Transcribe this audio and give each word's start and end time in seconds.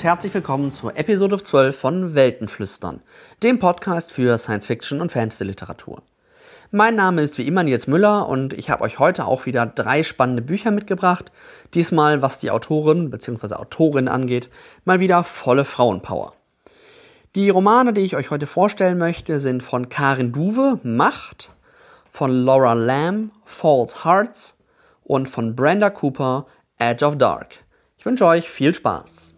Und 0.00 0.04
herzlich 0.04 0.32
willkommen 0.32 0.72
zur 0.72 0.96
Episode 0.96 1.42
12 1.42 1.78
von 1.78 2.14
Weltenflüstern, 2.14 3.02
dem 3.42 3.58
Podcast 3.58 4.10
für 4.10 4.38
Science 4.38 4.64
Fiction 4.64 5.02
und 5.02 5.12
Fantasy 5.12 5.44
Literatur. 5.44 6.00
Mein 6.70 6.94
Name 6.94 7.20
ist 7.20 7.36
wie 7.36 7.46
immer 7.46 7.62
Nils 7.64 7.86
Müller 7.86 8.26
und 8.26 8.54
ich 8.54 8.70
habe 8.70 8.82
euch 8.82 8.98
heute 8.98 9.26
auch 9.26 9.44
wieder 9.44 9.66
drei 9.66 10.02
spannende 10.02 10.40
Bücher 10.40 10.70
mitgebracht. 10.70 11.30
Diesmal, 11.74 12.22
was 12.22 12.38
die 12.38 12.50
Autorin 12.50 13.10
bzw. 13.10 13.56
Autorin 13.56 14.08
angeht, 14.08 14.48
mal 14.86 15.00
wieder 15.00 15.22
volle 15.22 15.66
Frauenpower. 15.66 16.32
Die 17.34 17.50
Romane, 17.50 17.92
die 17.92 18.00
ich 18.00 18.16
euch 18.16 18.30
heute 18.30 18.46
vorstellen 18.46 18.96
möchte, 18.96 19.38
sind 19.38 19.62
von 19.62 19.90
Karin 19.90 20.32
Duwe, 20.32 20.80
Macht, 20.82 21.50
von 22.10 22.30
Laura 22.30 22.72
Lamb, 22.72 23.32
False 23.44 24.02
Hearts 24.02 24.56
und 25.04 25.28
von 25.28 25.54
Brenda 25.54 25.90
Cooper, 25.90 26.46
Edge 26.78 27.04
of 27.04 27.18
Dark. 27.18 27.56
Ich 27.98 28.06
wünsche 28.06 28.24
euch 28.24 28.48
viel 28.48 28.72
Spaß. 28.72 29.29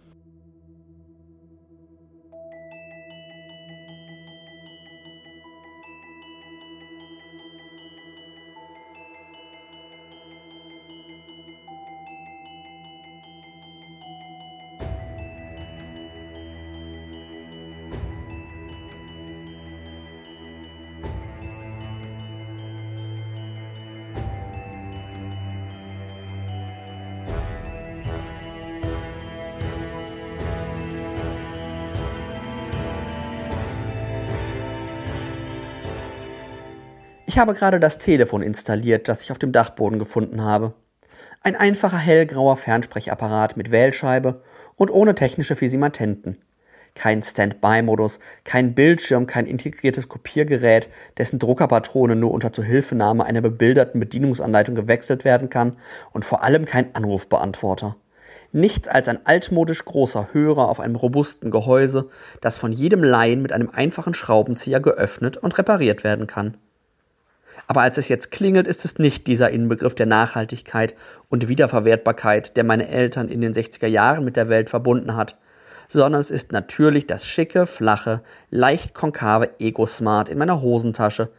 Ich 37.32 37.38
habe 37.38 37.54
gerade 37.54 37.80
das 37.80 37.96
Telefon 37.96 38.42
installiert, 38.42 39.08
das 39.08 39.22
ich 39.22 39.32
auf 39.32 39.38
dem 39.38 39.52
Dachboden 39.52 39.98
gefunden 39.98 40.42
habe. 40.42 40.74
Ein 41.40 41.56
einfacher 41.56 41.96
hellgrauer 41.96 42.58
Fernsprechapparat 42.58 43.56
mit 43.56 43.70
Wählscheibe 43.70 44.42
und 44.76 44.90
ohne 44.90 45.14
technische 45.14 45.56
Fisimatenten. 45.56 46.36
Kein 46.94 47.22
Standby-Modus, 47.22 48.18
kein 48.44 48.74
Bildschirm, 48.74 49.26
kein 49.26 49.46
integriertes 49.46 50.10
Kopiergerät, 50.10 50.90
dessen 51.16 51.38
Druckerpatrone 51.38 52.16
nur 52.16 52.32
unter 52.32 52.52
Zuhilfenahme 52.52 53.24
einer 53.24 53.40
bebilderten 53.40 53.98
Bedienungsanleitung 53.98 54.74
gewechselt 54.74 55.24
werden 55.24 55.48
kann 55.48 55.78
und 56.12 56.26
vor 56.26 56.42
allem 56.42 56.66
kein 56.66 56.94
Anrufbeantworter. 56.94 57.96
Nichts 58.52 58.88
als 58.88 59.08
ein 59.08 59.24
altmodisch 59.24 59.86
großer 59.86 60.28
Hörer 60.34 60.68
auf 60.68 60.80
einem 60.80 60.96
robusten 60.96 61.50
Gehäuse, 61.50 62.10
das 62.42 62.58
von 62.58 62.72
jedem 62.72 63.02
Laien 63.02 63.40
mit 63.40 63.52
einem 63.52 63.70
einfachen 63.70 64.12
Schraubenzieher 64.12 64.80
geöffnet 64.80 65.38
und 65.38 65.56
repariert 65.56 66.04
werden 66.04 66.26
kann. 66.26 66.58
Aber 67.72 67.80
als 67.80 67.96
es 67.96 68.10
jetzt 68.10 68.30
klingelt, 68.30 68.68
ist 68.68 68.84
es 68.84 68.98
nicht 68.98 69.26
dieser 69.26 69.48
Inbegriff 69.48 69.94
der 69.94 70.04
Nachhaltigkeit 70.04 70.94
und 71.30 71.48
Wiederverwertbarkeit, 71.48 72.54
der 72.54 72.64
meine 72.64 72.86
Eltern 72.86 73.30
in 73.30 73.40
den 73.40 73.54
60er 73.54 73.86
Jahren 73.86 74.26
mit 74.26 74.36
der 74.36 74.50
Welt 74.50 74.68
verbunden 74.68 75.16
hat, 75.16 75.38
sondern 75.88 76.20
es 76.20 76.30
ist 76.30 76.52
natürlich 76.52 77.06
das 77.06 77.26
schicke, 77.26 77.66
flache, 77.66 78.20
leicht 78.50 78.92
konkave 78.92 79.58
Ego-Smart 79.58 80.28
in 80.28 80.36
meiner 80.36 80.60
Hosentasche. 80.60 81.30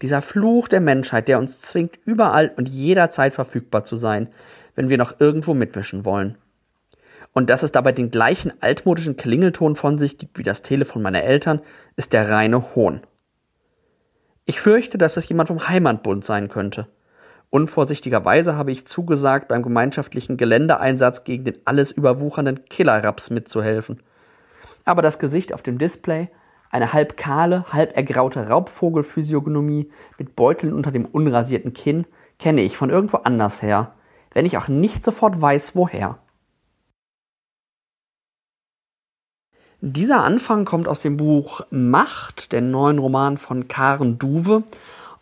Dieser 0.00 0.22
Fluch 0.22 0.68
der 0.68 0.80
Menschheit, 0.80 1.26
der 1.26 1.40
uns 1.40 1.60
zwingt, 1.60 1.98
überall 2.04 2.52
und 2.56 2.68
jederzeit 2.68 3.34
verfügbar 3.34 3.82
zu 3.82 3.96
sein, 3.96 4.28
wenn 4.76 4.90
wir 4.90 4.96
noch 4.96 5.18
irgendwo 5.18 5.54
mitmischen 5.54 6.04
wollen. 6.04 6.38
Und 7.32 7.50
dass 7.50 7.64
es 7.64 7.72
dabei 7.72 7.90
den 7.90 8.12
gleichen 8.12 8.52
altmodischen 8.60 9.16
Klingelton 9.16 9.74
von 9.74 9.98
sich 9.98 10.18
gibt 10.18 10.38
wie 10.38 10.44
das 10.44 10.62
Telefon 10.62 11.02
meiner 11.02 11.24
Eltern, 11.24 11.60
ist 11.96 12.12
der 12.12 12.30
reine 12.30 12.76
Hohn. 12.76 13.00
Ich 14.50 14.60
fürchte, 14.60 14.98
dass 14.98 15.16
es 15.16 15.28
jemand 15.28 15.46
vom 15.46 15.68
Heimatbund 15.68 16.24
sein 16.24 16.48
könnte. 16.48 16.88
Unvorsichtigerweise 17.50 18.56
habe 18.56 18.72
ich 18.72 18.84
zugesagt, 18.84 19.46
beim 19.46 19.62
gemeinschaftlichen 19.62 20.36
Geländeeinsatz 20.36 21.22
gegen 21.22 21.44
den 21.44 21.58
alles 21.66 21.92
überwuchernden 21.92 22.64
Killerraps 22.64 23.30
mitzuhelfen. 23.30 24.02
Aber 24.84 25.02
das 25.02 25.20
Gesicht 25.20 25.54
auf 25.54 25.62
dem 25.62 25.78
Display, 25.78 26.30
eine 26.68 26.92
halb 26.92 27.16
kahle, 27.16 27.64
halb 27.72 27.96
ergraute 27.96 28.48
Raubvogelphysiognomie 28.48 29.88
mit 30.18 30.34
Beuteln 30.34 30.74
unter 30.74 30.90
dem 30.90 31.04
unrasierten 31.04 31.72
Kinn, 31.72 32.04
kenne 32.40 32.62
ich 32.62 32.76
von 32.76 32.90
irgendwo 32.90 33.18
anders 33.18 33.62
her, 33.62 33.92
wenn 34.34 34.46
ich 34.46 34.58
auch 34.58 34.66
nicht 34.66 35.04
sofort 35.04 35.40
weiß, 35.40 35.76
woher. 35.76 36.18
Dieser 39.82 40.22
Anfang 40.22 40.66
kommt 40.66 40.88
aus 40.88 41.00
dem 41.00 41.16
Buch 41.16 41.62
Macht, 41.70 42.52
der 42.52 42.60
neuen 42.60 42.98
Roman 42.98 43.38
von 43.38 43.66
Karen 43.66 44.18
Duwe. 44.18 44.62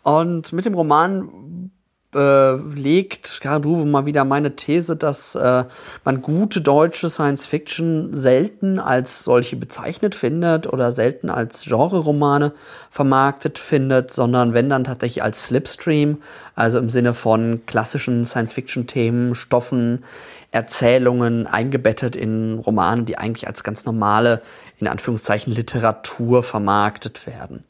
Und 0.03 0.51
mit 0.51 0.65
dem 0.65 0.73
Roman 0.73 1.71
äh, 2.13 2.55
legt 2.55 3.39
Karen 3.39 3.61
Duwe 3.61 3.85
mal 3.85 4.05
wieder 4.05 4.25
meine 4.25 4.57
These, 4.57 4.97
dass 4.97 5.35
äh, 5.35 5.63
man 6.03 6.21
gute 6.21 6.59
deutsche 6.59 7.09
Science 7.09 7.45
Fiction 7.45 8.09
selten 8.13 8.79
als 8.79 9.23
solche 9.23 9.55
bezeichnet 9.55 10.13
findet 10.13 10.67
oder 10.67 10.91
selten 10.91 11.29
als 11.29 11.63
Genre-Romane 11.63 12.51
vermarktet 12.89 13.59
findet, 13.59 14.11
sondern 14.11 14.53
wenn 14.53 14.69
dann 14.69 14.83
tatsächlich 14.83 15.23
als 15.23 15.47
Slipstream, 15.47 16.17
also 16.55 16.79
im 16.79 16.89
Sinne 16.89 17.13
von 17.13 17.61
klassischen 17.65 18.25
Science 18.25 18.51
Fiction-Themen, 18.51 19.35
Stoffen, 19.35 20.03
Erzählungen 20.51 21.47
eingebettet 21.47 22.15
in 22.15 22.59
Romane, 22.59 23.03
die 23.03 23.17
eigentlich 23.17 23.47
als 23.47 23.63
ganz 23.63 23.85
normale, 23.85 24.41
in 24.77 24.87
Anführungszeichen, 24.87 25.53
Literatur 25.53 26.43
vermarktet 26.43 27.27
werden. 27.27 27.63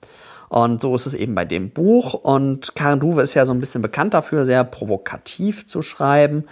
Und 0.50 0.82
so 0.82 0.96
ist 0.96 1.06
es 1.06 1.14
eben 1.14 1.36
bei 1.36 1.46
dem 1.46 1.70
Buch. 1.70 2.14
Und 2.16 2.76
Karen 2.76 3.00
Duwe 3.00 3.22
ist 3.22 3.36
ja 3.36 3.46
so 3.46 3.54
ein 3.54 3.60
bisschen 3.60 3.82
bekannt 3.82 4.14
dafür, 4.14 4.46
sehr 4.46 4.64
provokativ 4.64 5.68
zu 5.68 5.82
schreiben. 5.82 6.46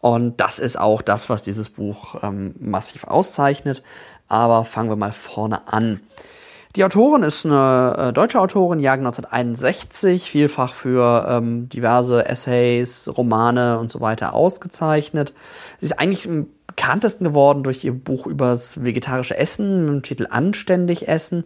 Und 0.00 0.40
das 0.40 0.58
ist 0.58 0.78
auch 0.78 1.02
das, 1.02 1.28
was 1.28 1.42
dieses 1.42 1.68
Buch 1.68 2.16
ähm, 2.22 2.54
massiv 2.58 3.04
auszeichnet. 3.04 3.82
Aber 4.26 4.64
fangen 4.64 4.88
wir 4.88 4.96
mal 4.96 5.12
vorne 5.12 5.68
an. 5.68 6.00
Die 6.74 6.84
Autorin 6.84 7.22
ist 7.22 7.44
eine 7.44 7.94
äh, 7.98 8.12
deutsche 8.14 8.40
Autorin, 8.40 8.78
Jahrgang 8.78 9.04
1961, 9.06 10.30
vielfach 10.30 10.72
für 10.72 11.26
ähm, 11.28 11.68
diverse 11.68 12.24
Essays, 12.24 13.10
Romane 13.14 13.78
und 13.78 13.90
so 13.90 14.00
weiter 14.00 14.32
ausgezeichnet. 14.32 15.34
Sie 15.80 15.84
ist 15.84 15.98
eigentlich 15.98 16.26
am 16.26 16.46
bekanntesten 16.66 17.24
geworden 17.24 17.62
durch 17.62 17.84
ihr 17.84 17.92
Buch 17.92 18.26
übers 18.26 18.82
vegetarische 18.82 19.36
Essen 19.36 19.84
mit 19.84 19.88
dem 19.90 20.02
Titel 20.02 20.26
Anständig 20.30 21.08
Essen. 21.08 21.44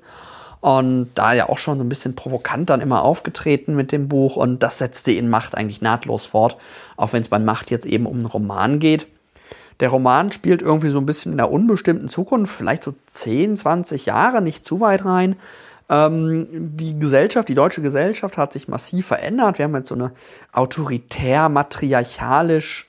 Und 0.61 1.11
da 1.17 1.33
ja 1.33 1.49
auch 1.49 1.59
schon 1.59 1.79
so 1.79 1.85
ein 1.85 1.89
bisschen 1.89 2.15
provokant 2.15 2.71
dann 2.71 2.81
immer 2.81 3.03
aufgetreten 3.03 3.75
mit 3.75 3.91
dem 3.91 4.07
Buch. 4.09 4.37
Und 4.37 4.63
das 4.63 4.79
setzt 4.79 5.07
sie 5.07 5.19
in 5.19 5.29
Macht 5.29 5.57
eigentlich 5.57 5.83
nahtlos 5.83 6.25
fort, 6.25 6.57
auch 6.97 7.13
wenn 7.13 7.23
es 7.23 7.29
bei 7.29 7.41
Macht 7.41 7.73
jetzt 7.73 7.87
eben 7.87 8.07
um 8.07 8.19
einen 8.19 8.27
Roman 8.27 8.79
geht. 8.79 9.09
Der 9.81 9.91
Roman 9.91 10.33
spielt 10.33 10.63
irgendwie 10.63 10.89
so 10.89 10.99
ein 10.99 11.07
bisschen 11.07 11.33
in 11.33 11.39
der 11.39 11.51
unbestimmten 11.51 12.09
Zukunft, 12.09 12.55
vielleicht 12.55 12.83
so 12.83 12.95
10, 13.11 13.57
20 13.57 14.07
Jahre, 14.07 14.41
nicht 14.41 14.65
zu 14.65 14.81
weit 14.81 15.05
rein. 15.05 15.37
Ähm, 15.89 16.77
die 16.77 16.99
Gesellschaft, 16.99 17.49
die 17.49 17.55
deutsche 17.55 17.83
Gesellschaft 17.83 18.39
hat 18.39 18.53
sich 18.53 18.69
massiv 18.69 19.07
verändert. 19.07 19.59
Wir 19.59 19.67
haben 19.67 19.77
jetzt 19.77 19.89
so 19.89 19.95
eine 19.95 20.13
autoritär, 20.53 21.49
matriarchalisch, 21.49 22.89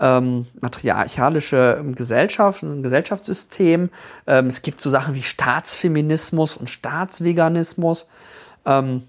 ähm, 0.00 0.46
matriarchalische 0.60 1.84
Gesellschaft, 1.94 2.62
ein 2.62 2.82
Gesellschaftssystem. 2.82 3.90
Ähm, 4.26 4.46
es 4.48 4.62
gibt 4.62 4.80
so 4.80 4.90
Sachen 4.90 5.14
wie 5.14 5.22
Staatsfeminismus 5.22 6.56
und 6.56 6.68
Staatsveganismus. 6.68 8.08
Ähm, 8.66 9.04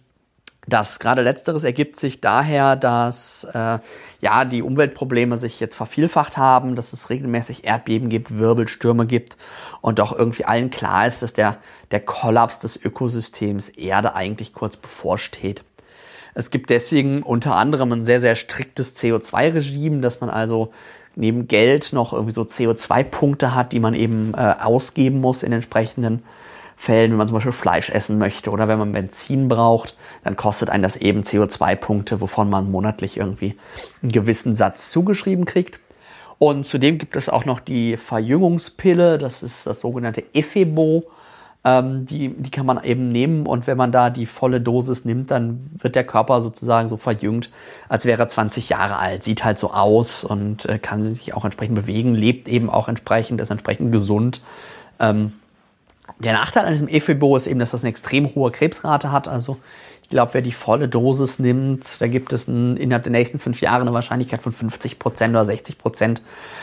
das 0.67 0.99
gerade 0.99 1.21
letzteres 1.21 1.63
ergibt 1.63 1.99
sich 1.99 2.21
daher, 2.21 2.75
dass 2.75 3.43
äh, 3.53 3.79
ja 4.21 4.45
die 4.45 4.61
Umweltprobleme 4.61 5.37
sich 5.37 5.59
jetzt 5.59 5.75
vervielfacht 5.75 6.37
haben, 6.37 6.75
dass 6.75 6.93
es 6.93 7.09
regelmäßig 7.09 7.65
Erdbeben 7.65 8.09
gibt, 8.09 8.37
Wirbelstürme 8.37 9.05
gibt 9.05 9.37
und 9.81 9.99
doch 9.99 10.17
irgendwie 10.17 10.45
allen 10.45 10.71
klar 10.71 11.05
ist, 11.05 11.21
dass 11.21 11.33
der, 11.33 11.57
der 11.91 11.99
Kollaps 11.99 12.59
des 12.59 12.75
Ökosystems 12.83 13.69
Erde 13.69 14.15
eigentlich 14.15 14.53
kurz 14.53 14.75
bevorsteht. 14.75 15.63
Es 16.33 16.49
gibt 16.49 16.69
deswegen 16.69 17.23
unter 17.23 17.55
anderem 17.55 17.91
ein 17.91 18.05
sehr, 18.05 18.19
sehr 18.19 18.35
striktes 18.35 18.97
CO2-Regime, 18.97 20.01
dass 20.01 20.19
man 20.19 20.29
also 20.29 20.73
neben 21.15 21.47
Geld 21.47 21.93
noch 21.93 22.11
irgendwie 22.11 22.33
so 22.33 22.41
CO2-Punkte 22.41 23.55
hat, 23.55 23.71
die 23.71 23.79
man 23.79 23.93
eben 23.93 24.33
äh, 24.33 24.55
ausgeben 24.61 25.21
muss 25.21 25.43
in 25.43 25.53
entsprechenden 25.53 26.23
Fällen, 26.77 27.11
wenn 27.11 27.17
man 27.17 27.27
zum 27.27 27.35
Beispiel 27.35 27.51
Fleisch 27.51 27.89
essen 27.89 28.17
möchte 28.17 28.51
oder 28.51 28.67
wenn 28.67 28.79
man 28.79 28.91
Benzin 28.91 29.47
braucht, 29.47 29.95
dann 30.23 30.35
kostet 30.35 30.69
einen 30.69 30.83
das 30.83 30.97
eben 30.97 31.21
CO2-Punkte, 31.21 32.21
wovon 32.21 32.49
man 32.49 32.69
monatlich 32.69 33.17
irgendwie 33.17 33.57
einen 34.01 34.11
gewissen 34.11 34.55
Satz 34.55 34.91
zugeschrieben 34.91 35.45
kriegt. 35.45 35.79
Und 36.37 36.65
zudem 36.65 36.97
gibt 36.97 37.15
es 37.15 37.29
auch 37.29 37.45
noch 37.45 37.59
die 37.59 37.97
Verjüngungspille, 37.97 39.17
das 39.17 39.41
ist 39.41 39.65
das 39.65 39.79
sogenannte 39.79 40.23
Ephebo. 40.33 41.05
Ähm, 41.63 42.05
die, 42.05 42.29
die 42.29 42.51
kann 42.51 42.65
man 42.65 42.83
eben 42.83 43.07
nehmen 43.07 43.47
und 43.47 43.65
wenn 43.65 43.77
man 43.77 43.91
da 43.91 44.11
die 44.11 44.27
volle 44.27 44.61
Dosis 44.61 45.05
nimmt, 45.05 45.31
dann 45.31 45.71
wird 45.79 45.95
der 45.95 46.03
Körper 46.03 46.41
sozusagen 46.41 46.89
so 46.89 46.97
verjüngt, 46.97 47.49
als 47.89 48.05
wäre 48.05 48.21
er 48.21 48.27
20 48.27 48.69
Jahre 48.69 48.97
alt. 48.97 49.23
Sieht 49.23 49.43
halt 49.43 49.57
so 49.57 49.71
aus 49.71 50.23
und 50.23 50.65
äh, 50.67 50.77
kann 50.77 51.11
sich 51.13 51.33
auch 51.33 51.45
entsprechend 51.45 51.75
bewegen, 51.75 52.13
lebt 52.13 52.47
eben 52.47 52.69
auch 52.69 52.87
entsprechend, 52.87 53.41
ist 53.41 53.49
entsprechend 53.49 53.91
gesund. 53.91 54.43
Ähm, 54.99 55.33
der 56.19 56.33
Nachteil 56.33 56.65
an 56.65 56.71
diesem 56.71 56.87
Ephebo 56.87 57.35
ist 57.35 57.47
eben, 57.47 57.59
dass 57.59 57.71
das 57.71 57.83
eine 57.83 57.89
extrem 57.89 58.33
hohe 58.35 58.51
Krebsrate 58.51 59.11
hat. 59.11 59.27
Also 59.27 59.57
ich 60.03 60.09
glaube, 60.09 60.35
wer 60.35 60.41
die 60.41 60.51
volle 60.51 60.87
Dosis 60.87 61.39
nimmt, 61.39 61.99
da 61.99 62.07
gibt 62.07 62.31
es 62.31 62.47
ein, 62.47 62.77
innerhalb 62.77 63.03
der 63.03 63.11
nächsten 63.11 63.39
fünf 63.39 63.59
Jahre 63.61 63.81
eine 63.81 63.93
Wahrscheinlichkeit 63.93 64.43
von 64.43 64.51
50 64.51 64.99
Prozent 64.99 65.31
oder 65.31 65.45
60 65.45 65.79
Prozent, 65.79 66.21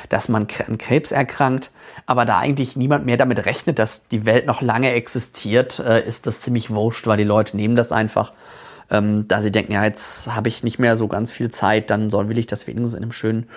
dass 0.08 0.28
man 0.28 0.46
an 0.66 0.78
Krebs 0.78 1.10
erkrankt. 1.10 1.72
Aber 2.06 2.24
da 2.24 2.38
eigentlich 2.38 2.76
niemand 2.76 3.04
mehr 3.04 3.16
damit 3.16 3.44
rechnet, 3.44 3.78
dass 3.80 4.06
die 4.06 4.26
Welt 4.26 4.46
noch 4.46 4.62
lange 4.62 4.92
existiert, 4.92 5.80
äh, 5.80 6.06
ist 6.06 6.26
das 6.28 6.40
ziemlich 6.40 6.70
wurscht, 6.70 7.06
weil 7.06 7.18
die 7.18 7.24
Leute 7.24 7.56
nehmen 7.56 7.74
das 7.74 7.90
einfach. 7.90 8.32
Ähm, 8.90 9.26
da 9.26 9.42
sie 9.42 9.50
denken, 9.50 9.72
ja, 9.72 9.84
jetzt 9.84 10.32
habe 10.32 10.48
ich 10.48 10.62
nicht 10.62 10.78
mehr 10.78 10.96
so 10.96 11.08
ganz 11.08 11.32
viel 11.32 11.50
Zeit, 11.50 11.90
dann 11.90 12.10
soll, 12.10 12.28
will 12.28 12.38
ich 12.38 12.46
das 12.46 12.66
wenigstens 12.66 12.94
in 12.94 13.02
einem 13.02 13.12
schönen, 13.12 13.48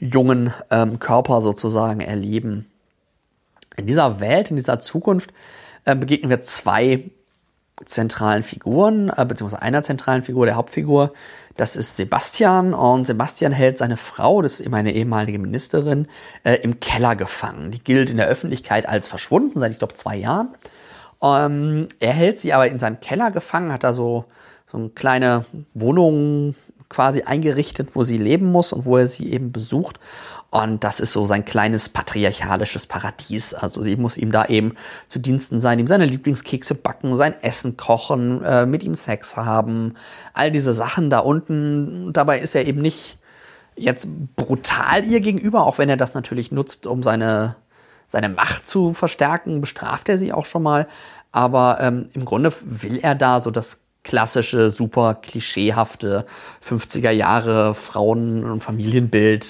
jungen 0.00 0.52
ähm, 0.70 0.98
Körper 0.98 1.42
sozusagen 1.42 2.00
erleben. 2.00 2.69
In 3.76 3.86
dieser 3.86 4.20
Welt, 4.20 4.50
in 4.50 4.56
dieser 4.56 4.80
Zukunft 4.80 5.32
äh, 5.84 5.94
begegnen 5.94 6.30
wir 6.30 6.40
zwei 6.40 7.10
zentralen 7.84 8.42
Figuren, 8.42 9.10
äh, 9.16 9.24
beziehungsweise 9.24 9.62
einer 9.62 9.82
zentralen 9.82 10.22
Figur, 10.22 10.46
der 10.46 10.56
Hauptfigur. 10.56 11.12
Das 11.56 11.76
ist 11.76 11.96
Sebastian 11.96 12.74
und 12.74 13.06
Sebastian 13.06 13.52
hält 13.52 13.78
seine 13.78 13.96
Frau, 13.96 14.42
das 14.42 14.54
ist 14.54 14.60
immer 14.60 14.78
eine 14.78 14.92
ehemalige 14.92 15.38
Ministerin, 15.38 16.08
äh, 16.44 16.56
im 16.56 16.80
Keller 16.80 17.16
gefangen. 17.16 17.70
Die 17.70 17.82
gilt 17.82 18.10
in 18.10 18.16
der 18.16 18.28
Öffentlichkeit 18.28 18.88
als 18.88 19.08
verschwunden 19.08 19.58
seit, 19.58 19.72
ich 19.72 19.78
glaube, 19.78 19.94
zwei 19.94 20.16
Jahren. 20.16 20.48
Ähm, 21.22 21.88
er 21.98 22.12
hält 22.12 22.38
sie 22.38 22.52
aber 22.52 22.68
in 22.68 22.78
seinem 22.78 23.00
Keller 23.00 23.30
gefangen, 23.30 23.72
hat 23.72 23.84
da 23.84 23.92
so, 23.92 24.26
so 24.66 24.78
eine 24.78 24.88
kleine 24.90 25.44
Wohnung 25.74 26.54
quasi 26.88 27.22
eingerichtet, 27.22 27.90
wo 27.94 28.04
sie 28.04 28.18
leben 28.18 28.50
muss 28.50 28.72
und 28.72 28.84
wo 28.84 28.96
er 28.96 29.06
sie 29.06 29.32
eben 29.32 29.52
besucht. 29.52 30.00
Und 30.50 30.82
das 30.82 30.98
ist 30.98 31.12
so 31.12 31.26
sein 31.26 31.44
kleines 31.44 31.88
patriarchalisches 31.88 32.86
Paradies. 32.86 33.54
Also 33.54 33.82
sie 33.82 33.96
muss 33.96 34.16
ihm 34.16 34.32
da 34.32 34.46
eben 34.46 34.74
zu 35.06 35.20
Diensten 35.20 35.60
sein, 35.60 35.78
ihm 35.78 35.86
seine 35.86 36.06
Lieblingskekse 36.06 36.74
backen, 36.74 37.14
sein 37.14 37.40
Essen 37.42 37.76
kochen, 37.76 38.42
äh, 38.42 38.66
mit 38.66 38.82
ihm 38.82 38.96
Sex 38.96 39.36
haben, 39.36 39.94
all 40.34 40.50
diese 40.50 40.72
Sachen 40.72 41.08
da 41.08 41.20
unten. 41.20 42.12
Dabei 42.12 42.40
ist 42.40 42.56
er 42.56 42.66
eben 42.66 42.80
nicht 42.80 43.18
jetzt 43.76 44.08
brutal 44.34 45.04
ihr 45.04 45.20
gegenüber, 45.20 45.64
auch 45.64 45.78
wenn 45.78 45.88
er 45.88 45.96
das 45.96 46.14
natürlich 46.14 46.50
nutzt, 46.50 46.84
um 46.84 47.04
seine, 47.04 47.54
seine 48.08 48.28
Macht 48.28 48.66
zu 48.66 48.92
verstärken, 48.92 49.60
bestraft 49.60 50.08
er 50.08 50.18
sie 50.18 50.32
auch 50.32 50.46
schon 50.46 50.64
mal. 50.64 50.88
Aber 51.30 51.78
ähm, 51.80 52.10
im 52.12 52.24
Grunde 52.24 52.52
will 52.62 52.98
er 52.98 53.14
da 53.14 53.40
so 53.40 53.52
das 53.52 53.84
klassische, 54.02 54.68
super 54.68 55.14
klischeehafte 55.14 56.26
50er 56.64 57.10
Jahre 57.10 57.74
Frauen- 57.74 58.44
und 58.44 58.64
Familienbild 58.64 59.46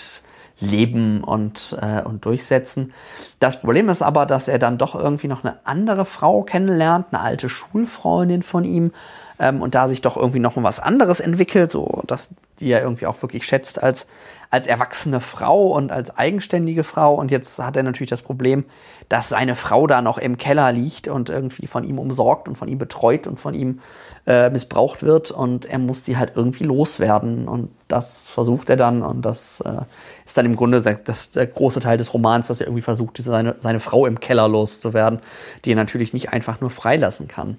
leben 0.60 1.24
und, 1.24 1.76
äh, 1.80 2.02
und 2.02 2.24
durchsetzen. 2.24 2.92
Das 3.38 3.60
Problem 3.60 3.88
ist 3.88 4.02
aber, 4.02 4.26
dass 4.26 4.48
er 4.48 4.58
dann 4.58 4.78
doch 4.78 4.94
irgendwie 4.94 5.28
noch 5.28 5.44
eine 5.44 5.58
andere 5.64 6.04
Frau 6.04 6.42
kennenlernt, 6.42 7.06
eine 7.10 7.22
alte 7.22 7.48
Schulfreundin 7.48 8.42
von 8.42 8.64
ihm, 8.64 8.92
ähm, 9.40 9.62
und 9.62 9.74
da 9.74 9.88
sich 9.88 10.02
doch 10.02 10.16
irgendwie 10.16 10.38
noch 10.38 10.56
was 10.56 10.78
anderes 10.78 11.18
entwickelt, 11.18 11.70
so 11.70 12.02
dass 12.06 12.28
die 12.60 12.70
er 12.70 12.82
irgendwie 12.82 13.06
auch 13.06 13.20
wirklich 13.22 13.46
schätzt 13.46 13.82
als, 13.82 14.06
als 14.50 14.66
erwachsene 14.66 15.20
Frau 15.20 15.68
und 15.68 15.90
als 15.90 16.16
eigenständige 16.16 16.84
Frau. 16.84 17.14
Und 17.14 17.30
jetzt 17.30 17.58
hat 17.58 17.76
er 17.76 17.82
natürlich 17.82 18.10
das 18.10 18.20
Problem, 18.20 18.64
dass 19.08 19.30
seine 19.30 19.56
Frau 19.56 19.86
da 19.86 20.02
noch 20.02 20.18
im 20.18 20.36
Keller 20.36 20.70
liegt 20.70 21.08
und 21.08 21.30
irgendwie 21.30 21.66
von 21.66 21.84
ihm 21.84 21.98
umsorgt 21.98 22.48
und 22.48 22.56
von 22.56 22.68
ihm 22.68 22.78
betreut 22.78 23.26
und 23.26 23.40
von 23.40 23.54
ihm 23.54 23.80
äh, 24.26 24.50
missbraucht 24.50 25.02
wird 25.02 25.30
und 25.30 25.64
er 25.64 25.78
muss 25.78 26.04
sie 26.04 26.18
halt 26.18 26.32
irgendwie 26.36 26.64
loswerden 26.64 27.48
und 27.48 27.70
das 27.88 28.28
versucht 28.28 28.68
er 28.68 28.76
dann 28.76 29.02
und 29.02 29.22
das 29.22 29.62
äh, 29.62 29.80
ist 30.26 30.36
dann 30.36 30.44
im 30.44 30.54
Grunde 30.54 30.82
der, 30.82 30.94
das, 30.94 31.30
der 31.30 31.46
große 31.46 31.80
Teil 31.80 31.96
des 31.96 32.12
Romans, 32.12 32.48
dass 32.48 32.60
er 32.60 32.66
irgendwie 32.66 32.82
versucht, 32.82 33.16
seine, 33.16 33.56
seine 33.58 33.80
Frau 33.80 34.04
im 34.04 34.20
Keller 34.20 34.46
loszuwerden, 34.46 35.20
die 35.64 35.72
er 35.72 35.76
natürlich 35.76 36.12
nicht 36.12 36.32
einfach 36.32 36.60
nur 36.60 36.70
freilassen 36.70 37.26
kann. 37.26 37.56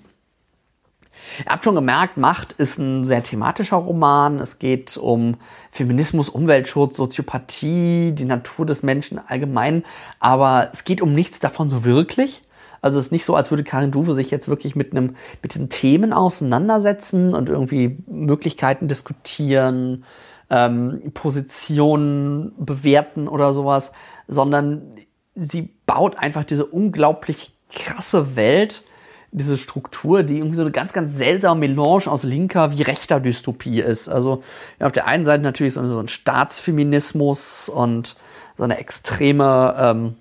Ihr 1.46 1.52
habt 1.52 1.64
schon 1.64 1.76
gemerkt, 1.76 2.18
Macht 2.18 2.54
ist 2.54 2.78
ein 2.78 3.06
sehr 3.06 3.24
thematischer 3.24 3.78
Roman. 3.78 4.40
Es 4.40 4.60
geht 4.60 4.98
um 4.98 5.38
Feminismus, 5.72 6.30
Umweltschutz, 6.30 6.98
Soziopathie, 6.98 8.12
die 8.12 8.26
Natur 8.26 8.66
des 8.66 8.84
Menschen 8.84 9.20
allgemein. 9.26 9.84
Aber 10.20 10.70
es 10.74 10.84
geht 10.84 11.02
um 11.02 11.14
nichts 11.14 11.40
davon 11.40 11.70
so 11.70 11.86
wirklich. 11.86 12.44
Also 12.82 12.98
es 12.98 13.08
ist 13.08 13.12
nicht 13.12 13.26
so, 13.26 13.36
als 13.36 13.52
würde 13.52 13.64
Karin 13.64 13.92
Duwe 13.92 14.14
sich 14.14 14.32
jetzt 14.32 14.48
wirklich 14.48 14.76
mit 14.76 14.92
einem, 14.92 15.16
mit 15.44 15.56
den 15.56 15.70
Themen 15.70 16.14
auseinandersetzen 16.14 17.34
und 17.36 17.48
irgendwie 17.48 17.98
Möglichkeiten 18.08 18.88
diskutieren, 18.88 20.04
ähm, 20.50 21.12
Positionen 21.14 22.54
bewerten 22.58 23.28
oder 23.28 23.54
sowas, 23.54 23.92
sondern 24.28 24.96
sie 25.36 25.70
baut 25.86 26.18
einfach 26.18 26.44
diese 26.44 26.66
unglaublich 26.66 27.54
krasse 27.72 28.36
Welt, 28.36 28.84
diese 29.32 29.58
Struktur, 29.58 30.24
die 30.24 30.38
irgendwie 30.38 30.56
so 30.56 30.62
eine 30.62 30.72
ganz, 30.72 30.94
ganz 30.94 31.16
seltsame 31.16 31.62
Melange 31.62 32.08
aus 32.08 32.24
linker 32.24 32.72
wie 32.72 32.82
rechter 32.82 33.20
Dystopie 33.20 33.80
ist. 33.80 34.10
Also 34.10 34.44
ja, 34.80 34.88
auf 34.88 34.92
der 34.92 35.08
einen 35.08 35.26
Seite 35.26 35.44
natürlich 35.44 35.74
so, 35.74 35.82
ein 35.82 36.08
Staatsfeminismus 36.08 37.70
und 37.70 38.18
so 38.58 38.64
eine 38.64 38.78
extreme, 38.78 39.76
ähm, 39.78 40.16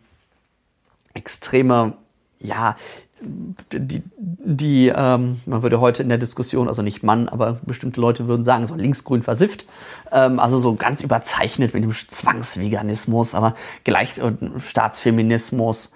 extreme 1.14 1.94
ja, 2.38 2.76
die, 3.22 4.02
die 4.16 4.88
ähm, 4.88 5.40
man 5.44 5.62
würde 5.62 5.80
heute 5.80 6.02
in 6.02 6.08
der 6.08 6.18
Diskussion, 6.18 6.68
also 6.68 6.80
nicht 6.80 7.02
Mann, 7.02 7.28
aber 7.28 7.58
bestimmte 7.66 8.00
Leute 8.00 8.26
würden 8.26 8.44
sagen, 8.44 8.66
so 8.66 8.74
linksgrün 8.74 9.22
versifft, 9.22 9.66
ähm, 10.10 10.38
also 10.38 10.58
so 10.58 10.74
ganz 10.74 11.02
überzeichnet 11.02 11.74
mit 11.74 11.82
dem 11.82 11.92
Zwangsveganismus, 11.92 13.34
aber 13.34 13.54
gleich 13.84 14.16
äh, 14.18 14.32
Staatsfeminismus, 14.58 15.90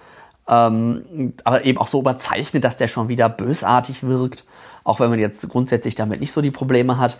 ähm, 0.47 1.33
aber 1.43 1.65
eben 1.65 1.77
auch 1.79 1.87
so 1.87 1.99
überzeichnet, 1.99 2.63
dass 2.63 2.77
der 2.77 2.87
schon 2.87 3.07
wieder 3.07 3.29
bösartig 3.29 4.03
wirkt, 4.03 4.45
auch 4.83 4.99
wenn 4.99 5.09
man 5.09 5.19
jetzt 5.19 5.47
grundsätzlich 5.49 5.95
damit 5.95 6.19
nicht 6.19 6.31
so 6.31 6.41
die 6.41 6.51
Probleme 6.51 6.97
hat. 6.97 7.17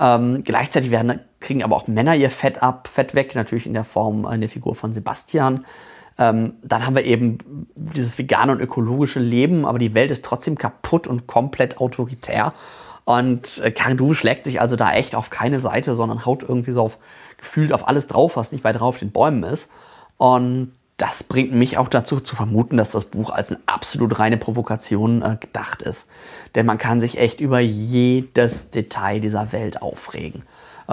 Ähm, 0.00 0.44
gleichzeitig 0.44 0.92
werden, 0.92 1.18
kriegen 1.40 1.64
aber 1.64 1.74
auch 1.74 1.88
Männer 1.88 2.14
ihr 2.14 2.30
Fett 2.30 2.62
ab, 2.62 2.88
Fett 2.92 3.14
weg, 3.14 3.34
natürlich 3.34 3.66
in 3.66 3.72
der 3.72 3.84
Form 3.84 4.24
äh, 4.24 4.34
in 4.34 4.40
der 4.40 4.50
Figur 4.50 4.76
von 4.76 4.92
Sebastian. 4.92 5.64
Ähm, 6.18 6.54
dann 6.62 6.86
haben 6.86 6.94
wir 6.94 7.04
eben 7.04 7.38
dieses 7.74 8.18
vegane 8.18 8.52
und 8.52 8.60
ökologische 8.60 9.20
Leben, 9.20 9.64
aber 9.64 9.78
die 9.78 9.94
Welt 9.94 10.10
ist 10.10 10.24
trotzdem 10.24 10.56
kaputt 10.56 11.06
und 11.06 11.26
komplett 11.26 11.78
autoritär. 11.78 12.52
Und 13.04 13.60
äh, 13.64 13.70
Karin 13.72 13.96
Duwe 13.96 14.14
schlägt 14.14 14.44
sich 14.44 14.60
also 14.60 14.76
da 14.76 14.92
echt 14.92 15.14
auf 15.14 15.30
keine 15.30 15.60
Seite, 15.60 15.94
sondern 15.94 16.26
haut 16.26 16.42
irgendwie 16.42 16.72
so 16.72 16.82
auf 16.82 16.98
gefühlt 17.38 17.72
auf 17.72 17.86
alles 17.88 18.06
drauf, 18.06 18.36
was 18.36 18.52
nicht 18.52 18.64
weit 18.64 18.76
drauf 18.76 18.88
auf 18.88 18.98
den 18.98 19.12
Bäumen 19.12 19.44
ist. 19.44 19.70
Und 20.16 20.72
das 20.98 21.22
bringt 21.22 21.52
mich 21.52 21.78
auch 21.78 21.88
dazu 21.88 22.20
zu 22.20 22.36
vermuten, 22.36 22.76
dass 22.76 22.90
das 22.90 23.06
Buch 23.06 23.30
als 23.30 23.50
eine 23.50 23.60
absolut 23.66 24.18
reine 24.18 24.36
Provokation 24.36 25.22
äh, 25.22 25.36
gedacht 25.40 25.80
ist. 25.80 26.08
Denn 26.54 26.66
man 26.66 26.76
kann 26.76 27.00
sich 27.00 27.18
echt 27.18 27.40
über 27.40 27.60
jedes 27.60 28.70
Detail 28.70 29.20
dieser 29.20 29.52
Welt 29.52 29.80
aufregen. 29.80 30.42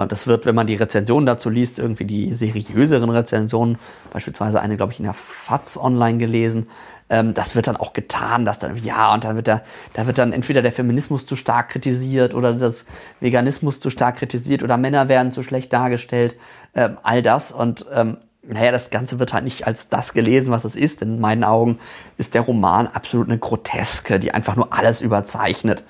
Das 0.08 0.26
wird, 0.26 0.44
wenn 0.44 0.54
man 0.54 0.66
die 0.66 0.74
Rezensionen 0.74 1.24
dazu 1.24 1.48
liest, 1.48 1.78
irgendwie 1.78 2.04
die 2.04 2.34
seriöseren 2.34 3.08
Rezensionen, 3.08 3.78
beispielsweise 4.12 4.60
eine, 4.60 4.76
glaube 4.76 4.92
ich, 4.92 4.98
in 4.98 5.04
der 5.04 5.14
FATS 5.14 5.78
online 5.78 6.18
gelesen, 6.18 6.68
ähm, 7.08 7.34
das 7.34 7.54
wird 7.54 7.66
dann 7.66 7.76
auch 7.76 7.92
getan, 7.92 8.44
dass 8.44 8.58
dann, 8.58 8.76
ja, 8.76 9.14
und 9.14 9.24
dann 9.24 9.36
wird 9.36 9.48
da, 9.48 9.62
da 9.94 10.06
wird 10.06 10.18
dann 10.18 10.32
entweder 10.32 10.60
der 10.60 10.72
Feminismus 10.72 11.26
zu 11.26 11.36
stark 11.36 11.70
kritisiert 11.70 12.34
oder 12.34 12.52
das 12.52 12.84
Veganismus 13.20 13.80
zu 13.80 13.90
stark 13.90 14.16
kritisiert 14.16 14.62
oder 14.62 14.76
Männer 14.76 15.08
werden 15.08 15.32
zu 15.32 15.42
schlecht 15.42 15.72
dargestellt, 15.72 16.36
ähm, 16.74 16.98
all 17.02 17.22
das. 17.22 17.52
Und 17.52 17.86
ähm, 17.92 18.18
naja, 18.48 18.70
das 18.70 18.90
Ganze 18.90 19.18
wird 19.18 19.32
halt 19.32 19.44
nicht 19.44 19.66
als 19.66 19.88
das 19.88 20.12
gelesen, 20.12 20.50
was 20.50 20.64
es 20.64 20.76
ist. 20.76 21.02
In 21.02 21.20
meinen 21.20 21.44
Augen 21.44 21.78
ist 22.16 22.34
der 22.34 22.42
Roman 22.42 22.86
absolut 22.86 23.28
eine 23.28 23.38
Groteske, 23.38 24.20
die 24.20 24.32
einfach 24.32 24.56
nur 24.56 24.72
alles 24.72 25.00
überzeichnet 25.00 25.84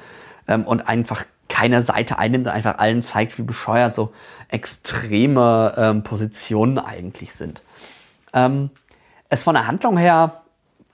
ähm, 0.48 0.64
und 0.64 0.88
einfach 0.88 1.24
keine 1.48 1.82
Seite 1.82 2.18
einnimmt 2.18 2.46
und 2.46 2.52
einfach 2.52 2.78
allen 2.78 3.02
zeigt, 3.02 3.38
wie 3.38 3.42
bescheuert 3.42 3.94
so 3.94 4.12
extreme 4.48 5.74
ähm, 5.76 6.02
Positionen 6.02 6.78
eigentlich 6.78 7.34
sind. 7.34 7.62
Ähm, 8.32 8.70
es 9.28 9.42
von 9.42 9.54
der 9.54 9.66
Handlung 9.66 9.96
her 9.96 10.42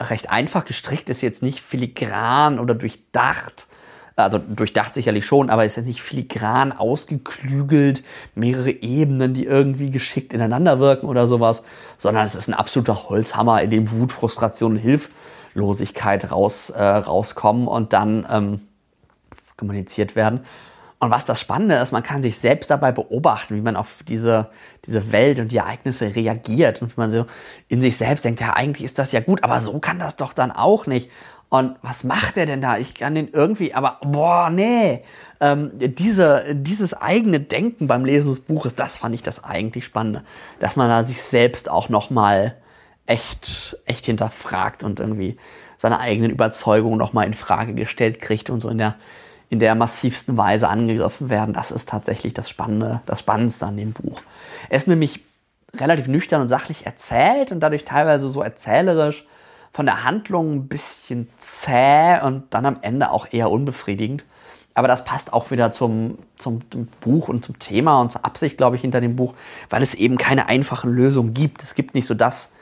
recht 0.01 0.31
einfach 0.31 0.65
gestrickt 0.65 1.09
ist 1.11 1.23
jetzt 1.23 1.43
nicht 1.43 1.61
filigran 1.61 2.59
oder 2.59 2.75
durchdacht. 2.75 3.69
Also 4.17 4.39
durchdacht 4.39 4.95
sicherlich 4.95 5.25
schon, 5.25 5.49
aber 5.49 5.65
ist 5.65 5.77
jetzt 5.77 5.87
nicht 5.87 6.03
filigran 6.03 6.73
ausgeklügelt, 6.73 8.05
mehrere 8.35 8.71
Ebenen, 8.71 9.35
die 9.35 9.45
irgendwie 9.45 9.91
geschickt 9.91 10.35
ineinander 10.35 10.79
wirken 10.81 11.07
oder 11.07 11.27
sowas, 11.27 11.65
sondern 11.99 12.27
es 12.27 12.35
ist 12.35 12.49
ein 12.49 12.55
absoluter 12.55 13.09
Holzhammer, 13.09 13.63
in 13.63 13.71
dem 13.71 13.91
Wut, 13.91 14.13
Frustration 14.13 14.73
und 14.73 14.79
Hilflosigkeit 14.79 16.31
raus, 16.31 16.71
äh, 16.71 16.83
rauskommen 16.83 17.67
und 17.67 17.93
dann 17.93 18.27
ähm, 18.31 18.61
kommuniziert 19.57 20.15
werden. 20.17 20.41
Und 21.03 21.11
was 21.11 21.25
das 21.25 21.41
Spannende 21.41 21.75
ist, 21.75 21.91
man 21.91 22.05
kann 22.05 22.23
sich 22.23 22.39
selbst 22.39 22.71
dabei 22.71 22.93
beobachten, 22.93 23.57
wie 23.57 23.61
man 23.61 23.75
auf 23.75 24.05
diese, 24.07 24.51
diese 24.87 25.11
Welt 25.11 25.41
und 25.41 25.51
die 25.51 25.57
Ereignisse 25.57 26.15
reagiert 26.15 26.81
und 26.81 26.97
wie 26.97 27.01
man 27.01 27.11
so 27.11 27.27
in 27.67 27.83
sich 27.83 27.97
selbst 27.97 28.25
denkt, 28.25 28.41
ja, 28.41 28.53
eigentlich 28.53 28.85
ist 28.85 29.01
das 29.01 29.11
ja 29.11 29.19
gut, 29.19 29.43
aber 29.43 29.61
so 29.61 29.81
kann 29.81 29.99
das 29.99 30.15
doch 30.15 30.33
dann 30.33 30.53
auch 30.53 30.87
nicht. 30.87 31.11
Und 31.53 31.77
was 31.83 32.03
macht 32.03 32.39
er 32.39 32.47
denn 32.47 32.63
da? 32.63 32.79
Ich 32.79 32.95
kann 32.95 33.15
den 33.15 33.29
irgendwie, 33.29 33.75
aber 33.75 33.99
boah, 34.01 34.49
nee. 34.49 35.05
Ähm, 35.39 35.73
diese, 35.75 36.47
dieses 36.55 36.95
eigene 36.95 37.41
Denken 37.41 37.87
beim 37.87 38.07
Lesen 38.07 38.31
des 38.31 38.41
Buches, 38.41 38.75
das 38.75 38.97
fand 38.97 39.15
ich 39.15 39.23
das 39.23 39.45
eigentlich 39.45 39.85
Spannende. 39.85 40.25
Dass 40.61 40.77
man 40.77 40.89
da 40.89 41.05
sich 41.05 41.21
selbst 41.21 41.71
auch 41.71 41.91
nochmal 41.91 42.57
echt, 43.05 43.77
echt 43.85 44.07
hinterfragt 44.07 44.83
und 44.83 44.99
irgendwie 44.99 45.37
seine 45.77 46.01
eigenen 46.01 46.31
Überzeugungen 46.31 46.97
nochmal 46.97 47.27
in 47.27 47.35
Frage 47.35 47.75
gestellt 47.75 48.19
kriegt 48.19 48.49
und 48.49 48.61
so 48.61 48.71
in 48.71 48.79
der, 48.79 48.95
in 49.51 49.59
der 49.59 49.75
massivsten 49.75 50.39
Weise 50.39 50.71
angegriffen 50.71 51.29
werden. 51.29 51.53
Das 51.53 51.71
ist 51.71 51.87
tatsächlich 51.87 52.33
das 52.33 52.49
Spannende, 52.49 53.03
das 53.05 53.21
Spannendste 53.21 53.67
an 53.67 53.77
dem 53.77 53.93
Buch. 53.93 54.23
Er 54.71 54.79
ist 54.79 54.89
nämlich 54.89 55.21
relativ 55.75 56.07
nüchtern 56.07 56.41
und 56.41 56.49
sachlich 56.49 56.87
erzählt 56.87 57.53
und 57.53 57.61
dadurch 57.61 57.85
teilweise 57.85 58.31
so 58.31 58.41
erzählerisch, 58.41 59.27
von 59.73 59.87
der 59.87 60.05
Handlung 60.05 60.55
ein 60.55 60.69
bisschen 60.69 61.29
zäh 61.39 62.21
und 62.23 62.45
dann 62.51 62.67
am 62.67 62.79
Ende 62.83 63.11
auch 63.11 63.27
eher 63.31 63.51
unbefriedigend. 63.51 64.25
Aber 64.75 64.89
das 64.89 65.05
passt 65.05 65.33
auch 65.33 65.51
wieder 65.51 65.71
zum, 65.71 66.19
zum, 66.39 66.63
zum 66.71 66.87
Buch 67.01 67.29
und 67.29 67.45
zum 67.45 67.59
Thema 67.59 68.01
und 68.01 68.13
zur 68.13 68.25
Absicht, 68.25 68.57
glaube 68.57 68.77
ich, 68.77 68.83
hinter 68.83 69.01
dem 69.01 69.17
Buch, 69.17 69.35
weil 69.69 69.83
es 69.83 69.95
eben 69.95 70.17
keine 70.17 70.49
einfachen 70.49 70.91
Lösungen 70.91 71.35
gibt. 71.35 71.63
Es 71.63 71.75
gibt 71.75 71.95
nicht 71.95 72.07
so 72.07 72.15
das, 72.15 72.53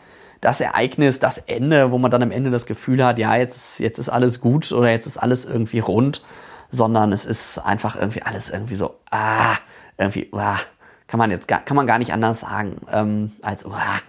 das 0.40 0.60
Ereignis, 0.60 1.20
das 1.20 1.38
Ende, 1.38 1.92
wo 1.92 1.98
man 1.98 2.10
dann 2.10 2.22
am 2.22 2.32
Ende 2.32 2.50
das 2.50 2.66
Gefühl 2.66 3.04
hat, 3.04 3.18
ja, 3.18 3.36
jetzt 3.36 3.56
ist, 3.56 3.78
jetzt 3.78 3.98
ist 3.98 4.08
alles 4.08 4.40
gut 4.40 4.72
oder 4.72 4.90
jetzt 4.90 5.06
ist 5.06 5.18
alles 5.18 5.44
irgendwie 5.44 5.78
rund, 5.78 6.22
sondern 6.70 7.12
es 7.12 7.26
ist 7.26 7.58
einfach 7.58 7.96
irgendwie 7.96 8.22
alles 8.22 8.48
irgendwie 8.48 8.76
so, 8.76 8.96
ah, 9.10 9.56
irgendwie, 9.98 10.28
ah, 10.32 10.58
kann 11.06 11.18
man 11.18 11.30
jetzt 11.30 11.46
gar, 11.46 11.60
kann 11.60 11.76
man 11.76 11.86
gar 11.86 11.98
nicht 11.98 12.12
anders 12.12 12.40
sagen, 12.40 12.76
ähm, 12.90 13.32
als, 13.42 13.64
ah. 13.66 14.00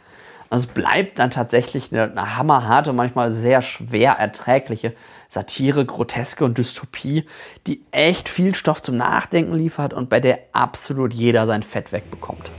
Also 0.51 0.67
es 0.67 0.73
bleibt 0.73 1.17
dann 1.17 1.31
tatsächlich 1.31 1.93
eine, 1.93 2.11
eine 2.11 2.37
hammerharte, 2.37 2.91
manchmal 2.91 3.31
sehr 3.31 3.61
schwer 3.61 4.11
erträgliche 4.19 4.93
Satire, 5.29 5.85
Groteske 5.85 6.43
und 6.43 6.57
Dystopie, 6.57 7.23
die 7.67 7.81
echt 7.91 8.27
viel 8.27 8.53
Stoff 8.53 8.81
zum 8.81 8.97
Nachdenken 8.97 9.53
liefert 9.53 9.93
und 9.93 10.09
bei 10.09 10.19
der 10.19 10.39
absolut 10.51 11.13
jeder 11.13 11.47
sein 11.47 11.63
Fett 11.63 11.93
wegbekommt. 11.93 12.51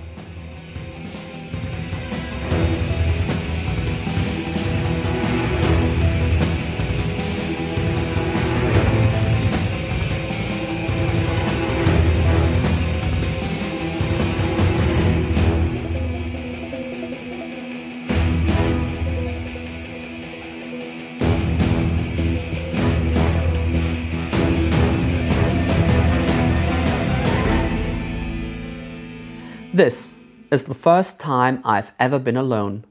Is 30.52 30.64
the 30.64 30.74
first 30.74 31.18
time 31.18 31.62
I've 31.64 31.92
ever 31.98 32.18
been 32.18 32.36
alone. 32.36 32.84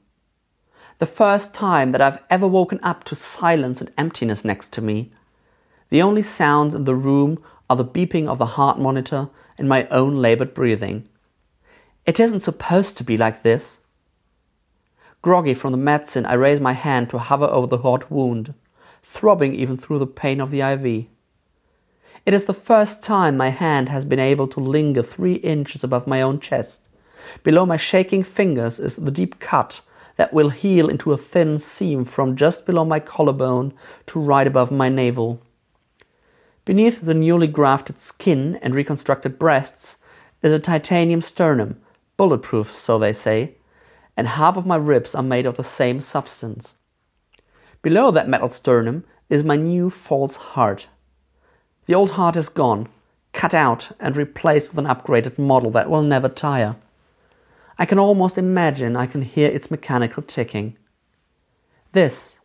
The 0.97 1.05
first 1.05 1.53
time 1.53 1.91
that 1.91 2.01
I've 2.01 2.17
ever 2.27 2.47
woken 2.47 2.79
up 2.81 3.03
to 3.03 3.15
silence 3.15 3.79
and 3.79 3.91
emptiness 3.99 4.43
next 4.43 4.73
to 4.73 4.81
me. 4.81 5.11
The 5.89 6.01
only 6.01 6.23
sounds 6.23 6.73
in 6.73 6.85
the 6.85 6.95
room 6.95 7.37
are 7.69 7.75
the 7.75 7.85
beeping 7.85 8.27
of 8.27 8.39
the 8.39 8.57
heart 8.57 8.79
monitor 8.79 9.29
and 9.59 9.69
my 9.69 9.87
own 9.89 10.17
labored 10.17 10.55
breathing. 10.55 11.07
It 12.07 12.19
isn't 12.19 12.39
supposed 12.39 12.97
to 12.97 13.03
be 13.03 13.15
like 13.15 13.43
this. 13.43 13.77
Groggy 15.21 15.53
from 15.53 15.71
the 15.71 15.77
medicine, 15.77 16.25
I 16.25 16.33
raise 16.33 16.59
my 16.59 16.73
hand 16.73 17.11
to 17.11 17.19
hover 17.19 17.45
over 17.45 17.67
the 17.67 17.77
hot 17.77 18.09
wound, 18.09 18.55
throbbing 19.03 19.53
even 19.53 19.77
through 19.77 19.99
the 19.99 20.07
pain 20.07 20.41
of 20.41 20.49
the 20.49 20.61
IV. 20.61 21.05
It 22.25 22.33
is 22.33 22.45
the 22.45 22.53
first 22.55 23.03
time 23.03 23.37
my 23.37 23.49
hand 23.49 23.89
has 23.89 24.03
been 24.03 24.19
able 24.19 24.47
to 24.47 24.59
linger 24.59 25.03
three 25.03 25.35
inches 25.35 25.83
above 25.83 26.07
my 26.07 26.23
own 26.23 26.39
chest. 26.39 26.81
Below 27.43 27.65
my 27.65 27.77
shaking 27.77 28.23
fingers 28.23 28.79
is 28.79 28.95
the 28.95 29.11
deep 29.11 29.39
cut 29.39 29.81
that 30.17 30.33
will 30.33 30.49
heal 30.49 30.89
into 30.89 31.13
a 31.13 31.17
thin 31.17 31.57
seam 31.57 32.05
from 32.05 32.35
just 32.35 32.65
below 32.65 32.85
my 32.85 32.99
collarbone 32.99 33.73
to 34.07 34.19
right 34.19 34.45
above 34.45 34.71
my 34.71 34.89
navel. 34.89 35.41
Beneath 36.63 37.01
the 37.01 37.13
newly 37.13 37.47
grafted 37.47 37.99
skin 37.99 38.59
and 38.61 38.75
reconstructed 38.75 39.39
breasts 39.39 39.97
is 40.43 40.51
a 40.51 40.59
titanium 40.59 41.21
sternum, 41.21 41.81
bulletproof, 42.17 42.75
so 42.75 42.99
they 42.99 43.13
say, 43.13 43.55
and 44.15 44.27
half 44.27 44.57
of 44.57 44.65
my 44.65 44.75
ribs 44.75 45.15
are 45.15 45.23
made 45.23 45.45
of 45.45 45.57
the 45.57 45.63
same 45.63 45.99
substance. 46.01 46.75
Below 47.81 48.11
that 48.11 48.29
metal 48.29 48.49
sternum 48.49 49.03
is 49.29 49.43
my 49.43 49.55
new 49.55 49.89
false 49.89 50.35
heart. 50.35 50.87
The 51.87 51.95
old 51.95 52.11
heart 52.11 52.37
is 52.37 52.47
gone, 52.47 52.89
cut 53.33 53.53
out 53.53 53.91
and 53.99 54.15
replaced 54.15 54.69
with 54.69 54.77
an 54.77 54.85
upgraded 54.85 55.39
model 55.39 55.71
that 55.71 55.89
will 55.89 56.03
never 56.03 56.29
tire. 56.29 56.75
I 57.81 57.85
can 57.85 57.97
almost 57.97 58.37
imagine 58.37 58.95
I 58.95 59.07
can 59.07 59.23
hear 59.23 59.49
its 59.49 59.71
mechanical 59.71 60.21
ticking. 60.21 60.77
This 61.93 62.37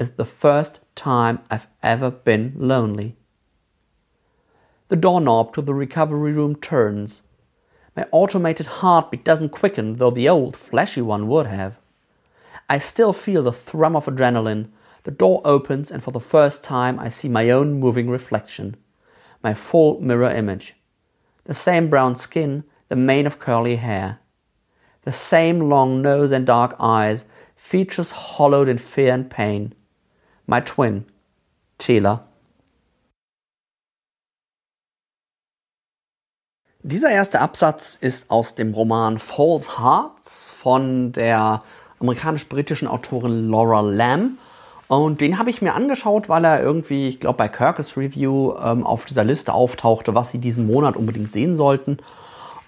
is 0.00 0.10
the 0.10 0.24
first 0.24 0.80
time 0.96 1.38
I've 1.48 1.68
ever 1.80 2.10
been 2.10 2.54
lonely. 2.56 3.14
The 4.88 4.96
doorknob 4.96 5.54
to 5.54 5.62
the 5.62 5.74
recovery 5.74 6.32
room 6.32 6.56
turns. 6.56 7.20
My 7.94 8.04
automated 8.10 8.66
heartbeat 8.66 9.24
doesn't 9.24 9.50
quicken, 9.50 9.98
though 9.98 10.10
the 10.10 10.28
old, 10.28 10.56
fleshy 10.56 11.02
one 11.02 11.28
would 11.28 11.46
have. 11.46 11.76
I 12.68 12.80
still 12.80 13.12
feel 13.12 13.44
the 13.44 13.52
thrum 13.52 13.94
of 13.94 14.06
adrenaline. 14.06 14.70
The 15.04 15.12
door 15.12 15.40
opens, 15.44 15.92
and 15.92 16.02
for 16.02 16.10
the 16.10 16.18
first 16.18 16.64
time, 16.64 16.98
I 16.98 17.10
see 17.10 17.28
my 17.28 17.50
own 17.50 17.78
moving 17.78 18.10
reflection 18.10 18.76
my 19.40 19.54
full 19.54 20.00
mirror 20.00 20.32
image. 20.32 20.74
The 21.44 21.54
same 21.54 21.88
brown 21.88 22.16
skin, 22.16 22.64
the 22.88 22.96
mane 22.96 23.28
of 23.28 23.38
curly 23.38 23.76
hair. 23.76 24.18
The 25.04 25.12
same 25.12 25.68
long 25.68 26.02
nose 26.02 26.32
and 26.32 26.46
dark 26.46 26.76
eyes, 26.78 27.24
features 27.56 28.10
hollowed 28.10 28.68
in 28.68 28.78
fear 28.78 29.12
and 29.12 29.30
pain. 29.30 29.74
My 30.46 30.60
twin, 30.60 31.04
Sheila. 31.80 32.24
Dieser 36.82 37.10
erste 37.10 37.40
Absatz 37.40 37.96
ist 38.00 38.30
aus 38.30 38.54
dem 38.54 38.72
Roman 38.72 39.18
False 39.18 39.78
Hearts 39.78 40.48
von 40.48 41.12
der 41.12 41.62
amerikanisch-britischen 41.98 42.88
Autorin 42.88 43.48
Laura 43.48 43.80
Lamb 43.80 44.38
Und 44.90 45.20
den 45.20 45.38
habe 45.38 45.50
ich 45.50 45.62
mir 45.62 45.74
angeschaut, 45.74 46.28
weil 46.28 46.44
er 46.44 46.60
irgendwie, 46.60 47.06
ich 47.06 47.20
glaube, 47.20 47.36
bei 47.36 47.46
Kirkus 47.46 47.96
Review 47.96 48.54
ähm, 48.60 48.84
auf 48.84 49.04
dieser 49.04 49.22
Liste 49.22 49.52
auftauchte, 49.52 50.16
was 50.16 50.32
sie 50.32 50.38
diesen 50.38 50.66
Monat 50.66 50.96
unbedingt 50.96 51.30
sehen 51.30 51.54
sollten. 51.54 51.98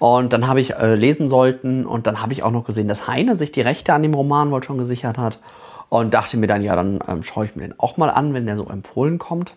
Und 0.03 0.33
dann 0.33 0.49
habe 0.49 0.61
ich 0.61 0.75
äh, 0.75 0.97
lesen 0.97 1.29
sollten 1.29 1.87
und 1.87 2.09
dann 2.09 2.21
habe 2.21 2.33
ich 2.33 2.43
auch 2.43 2.51
noch 2.51 2.65
gesehen, 2.65 2.89
dass 2.89 3.07
Heine 3.07 3.37
sich 3.37 3.53
die 3.53 3.61
Rechte 3.61 3.95
an 3.95 4.03
dem 4.03 4.15
Roman 4.15 4.51
wohl 4.51 4.61
schon 4.65 4.77
gesichert 4.77 5.17
hat. 5.17 5.39
Und 5.91 6.13
dachte 6.13 6.37
mir 6.39 6.49
dann, 6.49 6.61
ja, 6.61 6.75
dann 6.75 6.99
ähm, 7.07 7.23
schaue 7.23 7.45
ich 7.45 7.55
mir 7.55 7.63
den 7.63 7.79
auch 7.79 7.99
mal 7.99 8.11
an, 8.11 8.35
wenn 8.35 8.45
der 8.45 8.57
so 8.57 8.67
empfohlen 8.67 9.21
kommt. 9.21 9.55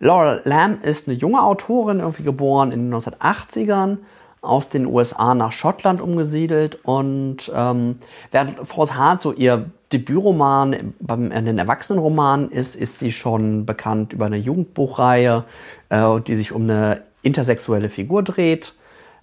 Laura 0.00 0.40
Lamb 0.44 0.82
ist 0.82 1.06
eine 1.06 1.18
junge 1.18 1.42
Autorin, 1.42 2.00
irgendwie 2.00 2.22
geboren 2.22 2.72
in 2.72 2.90
den 2.90 2.98
1980ern, 2.98 3.98
aus 4.40 4.70
den 4.70 4.86
USA 4.86 5.34
nach 5.34 5.52
Schottland 5.52 6.00
umgesiedelt 6.00 6.78
und 6.86 7.52
ähm, 7.54 7.98
während 8.30 8.66
Force 8.66 8.94
Hart 8.94 9.20
so 9.20 9.34
ihr 9.34 9.66
Debütroman 9.92 10.94
beim 10.98 11.30
in 11.30 11.44
den 11.44 11.58
Erwachsenenroman 11.58 12.50
ist, 12.52 12.74
ist 12.74 13.00
sie 13.00 13.12
schon 13.12 13.66
bekannt 13.66 14.14
über 14.14 14.24
eine 14.24 14.38
Jugendbuchreihe, 14.38 15.44
äh, 15.90 16.20
die 16.22 16.36
sich 16.36 16.52
um 16.52 16.62
eine 16.62 17.02
intersexuelle 17.20 17.90
Figur 17.90 18.22
dreht. 18.22 18.72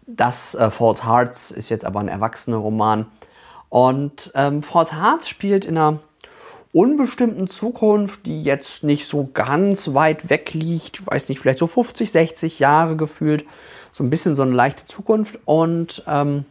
Das 0.07 0.55
äh, 0.55 0.69
False 0.69 1.05
Hearts 1.05 1.51
ist 1.51 1.69
jetzt 1.69 1.85
aber 1.85 1.99
ein 1.99 2.07
Erwachsenenroman. 2.07 3.07
Und 3.69 4.31
ähm, 4.35 4.63
False 4.63 5.01
Hearts 5.01 5.27
spielt 5.27 5.65
in 5.65 5.77
einer 5.77 5.99
unbestimmten 6.71 7.47
Zukunft, 7.47 8.25
die 8.25 8.43
jetzt 8.43 8.83
nicht 8.83 9.07
so 9.07 9.29
ganz 9.33 9.93
weit 9.93 10.29
weg 10.29 10.53
liegt, 10.53 10.99
ich 10.99 11.07
weiß 11.07 11.29
nicht, 11.29 11.39
vielleicht 11.39 11.59
so 11.59 11.67
50, 11.67 12.11
60 12.11 12.59
Jahre 12.59 12.97
gefühlt, 12.97 13.45
so 13.93 14.03
ein 14.03 14.09
bisschen 14.09 14.35
so 14.35 14.43
eine 14.43 14.51
leichte 14.51 14.85
Zukunft. 14.85 15.39
Und 15.45 16.03
ähm, 16.05 16.45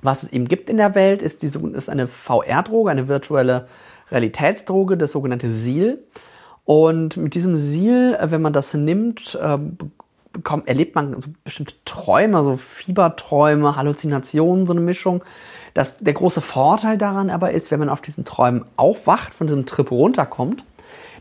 was 0.00 0.24
es 0.24 0.32
eben 0.32 0.48
gibt 0.48 0.70
in 0.70 0.78
der 0.78 0.94
Welt, 0.94 1.22
ist, 1.22 1.42
diese, 1.42 1.58
ist 1.68 1.88
eine 1.88 2.08
VR-Droge, 2.08 2.90
eine 2.90 3.08
virtuelle 3.08 3.68
Realitätsdroge, 4.10 4.96
das 4.96 5.12
sogenannte 5.12 5.52
SEAL. 5.52 5.98
Und 6.64 7.16
mit 7.16 7.34
diesem 7.34 7.56
Sil, 7.58 8.16
äh, 8.18 8.30
wenn 8.30 8.42
man 8.42 8.52
das 8.52 8.74
nimmt, 8.74 9.38
äh, 9.40 9.58
bekommt, 10.32 10.68
erlebt 10.68 10.94
man 10.94 11.20
so 11.20 11.30
bestimmte 11.44 11.74
Träume, 11.84 12.42
so 12.42 12.56
Fieberträume, 12.56 13.76
Halluzinationen, 13.76 14.66
so 14.66 14.72
eine 14.72 14.80
Mischung. 14.80 15.22
Das, 15.74 15.98
der 15.98 16.12
große 16.12 16.40
Vorteil 16.40 16.98
daran 16.98 17.30
aber 17.30 17.52
ist, 17.52 17.70
wenn 17.70 17.80
man 17.80 17.88
auf 17.88 18.00
diesen 18.00 18.24
Träumen 18.24 18.64
aufwacht, 18.76 19.34
von 19.34 19.46
diesem 19.46 19.66
Trip 19.66 19.90
runterkommt, 19.90 20.64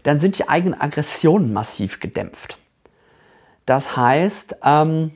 dann 0.03 0.19
sind 0.19 0.37
die 0.37 0.49
eigenen 0.49 0.79
Aggressionen 0.79 1.53
massiv 1.53 1.99
gedämpft. 1.99 2.57
Das 3.65 3.95
heißt, 3.95 4.57
ähm, 4.63 5.11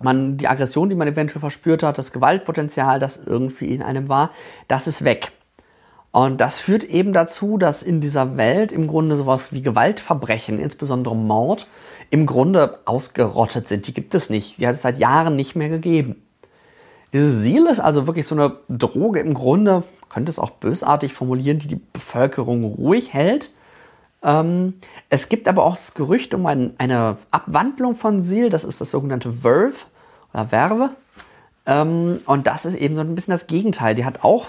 man, 0.00 0.36
die 0.36 0.48
Aggression, 0.48 0.88
die 0.88 0.94
man 0.94 1.08
eventuell 1.08 1.40
verspürt 1.40 1.82
hat, 1.82 1.98
das 1.98 2.12
Gewaltpotenzial, 2.12 2.98
das 2.98 3.20
irgendwie 3.24 3.74
in 3.74 3.82
einem 3.82 4.08
war, 4.08 4.30
das 4.68 4.86
ist 4.86 5.04
weg. 5.04 5.32
Und 6.12 6.40
das 6.40 6.58
führt 6.58 6.82
eben 6.84 7.12
dazu, 7.12 7.56
dass 7.56 7.82
in 7.82 8.00
dieser 8.00 8.36
Welt 8.36 8.72
im 8.72 8.88
Grunde 8.88 9.16
sowas 9.16 9.52
wie 9.52 9.62
Gewaltverbrechen, 9.62 10.58
insbesondere 10.58 11.14
Mord, 11.14 11.68
im 12.10 12.26
Grunde 12.26 12.80
ausgerottet 12.84 13.68
sind. 13.68 13.86
Die 13.86 13.94
gibt 13.94 14.14
es 14.14 14.28
nicht. 14.28 14.58
Die 14.58 14.66
hat 14.66 14.74
es 14.74 14.82
seit 14.82 14.98
Jahren 14.98 15.36
nicht 15.36 15.54
mehr 15.54 15.68
gegeben. 15.68 16.20
Diese 17.12 17.32
Seal 17.32 17.66
ist 17.66 17.80
also 17.80 18.06
wirklich 18.06 18.26
so 18.26 18.34
eine 18.34 18.56
Droge 18.68 19.20
im 19.20 19.34
Grunde, 19.34 19.84
könnte 20.08 20.30
es 20.30 20.38
auch 20.38 20.50
bösartig 20.50 21.12
formulieren, 21.12 21.58
die 21.58 21.68
die 21.68 21.80
Bevölkerung 21.92 22.64
ruhig 22.64 23.12
hält. 23.12 23.52
Ähm, 24.22 24.74
es 25.08 25.28
gibt 25.28 25.48
aber 25.48 25.64
auch 25.64 25.76
das 25.76 25.94
Gerücht 25.94 26.34
um 26.34 26.46
ein, 26.46 26.74
eine 26.78 27.16
Abwandlung 27.30 27.96
von 27.96 28.20
Seal, 28.20 28.50
das 28.50 28.64
ist 28.64 28.80
das 28.80 28.90
sogenannte 28.90 29.32
Verve 29.32 29.86
oder 30.32 30.48
Verve. 30.48 30.90
Ähm, 31.70 32.20
und 32.26 32.46
das 32.48 32.64
ist 32.64 32.74
eben 32.74 32.96
so 32.96 33.00
ein 33.00 33.14
bisschen 33.14 33.32
das 33.32 33.46
Gegenteil. 33.46 33.94
Die 33.94 34.04
hat 34.04 34.24
auch, 34.24 34.48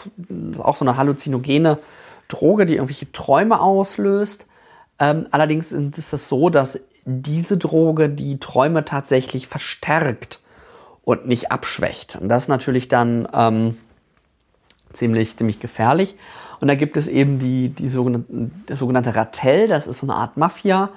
auch 0.57 0.75
so 0.75 0.83
eine 0.83 0.97
halluzinogene 0.97 1.77
Droge, 2.27 2.65
die 2.65 2.73
irgendwelche 2.73 3.11
Träume 3.11 3.61
auslöst. 3.61 4.47
Ähm, 4.99 5.27
allerdings 5.29 5.71
ist 5.71 6.13
es 6.13 6.27
so, 6.27 6.49
dass 6.49 6.79
diese 7.05 7.57
Droge 7.57 8.09
die 8.09 8.39
Träume 8.39 8.85
tatsächlich 8.85 9.47
verstärkt 9.47 10.39
und 11.03 11.27
nicht 11.27 11.51
abschwächt. 11.51 12.17
Und 12.19 12.27
das 12.27 12.43
ist 12.43 12.49
natürlich 12.49 12.87
dann 12.87 13.27
ähm, 13.33 13.77
ziemlich, 14.91 15.37
ziemlich 15.37 15.59
gefährlich. 15.59 16.15
Und 16.59 16.67
da 16.67 16.75
gibt 16.75 16.97
es 16.97 17.07
eben 17.07 17.37
die, 17.37 17.69
die 17.69 17.89
sogenannte, 17.89 18.51
das 18.65 18.79
sogenannte 18.79 19.15
Ratell, 19.15 19.67
das 19.67 19.87
ist 19.87 19.99
so 19.99 20.05
eine 20.07 20.15
Art 20.15 20.37
Mafia. 20.37 20.89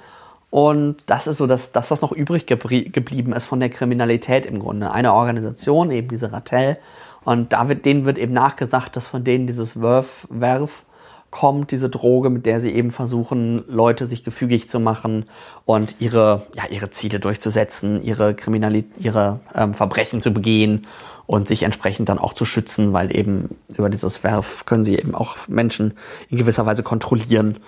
Und 0.55 1.03
das 1.05 1.27
ist 1.27 1.35
so 1.35 1.47
das, 1.47 1.73
das 1.73 1.91
was 1.91 2.01
noch 2.01 2.13
übrig 2.13 2.45
geblieben 2.45 3.33
ist 3.33 3.43
von 3.43 3.59
der 3.59 3.67
Kriminalität 3.67 4.45
im 4.45 4.59
Grunde. 4.59 4.89
Eine 4.89 5.11
Organisation, 5.11 5.91
eben 5.91 6.07
diese 6.07 6.31
Ratell. 6.31 6.77
Und 7.25 7.51
da 7.51 7.67
wird, 7.67 7.83
denen 7.83 8.05
wird 8.05 8.17
eben 8.17 8.31
nachgesagt, 8.31 8.95
dass 8.95 9.05
von 9.05 9.25
denen 9.25 9.47
dieses 9.47 9.81
Werf, 9.81 10.25
Werf 10.29 10.83
kommt, 11.29 11.71
diese 11.71 11.89
Droge, 11.89 12.29
mit 12.29 12.45
der 12.45 12.61
sie 12.61 12.69
eben 12.69 12.91
versuchen, 12.91 13.65
Leute 13.67 14.05
sich 14.05 14.23
gefügig 14.23 14.69
zu 14.69 14.79
machen 14.79 15.25
und 15.65 15.97
ihre, 15.99 16.43
ja, 16.53 16.63
ihre 16.69 16.89
Ziele 16.89 17.19
durchzusetzen, 17.19 18.01
ihre 18.01 18.33
Kriminalität, 18.33 18.97
ihre 18.97 19.41
ähm, 19.53 19.73
Verbrechen 19.73 20.21
zu 20.21 20.31
begehen 20.31 20.87
und 21.25 21.49
sich 21.49 21.63
entsprechend 21.63 22.07
dann 22.07 22.17
auch 22.17 22.31
zu 22.31 22.45
schützen, 22.45 22.93
weil 22.93 23.13
eben 23.13 23.57
über 23.77 23.89
dieses 23.89 24.23
Werf 24.23 24.65
können 24.65 24.85
sie 24.85 24.95
eben 24.95 25.15
auch 25.15 25.35
Menschen 25.49 25.97
in 26.29 26.37
gewisser 26.37 26.65
Weise 26.65 26.81
kontrollieren 26.81 27.59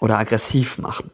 oder 0.00 0.18
aggressiv 0.18 0.78
machen. 0.78 1.12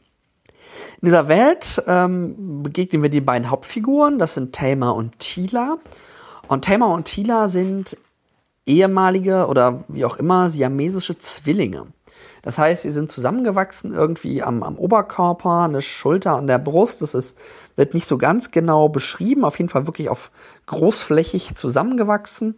In 1.01 1.07
dieser 1.07 1.29
Welt 1.29 1.81
ähm, 1.87 2.63
begegnen 2.65 3.03
wir 3.03 3.11
die 3.11 3.21
beiden 3.21 3.51
Hauptfiguren, 3.51 4.19
das 4.19 4.35
sind 4.35 4.53
Tamer 4.53 4.97
und 4.97 5.19
Tila. 5.21 5.79
Und 6.49 6.65
Tamer 6.65 6.93
und 6.93 7.05
Tila 7.05 7.47
sind 7.47 7.97
ehemalige 8.67 9.47
oder 9.47 9.85
wie 9.87 10.05
auch 10.05 10.17
immer 10.17 10.49
siamesische 10.49 11.17
Zwillinge. 11.17 11.87
Das 12.43 12.59
heißt, 12.59 12.83
sie 12.83 12.91
sind 12.91 13.11
zusammengewachsen 13.11 13.95
irgendwie 13.95 14.43
am, 14.43 14.65
am 14.65 14.77
Oberkörper, 14.77 15.51
an 15.51 15.73
der 15.73 15.83
Schulter, 15.83 16.37
an 16.37 16.49
der 16.49 16.59
Brust. 16.59 17.01
Das 17.01 17.15
ist, 17.15 17.39
wird 17.77 17.95
nicht 17.95 18.09
so 18.09 18.19
ganz 18.19 18.51
genau 18.51 18.89
beschrieben, 18.89 19.45
auf 19.45 19.59
jeden 19.59 19.69
Fall 19.69 19.87
wirklich 19.87 20.09
auf 20.09 20.33
großflächig 20.67 21.55
zusammengewachsen. 21.55 22.57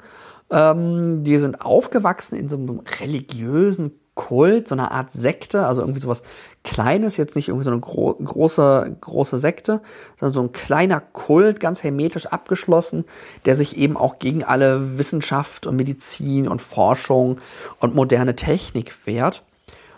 Ähm, 0.50 1.24
die 1.24 1.38
sind 1.38 1.60
aufgewachsen 1.60 2.36
in 2.36 2.48
so 2.48 2.56
einem 2.56 2.80
religiösen 3.00 3.99
Kult, 4.20 4.68
so 4.68 4.74
eine 4.74 4.90
Art 4.90 5.10
Sekte, 5.10 5.64
also 5.64 5.80
irgendwie 5.80 6.00
sowas 6.00 6.22
Kleines, 6.62 7.16
jetzt 7.16 7.36
nicht 7.36 7.48
irgendwie 7.48 7.64
so 7.64 7.70
eine 7.70 7.80
gro 7.80 8.12
große, 8.12 8.98
große 9.00 9.38
Sekte, 9.38 9.80
sondern 10.18 10.34
so 10.34 10.42
ein 10.42 10.52
kleiner 10.52 11.00
Kult, 11.00 11.58
ganz 11.58 11.82
hermetisch 11.82 12.26
abgeschlossen, 12.26 13.06
der 13.46 13.56
sich 13.56 13.78
eben 13.78 13.96
auch 13.96 14.18
gegen 14.18 14.44
alle 14.44 14.98
Wissenschaft 14.98 15.66
und 15.66 15.76
Medizin 15.76 16.48
und 16.48 16.60
Forschung 16.60 17.38
und 17.78 17.94
moderne 17.94 18.36
Technik 18.36 19.06
wehrt. 19.06 19.42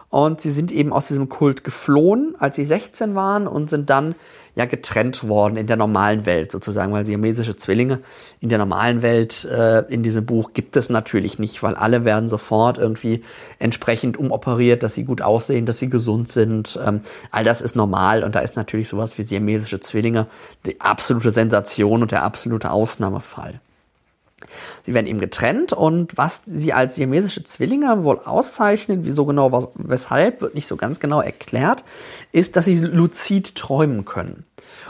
Und 0.09 0.41
sie 0.41 0.53
sind 0.53 0.71
eben 0.71 0.93
aus 0.93 1.09
diesem 1.09 1.29
Kult 1.29 1.65
geflohen, 1.65 2.37
als 2.39 2.55
sie 2.55 2.65
16 2.65 3.17
waren 3.17 3.49
und 3.49 3.71
sind 3.71 3.91
dann 3.91 4.15
ja 4.55 4.67
getrennt 4.67 5.27
worden 5.27 5.57
in 5.57 5.67
der 5.67 5.77
normalen 5.77 6.27
Welt 6.27 6.53
sozusagen, 6.53 6.93
weil 6.93 7.07
siamesische 7.07 7.57
Zwillinge 7.57 8.01
in 8.41 8.49
der 8.49 8.59
normalen 8.59 9.01
Welt 9.03 9.45
äh, 9.45 9.81
in 9.89 10.03
diesem 10.03 10.27
Buch 10.27 10.53
gibt 10.53 10.77
es 10.77 10.91
natürlich 10.91 11.39
nicht, 11.39 11.63
weil 11.63 11.75
alle 11.75 12.05
werden 12.05 12.29
sofort 12.29 12.77
irgendwie 12.77 13.23
entsprechend 13.59 14.19
umoperiert, 14.19 14.83
dass 14.83 14.95
sie 14.95 15.05
gut 15.05 15.23
aussehen, 15.23 15.65
dass 15.65 15.79
sie 15.79 15.89
gesund 15.89 16.29
sind. 16.29 16.79
Ähm, 16.85 17.01
all 17.31 17.45
das 17.45 17.63
ist 17.63 17.77
normal 17.77 18.25
und 18.25 18.35
da 18.35 18.41
ist 18.41 18.57
natürlich 18.57 18.89
sowas 18.89 19.17
wie 19.17 19.23
siamesische 19.23 19.81
Zwillinge 19.81 20.27
die 20.67 20.81
absolute 20.81 21.31
Sensation 21.31 22.03
und 22.03 22.13
der 22.13 22.23
absolute 22.23 22.71
Ausnahmefall. 22.71 23.61
Sie 24.83 24.95
werden 24.95 25.07
eben 25.07 25.21
getrennt 25.21 25.73
und 25.73 26.17
was 26.17 26.43
sie 26.45 26.73
als 26.73 26.95
siamesische 26.95 27.45
Zwillinge 27.45 28.05
wohl 28.05 28.19
auszeichnet, 28.19 29.01
wieso 29.03 29.25
genau, 29.27 29.53
was, 29.53 29.69
weshalb, 29.75 30.41
wird 30.41 30.55
nicht 30.55 30.67
so 30.67 30.77
ganz 30.77 31.01
genau 31.01 31.21
erklärt, 31.21 31.85
ist, 32.33 32.57
dass 32.57 32.65
sie 32.65 32.77
luzid 32.77 33.55
träumen 33.55 34.05
können. 34.05 34.45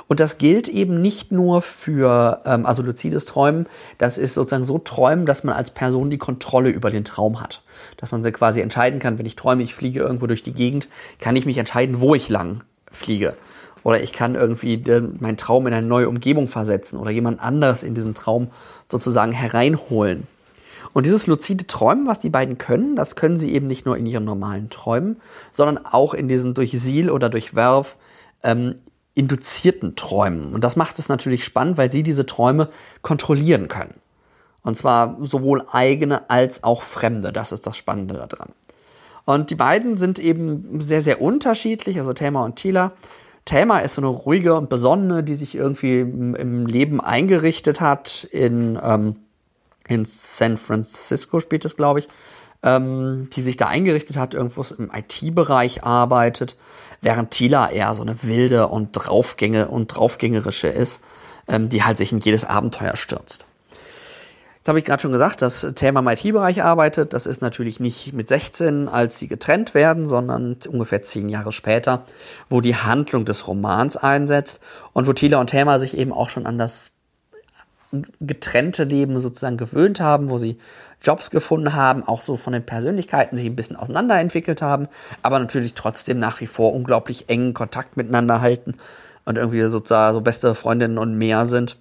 Und 0.09 0.21
das 0.21 0.39
gilt 0.39 0.69
eben 0.69 1.01
nicht 1.01 1.33
nur 1.33 1.63
für, 1.63 2.43
ähm, 2.45 2.67
also 2.67 2.83
luzides 2.83 3.25
Träumen, 3.25 3.67
das 3.99 4.19
ist 4.19 4.35
sozusagen 4.35 4.65
so 4.65 4.79
Träumen, 4.79 5.27
dass 5.27 5.45
man 5.45 5.55
als 5.55 5.71
Person 5.71 6.11
die 6.11 6.19
Kontrolle 6.19 6.71
über 6.71 6.91
den 6.91 7.05
Traum 7.05 7.41
hat. 7.41 7.63
Dass 7.97 8.11
man 8.11 8.23
sich 8.23 8.35
quasi 8.35 8.61
entscheiden 8.61 9.01
kann, 9.01 9.19
wenn 9.19 9.27
ich 9.27 9.37
träume, 9.37 9.63
ich 9.63 9.75
fliege 9.75 10.01
irgendwo 10.01 10.27
durch 10.27 10.43
die 10.43 10.53
Gegend, 10.53 10.89
kann 11.19 11.37
ich 11.37 11.47
mich 11.47 11.59
entscheiden, 11.59 12.01
wo 12.01 12.15
ich 12.15 12.29
lang 12.29 12.63
fliege. 12.91 13.37
Oder 13.85 14.03
ich 14.03 14.13
kann 14.13 14.35
irgendwie 14.35 14.83
meinen 15.19 15.37
Traum 15.37 15.67
in 15.67 15.75
eine 15.75 15.87
neue 15.87 16.09
Umgebung 16.09 16.49
versetzen 16.49 16.99
oder 16.99 17.11
jemand 17.11 17.41
anderes 17.41 17.83
in 17.83 17.95
diesen 17.95 18.15
Traum 18.15 18.49
sozusagen 18.89 19.33
hereinholen. 19.33 20.27
Und 20.93 21.07
dieses 21.07 21.27
luzide 21.27 21.67
Träumen, 21.67 22.07
was 22.07 22.21
die 22.21 22.31
beiden 22.31 22.59
können, 22.59 22.97
das 22.97 23.17
können 23.17 23.37
sie 23.37 23.53
eben 23.53 23.67
nicht 23.67 23.87
nur 23.87 23.97
in 23.97 24.07
ihren 24.07 24.25
normalen 24.25 24.69
Träumen, 24.71 25.17
sondern 25.51 25.85
auch 25.87 26.15
in 26.15 26.29
diesen 26.29 26.55
durch 26.55 26.73
Sil 26.77 27.09
oder 27.11 27.31
durch 27.31 27.55
Werf 27.55 27.97
ähm, 28.43 28.77
induzierten 29.15 29.97
Träumen. 29.97 30.55
Und 30.55 30.65
das 30.65 30.77
macht 30.77 30.99
es 30.99 31.09
natürlich 31.09 31.45
spannend, 31.45 31.77
weil 31.79 31.91
sie 31.91 32.03
diese 32.03 32.27
Träume 32.27 32.69
kontrollieren 33.01 33.69
können. 33.69 33.95
Und 34.63 34.77
zwar 34.77 35.17
sowohl 35.21 35.65
eigene 35.73 36.31
als 36.31 36.63
auch 36.63 36.83
fremde. 36.83 37.33
Das 37.33 37.53
ist 37.53 37.67
das 37.67 37.77
Spannende 37.77 38.15
daran. 38.15 38.51
Und 39.25 39.51
die 39.51 39.55
beiden 39.55 39.97
sind 39.97 40.19
eben 40.19 40.81
sehr, 40.81 41.03
sehr 41.03 41.21
unterschiedlich, 41.21 41.99
also 41.99 42.13
Thema 42.13 42.45
und 42.45 42.57
Tila. 42.57 42.93
Thelma 43.45 43.81
ist 43.81 43.95
so 43.95 44.01
eine 44.01 44.09
ruhige 44.09 44.55
und 44.55 44.69
besonnene, 44.69 45.25
die 45.25 45.35
sich 45.35 45.55
irgendwie 45.55 46.01
im, 46.01 46.35
im 46.35 46.67
Leben 46.67 47.01
eingerichtet 47.01 47.81
hat. 47.81 48.25
In, 48.31 48.79
ähm, 48.83 49.17
in 49.89 50.05
San 50.05 50.57
Francisco 50.57 51.41
spielt 51.41 51.65
es, 51.65 51.77
glaube 51.77 52.01
ich. 52.01 52.09
Ähm, 52.65 53.29
die 53.33 53.43
sich 53.43 53.57
da 53.57 53.67
eingerichtet 53.67 54.17
hat, 54.17 54.35
irgendwo 54.35 54.65
im 54.79 54.93
IT-Bereich 54.95 55.83
arbeitet, 55.83 56.57
während 57.01 57.33
Tila 57.33 57.69
eher 57.69 57.93
so 57.97 58.03
eine 58.03 58.23
wilde 58.23 58.69
und 58.69 58.93
draufgänge 58.93 59.67
und 59.67 59.89
draufgängerische 59.89 60.69
ist, 60.69 61.03
ähm, 61.49 61.71
die 61.71 61.83
halt 61.83 61.97
sich 61.97 62.13
in 62.13 62.21
jedes 62.21 62.45
Abenteuer 62.45 62.95
stürzt. 62.95 63.47
Jetzt 64.63 64.69
habe 64.69 64.79
ich 64.79 64.85
gerade 64.85 65.03
schon 65.03 65.11
gesagt, 65.11 65.43
dass 65.43 65.67
Thelma 65.75 65.99
im 65.99 66.07
IT-Bereich 66.07 66.63
arbeitet. 66.63 67.15
Das 67.15 67.27
ist 67.27 67.43
natürlich 67.43 67.81
nicht 67.81 68.13
mit 68.13 68.29
16, 68.29 68.87
als 68.87 69.19
sie 69.19 69.27
getrennt 69.27 69.75
werden, 69.75 70.07
sondern 70.07 70.57
ungefähr 70.69 71.03
zehn 71.03 71.29
Jahre 71.29 71.51
später, 71.51 72.05
wo 72.49 72.61
die 72.61 72.77
Handlung 72.77 73.25
des 73.25 73.49
Romans 73.49 73.97
einsetzt 73.97 74.61
und 74.93 75.09
wo 75.09 75.15
Tila 75.15 75.41
und 75.41 75.49
Thelma 75.49 75.81
sich 75.81 75.99
eben 75.99 76.13
auch 76.13 76.31
schon 76.31 76.47
an 76.47 76.59
das 76.59 76.93
getrennte 78.21 78.85
Leben 78.85 79.19
sozusagen 79.19 79.57
gewöhnt 79.57 79.99
haben, 79.99 80.31
wo 80.31 80.39
sie 80.39 80.61
Jobs 81.03 81.33
gefunden 81.33 81.75
haben, 81.75 82.07
auch 82.07 82.21
so 82.21 82.37
von 82.37 82.53
den 82.53 82.65
Persönlichkeiten 82.65 83.37
sich 83.37 83.47
ein 83.47 83.57
bisschen 83.57 83.75
auseinanderentwickelt 83.75 84.63
haben, 84.63 84.87
aber 85.23 85.41
natürlich 85.41 85.75
trotzdem 85.75 86.21
nach 86.21 86.41
wie 86.41 86.47
vor 86.47 86.73
unglaublich 86.73 87.29
engen 87.29 87.53
Kontakt 87.53 87.97
miteinander 87.97 88.41
halten 88.41 88.77
und 89.25 89.39
irgendwie 89.39 89.63
sozusagen 89.63 90.15
so 90.15 90.21
beste 90.21 90.55
Freundinnen 90.55 90.99
und 90.99 91.19
mehr 91.19 91.47
sind. 91.47 91.77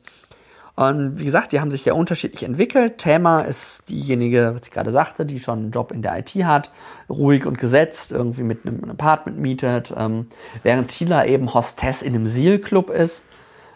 Und 0.75 1.19
wie 1.19 1.25
gesagt, 1.25 1.51
die 1.51 1.60
haben 1.60 1.71
sich 1.71 1.84
sehr 1.84 1.95
unterschiedlich 1.95 2.43
entwickelt. 2.43 2.97
Thema 2.97 3.41
ist 3.41 3.89
diejenige, 3.89 4.53
was 4.55 4.67
ich 4.67 4.71
gerade 4.71 4.91
sagte, 4.91 5.25
die 5.25 5.39
schon 5.39 5.60
einen 5.60 5.71
Job 5.71 5.91
in 5.91 6.01
der 6.01 6.17
IT 6.17 6.29
hat, 6.45 6.71
ruhig 7.10 7.45
und 7.45 7.57
gesetzt, 7.57 8.12
irgendwie 8.12 8.43
mit 8.43 8.65
einem 8.65 8.89
Apartment 8.89 9.38
mietet, 9.38 9.93
ähm, 9.95 10.27
während 10.63 10.89
Tila 10.89 11.25
eben 11.25 11.53
Hostess 11.53 12.01
in 12.01 12.15
einem 12.15 12.25
Seal-Club 12.25 12.89
ist. 12.89 13.25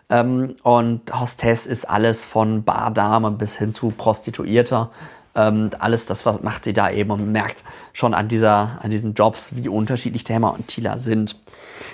Ähm, 0.10 0.56
und 0.64 1.20
Hostess 1.20 1.66
ist 1.68 1.90
alles 1.90 2.24
von 2.24 2.64
Bardame 2.64 3.32
bis 3.32 3.58
hin 3.58 3.74
zu 3.74 3.92
Prostituierter. 3.92 4.92
Ähm, 5.36 5.70
alles 5.80 6.06
das 6.06 6.26
was 6.26 6.42
macht 6.42 6.64
sie 6.64 6.74
da 6.74 6.90
eben 6.90 7.12
und 7.12 7.32
merkt 7.32 7.64
schon 7.94 8.14
an, 8.14 8.28
dieser, 8.30 8.80
an 8.82 8.90
diesen 8.90 9.14
Jobs, 9.14 9.56
wie 9.56 9.68
unterschiedlich 9.68 10.24
Thema 10.24 10.50
und 10.50 10.68
Tila 10.68 10.98
sind. 10.98 11.40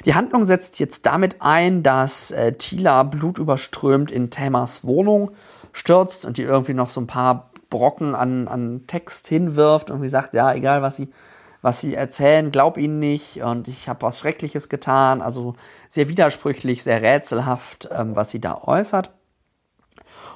Die 0.05 0.13
Handlung 0.13 0.45
setzt 0.45 0.79
jetzt 0.79 1.05
damit 1.05 1.37
ein, 1.41 1.81
dass 1.81 2.31
äh, 2.31 2.53
Tila 2.53 3.03
blutüberströmt 3.03 4.11
in 4.11 4.29
Tamas 4.29 4.83
Wohnung 4.83 5.31
stürzt 5.73 6.25
und 6.25 6.37
die 6.37 6.43
irgendwie 6.43 6.73
noch 6.73 6.89
so 6.89 7.01
ein 7.01 7.07
paar 7.07 7.51
Brocken 7.69 8.13
an, 8.13 8.47
an 8.47 8.83
Text 8.85 9.27
hinwirft 9.27 9.89
und 9.89 10.01
wie 10.01 10.09
sagt, 10.09 10.33
ja, 10.33 10.53
egal 10.53 10.81
was 10.83 10.97
sie, 10.97 11.09
was 11.61 11.79
sie 11.79 11.95
erzählen, 11.95 12.51
glaub 12.51 12.77
ihnen 12.77 12.99
nicht 12.99 13.41
und 13.41 13.67
ich 13.67 13.89
habe 13.89 14.03
was 14.03 14.19
Schreckliches 14.19 14.69
getan. 14.69 15.21
Also 15.21 15.55
sehr 15.89 16.09
widersprüchlich, 16.09 16.83
sehr 16.83 17.01
rätselhaft, 17.01 17.89
ähm, 17.91 18.15
was 18.15 18.29
sie 18.29 18.41
da 18.41 18.61
äußert. 18.61 19.09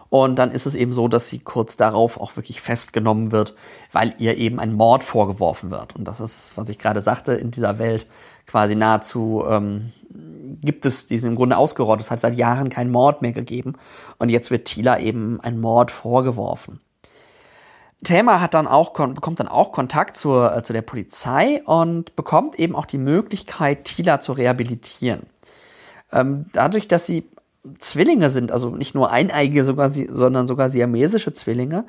Und 0.10 0.38
dann 0.38 0.52
ist 0.52 0.65
es 0.65 0.76
eben 0.76 0.94
so, 0.94 1.08
dass 1.08 1.30
sie 1.30 1.39
kurz 1.39 1.78
darauf 1.78 2.20
auch 2.20 2.36
wirklich 2.36 2.62
festgenommen 2.62 3.32
wird, 3.32 3.56
weil 3.91 4.13
ihr 4.20 4.38
eben 4.38 4.60
ein 4.60 4.74
Mord 4.74 5.04
vorgeworfen 5.04 5.72
wird. 5.72 5.96
Und 5.96 6.06
das 6.06 6.20
ist, 6.20 6.58
was 6.58 6.70
ich 6.70 6.78
gerade 6.78 7.02
sagte, 7.02 7.34
in 7.34 7.52
dieser 7.52 7.80
Welt 7.80 8.08
quasi 8.46 8.76
nahezu 8.76 9.44
ähm, 9.50 9.91
gibt 10.62 10.86
es 10.86 11.08
diesen 11.08 11.32
im 11.32 11.36
Grunde 11.36 11.58
ausgerottet. 11.58 12.06
Es 12.06 12.12
hat 12.12 12.20
seit 12.20 12.36
Jahren 12.36 12.70
keinen 12.70 12.91
Mord 12.91 13.22
mehr 13.22 13.32
gegeben. 13.32 13.74
Und 14.20 14.30
jetzt 14.30 14.52
wird 14.52 14.65
Tila 14.65 15.00
eben 15.00 15.39
ein 15.41 15.60
Mord 15.60 15.91
vorgeworfen. 15.91 16.80
Thema 18.04 18.39
hat 18.39 18.54
dann 18.54 18.68
auch, 18.68 18.94
bekommt 18.94 19.39
dann 19.39 19.48
auch 19.48 19.72
Kontakt 19.72 20.15
zur, 20.15 20.56
äh, 20.56 20.63
zu 20.63 20.74
der 20.74 20.84
Polizei 20.84 21.63
und 21.65 22.15
bekommt 22.15 22.60
eben 22.60 22.76
auch 22.76 22.86
die 22.86 23.00
Möglichkeit, 23.00 23.86
Tila 23.86 24.20
zu 24.20 24.34
rehabilitieren. 24.34 25.24
Ähm, 26.12 26.46
dadurch, 26.54 26.88
dass 26.88 27.06
sie 27.06 27.28
Zwillinge 27.80 28.30
sind, 28.30 28.51
also 28.51 28.69
nicht 28.69 28.95
nur 28.95 29.12
eineige, 29.12 29.63
sogar, 29.63 29.89
sondern 29.89 30.47
sogar 30.47 30.69
siamesische 30.69 31.34
Zwillinge, 31.34 31.86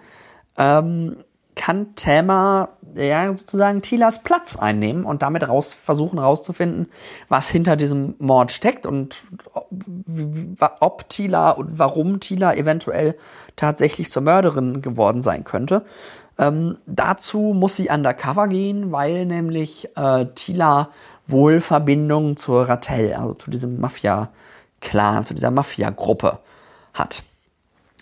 ähm, 0.57 1.17
kann 1.55 1.95
Thelma 1.95 2.69
ja, 2.95 3.31
sozusagen 3.31 3.83
Tilas 3.83 4.23
Platz 4.23 4.57
einnehmen 4.57 5.05
und 5.05 5.23
damit 5.23 5.49
raus, 5.49 5.75
versuchen 5.75 6.19
herauszufinden, 6.19 6.89
was 7.29 7.49
hinter 7.49 7.77
diesem 7.77 8.15
Mord 8.19 8.53
steckt 8.53 8.87
und 8.87 9.23
ob 10.81 11.09
Tila 11.09 11.51
und 11.51 11.79
warum 11.79 12.21
Tila 12.21 12.55
eventuell 12.55 13.17
tatsächlich 13.57 14.11
zur 14.11 14.23
Mörderin 14.23 14.83
geworden 14.83 15.23
sein 15.23 15.45
könnte. 15.45 15.85
Ähm, 16.39 16.79
dazu 16.87 17.55
muss 17.55 17.77
sie 17.77 17.89
undercover 17.89 18.49
gehen, 18.49 18.93
weil 18.93 19.27
nämlich 19.27 19.89
äh, 19.97 20.27
Tila 20.35 20.91
wohl 21.27 21.61
Verbindungen 21.61 22.37
zur 22.37 22.69
Rattel, 22.69 23.15
also 23.15 23.35
zu 23.35 23.51
diesem 23.51 23.81
Mafia-Clan, 24.87 25.25
zu 25.25 25.35
dieser 25.35 25.51
Mafia-Gruppe 25.51 26.39
hat. 26.95 27.23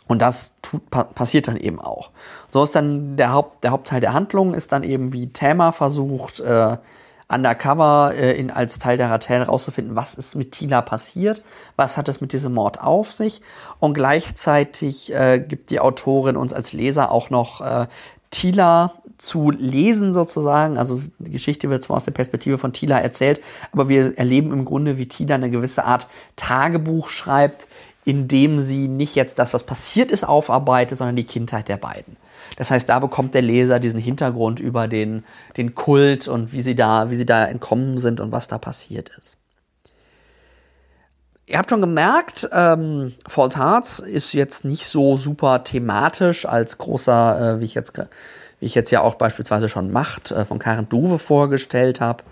Und 0.07 0.21
das 0.21 0.55
tut, 0.61 0.91
pa 0.91 1.05
passiert 1.05 1.49
dann 1.49 1.57
eben 1.57 1.81
auch. 1.81 2.11
So 2.51 2.63
ist 2.63 2.75
dann 2.75 3.17
der, 3.17 3.33
Haupt, 3.33 3.65
der 3.65 3.71
Hauptteil 3.71 4.01
der 4.01 4.13
Handlung, 4.13 4.55
ist 4.55 4.73
dann 4.73 4.83
eben 4.83 5.13
wie 5.13 5.33
Thema 5.33 5.73
versucht, 5.73 6.41
äh, 6.41 6.77
undercover 7.27 8.13
äh, 8.15 8.33
in, 8.39 8.51
als 8.51 8.79
Teil 8.79 8.99
der 8.99 9.11
Ratel 9.11 9.43
rauszufinden, 9.43 9.97
was 9.97 10.15
ist 10.15 10.35
mit 10.35 10.53
Tila 10.53 10.83
passiert, 10.83 11.43
was 11.77 11.97
hat 11.97 12.09
es 12.11 12.21
mit 12.21 12.35
diesem 12.35 12.53
Mord 12.53 12.81
auf 12.83 13.13
sich. 13.13 13.41
Und 13.81 13.95
gleichzeitig 13.95 15.13
äh, 15.13 15.41
gibt 15.41 15.71
die 15.71 15.81
Autorin 15.81 16.37
uns 16.37 16.53
als 16.53 16.75
Leser 16.75 17.11
auch 17.11 17.31
noch 17.31 17.63
äh, 17.63 17.87
Tila 18.31 18.93
zu 19.19 19.51
lesen 19.51 20.13
sozusagen. 20.13 20.79
Also 20.79 21.03
die 21.19 21.31
Geschichte 21.31 21.71
wird 21.71 21.83
zwar 21.83 21.97
aus 21.97 22.05
der 22.05 22.13
Perspektive 22.13 22.59
von 22.59 22.73
Tila 22.73 22.99
erzählt, 22.99 23.41
aber 23.73 23.89
wir 23.89 24.19
erleben 24.19 24.53
im 24.53 24.65
Grunde, 24.65 24.99
wie 24.99 25.09
Tila 25.09 25.35
eine 25.35 25.51
gewisse 25.51 25.85
Art 25.85 26.09
Tagebuch 26.37 27.09
schreibt, 27.09 27.69
indem 28.05 28.61
sie 28.61 28.89
nicht 28.89 29.15
jetzt 29.15 29.39
das, 29.39 29.55
was 29.55 29.63
passiert 29.63 30.11
ist, 30.11 30.25
aufarbeitet, 30.25 30.99
sondern 30.99 31.17
die 31.17 31.25
Kindheit 31.25 31.69
der 31.69 31.79
beiden. 31.79 32.17
Das 32.57 32.71
heißt, 32.71 32.89
da 32.89 32.99
bekommt 32.99 33.35
der 33.35 33.43
Leser 33.43 33.81
diesen 33.81 34.01
Hintergrund 34.01 34.61
über 34.61 34.89
den, 34.89 35.25
den 35.57 35.75
Kult 35.75 36.29
und 36.29 36.53
wie 36.53 36.61
sie, 36.61 36.75
da, 36.75 37.11
wie 37.11 37.17
sie 37.17 37.27
da 37.27 37.47
entkommen 37.47 37.99
sind 37.99 38.21
und 38.21 38.33
was 38.33 38.49
da 38.49 38.59
passiert 38.59 39.11
ist. 39.21 39.37
Ihr 41.47 41.59
habt 41.59 41.71
schon 41.71 41.83
gemerkt, 41.83 42.49
ähm, 42.53 43.13
False 43.29 43.59
Hearts 43.59 43.99
ist 43.99 44.33
jetzt 44.33 44.65
nicht 44.65 44.87
so 44.87 45.19
super 45.19 45.63
thematisch 45.63 46.47
als 46.47 46.79
großer, 46.79 47.57
äh, 47.57 47.61
wie 47.61 47.65
ich 47.65 47.75
jetzt, 47.75 47.93
ich 48.65 48.75
jetzt 48.75 48.91
ja 48.91 49.03
auch 49.03 49.15
beispielsweise 49.15 49.69
schon 49.69 49.91
Macht 49.91 50.31
äh, 50.31 50.45
von 50.45 50.59
Karen 50.59 50.89
Duve 50.89 51.19
vorgestellt 51.19 52.01
habe, 52.01 52.25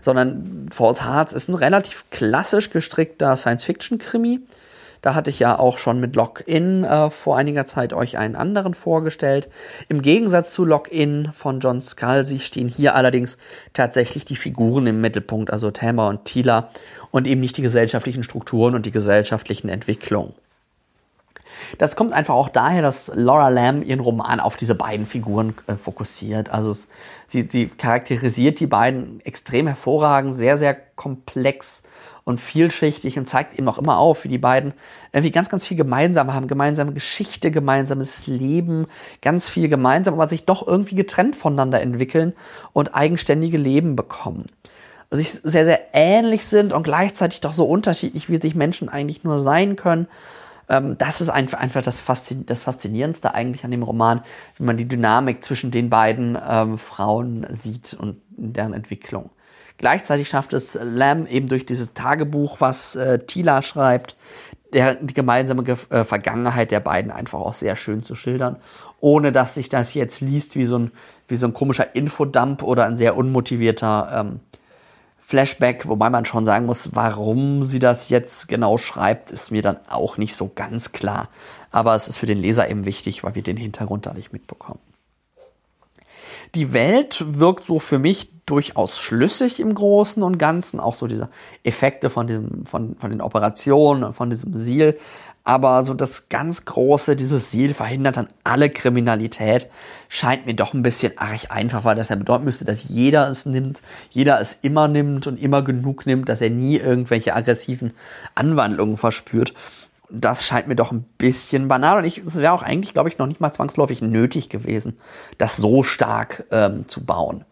sondern 0.00 0.68
False 0.72 1.04
Hearts 1.04 1.32
ist 1.32 1.48
ein 1.48 1.54
relativ 1.54 2.04
klassisch 2.10 2.70
gestrickter 2.70 3.36
Science-Fiction-Krimi 3.36 4.40
da 5.02 5.16
hatte 5.16 5.30
ich 5.30 5.40
ja 5.40 5.58
auch 5.58 5.78
schon 5.78 5.98
mit 6.00 6.14
Login 6.14 6.84
äh, 6.84 7.10
vor 7.10 7.36
einiger 7.36 7.66
Zeit 7.66 7.92
euch 7.92 8.16
einen 8.16 8.36
anderen 8.36 8.72
vorgestellt. 8.72 9.48
Im 9.88 10.00
Gegensatz 10.00 10.52
zu 10.52 10.64
Login 10.64 11.30
von 11.34 11.58
John 11.58 11.80
Scalzi 11.82 12.38
stehen 12.38 12.68
hier 12.68 12.94
allerdings 12.94 13.36
tatsächlich 13.74 14.24
die 14.24 14.36
Figuren 14.36 14.86
im 14.86 15.00
Mittelpunkt, 15.00 15.52
also 15.52 15.72
Thelma 15.72 16.08
und 16.08 16.24
Tila 16.24 16.70
und 17.10 17.26
eben 17.26 17.40
nicht 17.40 17.56
die 17.56 17.62
gesellschaftlichen 17.62 18.22
Strukturen 18.22 18.76
und 18.76 18.86
die 18.86 18.92
gesellschaftlichen 18.92 19.68
Entwicklungen. 19.68 20.34
Das 21.78 21.96
kommt 21.96 22.12
einfach 22.12 22.34
auch 22.34 22.48
daher, 22.48 22.82
dass 22.82 23.10
Laura 23.14 23.48
Lamb 23.48 23.84
ihren 23.84 24.00
Roman 24.00 24.40
auf 24.40 24.56
diese 24.56 24.74
beiden 24.74 25.06
Figuren 25.06 25.54
äh, 25.66 25.76
fokussiert. 25.76 26.50
Also 26.50 26.70
es, 26.70 26.88
sie, 27.26 27.42
sie 27.42 27.66
charakterisiert 27.66 28.60
die 28.60 28.66
beiden 28.66 29.20
extrem 29.24 29.66
hervorragend, 29.66 30.34
sehr, 30.34 30.58
sehr 30.58 30.74
komplex 30.74 31.82
und 32.24 32.40
vielschichtig 32.40 33.18
und 33.18 33.26
zeigt 33.26 33.58
eben 33.58 33.68
auch 33.68 33.78
immer 33.78 33.98
auf, 33.98 34.24
wie 34.24 34.28
die 34.28 34.38
beiden 34.38 34.74
irgendwie 35.12 35.32
ganz, 35.32 35.48
ganz 35.48 35.66
viel 35.66 35.76
gemeinsam 35.76 36.32
haben. 36.32 36.46
Gemeinsame 36.46 36.92
Geschichte, 36.92 37.50
gemeinsames 37.50 38.26
Leben, 38.26 38.86
ganz 39.20 39.48
viel 39.48 39.68
gemeinsam, 39.68 40.14
aber 40.14 40.28
sich 40.28 40.44
doch 40.44 40.66
irgendwie 40.66 40.94
getrennt 40.94 41.34
voneinander 41.34 41.80
entwickeln 41.80 42.32
und 42.72 42.94
eigenständige 42.94 43.58
Leben 43.58 43.96
bekommen. 43.96 44.46
Sich 45.10 45.32
sehr, 45.42 45.64
sehr 45.64 45.80
ähnlich 45.92 46.46
sind 46.46 46.72
und 46.72 46.84
gleichzeitig 46.84 47.40
doch 47.40 47.52
so 47.52 47.66
unterschiedlich, 47.66 48.30
wie 48.30 48.40
sich 48.40 48.54
Menschen 48.54 48.88
eigentlich 48.88 49.24
nur 49.24 49.40
sein 49.40 49.76
können. 49.76 50.06
Ähm, 50.68 50.96
das 50.98 51.20
ist 51.20 51.28
einfach, 51.28 51.58
einfach 51.58 51.82
das, 51.82 52.00
Faszin 52.00 52.46
das 52.46 52.62
Faszinierendste 52.62 53.34
eigentlich 53.34 53.64
an 53.64 53.70
dem 53.70 53.82
Roman, 53.82 54.22
wie 54.56 54.64
man 54.64 54.76
die 54.76 54.88
Dynamik 54.88 55.44
zwischen 55.44 55.70
den 55.70 55.90
beiden 55.90 56.38
ähm, 56.48 56.78
Frauen 56.78 57.46
sieht 57.50 57.94
und 57.94 58.20
deren 58.30 58.74
Entwicklung. 58.74 59.30
Gleichzeitig 59.78 60.28
schafft 60.28 60.52
es 60.52 60.78
Lamb 60.80 61.28
eben 61.30 61.48
durch 61.48 61.66
dieses 61.66 61.94
Tagebuch, 61.94 62.60
was 62.60 62.94
äh, 62.94 63.18
Tila 63.20 63.62
schreibt, 63.62 64.16
der, 64.72 64.94
die 64.94 65.14
gemeinsame 65.14 65.64
Ge 65.64 65.76
äh, 65.90 66.04
Vergangenheit 66.04 66.70
der 66.70 66.80
beiden 66.80 67.10
einfach 67.10 67.40
auch 67.40 67.54
sehr 67.54 67.76
schön 67.76 68.02
zu 68.02 68.14
schildern, 68.14 68.56
ohne 69.00 69.32
dass 69.32 69.54
sich 69.54 69.68
das 69.68 69.94
jetzt 69.94 70.20
liest 70.20 70.56
wie 70.56 70.66
so 70.66 70.78
ein, 70.78 70.92
wie 71.28 71.36
so 71.36 71.46
ein 71.46 71.54
komischer 71.54 71.94
Infodump 71.94 72.62
oder 72.62 72.86
ein 72.86 72.96
sehr 72.96 73.16
unmotivierter 73.16 74.12
ähm, 74.14 74.40
Flashback, 75.24 75.88
wobei 75.88 76.10
man 76.10 76.24
schon 76.24 76.44
sagen 76.44 76.66
muss, 76.66 76.94
warum 76.94 77.64
sie 77.64 77.78
das 77.78 78.08
jetzt 78.08 78.48
genau 78.48 78.76
schreibt, 78.76 79.30
ist 79.30 79.50
mir 79.50 79.62
dann 79.62 79.78
auch 79.88 80.18
nicht 80.18 80.36
so 80.36 80.50
ganz 80.54 80.92
klar. 80.92 81.28
Aber 81.70 81.94
es 81.94 82.08
ist 82.08 82.18
für 82.18 82.26
den 82.26 82.38
Leser 82.38 82.68
eben 82.68 82.84
wichtig, 82.84 83.24
weil 83.24 83.34
wir 83.34 83.42
den 83.42 83.56
Hintergrund 83.56 84.06
da 84.06 84.12
nicht 84.12 84.32
mitbekommen. 84.32 84.80
Die 86.54 86.72
Welt 86.72 87.24
wirkt 87.38 87.64
so 87.64 87.78
für 87.78 87.98
mich 87.98 88.30
durchaus 88.44 88.98
schlüssig 88.98 89.60
im 89.60 89.74
Großen 89.74 90.22
und 90.22 90.38
Ganzen, 90.38 90.80
auch 90.80 90.94
so 90.94 91.06
diese 91.06 91.30
Effekte 91.62 92.10
von, 92.10 92.26
diesem, 92.26 92.66
von, 92.66 92.96
von 92.96 93.10
den 93.10 93.20
Operationen, 93.20 94.12
von 94.12 94.30
diesem 94.30 94.56
Seal. 94.56 94.96
Aber 95.44 95.84
so 95.84 95.94
das 95.94 96.28
ganz 96.28 96.64
große, 96.64 97.16
dieses 97.16 97.50
Seal 97.50 97.74
verhindert 97.74 98.16
dann 98.16 98.28
alle 98.44 98.70
Kriminalität, 98.70 99.68
scheint 100.08 100.46
mir 100.46 100.54
doch 100.54 100.72
ein 100.72 100.82
bisschen 100.82 101.18
arg 101.18 101.50
einfach, 101.50 101.84
weil 101.84 101.96
das 101.96 102.10
ja 102.10 102.16
bedeuten 102.16 102.44
müsste, 102.44 102.64
dass 102.64 102.84
jeder 102.84 103.28
es 103.28 103.46
nimmt, 103.46 103.82
jeder 104.10 104.38
es 104.40 104.58
immer 104.62 104.86
nimmt 104.86 105.26
und 105.26 105.40
immer 105.40 105.62
genug 105.62 106.06
nimmt, 106.06 106.28
dass 106.28 106.40
er 106.40 106.50
nie 106.50 106.76
irgendwelche 106.76 107.34
aggressiven 107.34 107.92
Anwandlungen 108.34 108.98
verspürt 108.98 109.52
das 110.12 110.44
scheint 110.44 110.68
mir 110.68 110.76
doch 110.76 110.92
ein 110.92 111.04
bisschen 111.16 111.68
banal 111.68 111.98
und 111.98 112.04
es 112.04 112.36
wäre 112.36 112.52
auch 112.52 112.62
eigentlich, 112.62 112.92
glaube 112.92 113.08
ich, 113.08 113.18
noch 113.18 113.26
nicht 113.26 113.40
mal 113.40 113.52
zwangsläufig 113.52 114.02
nötig 114.02 114.50
gewesen, 114.50 114.98
das 115.38 115.56
so 115.56 115.82
stark 115.82 116.44
ähm, 116.50 116.86
zu 116.86 117.04
bauen. 117.04 117.44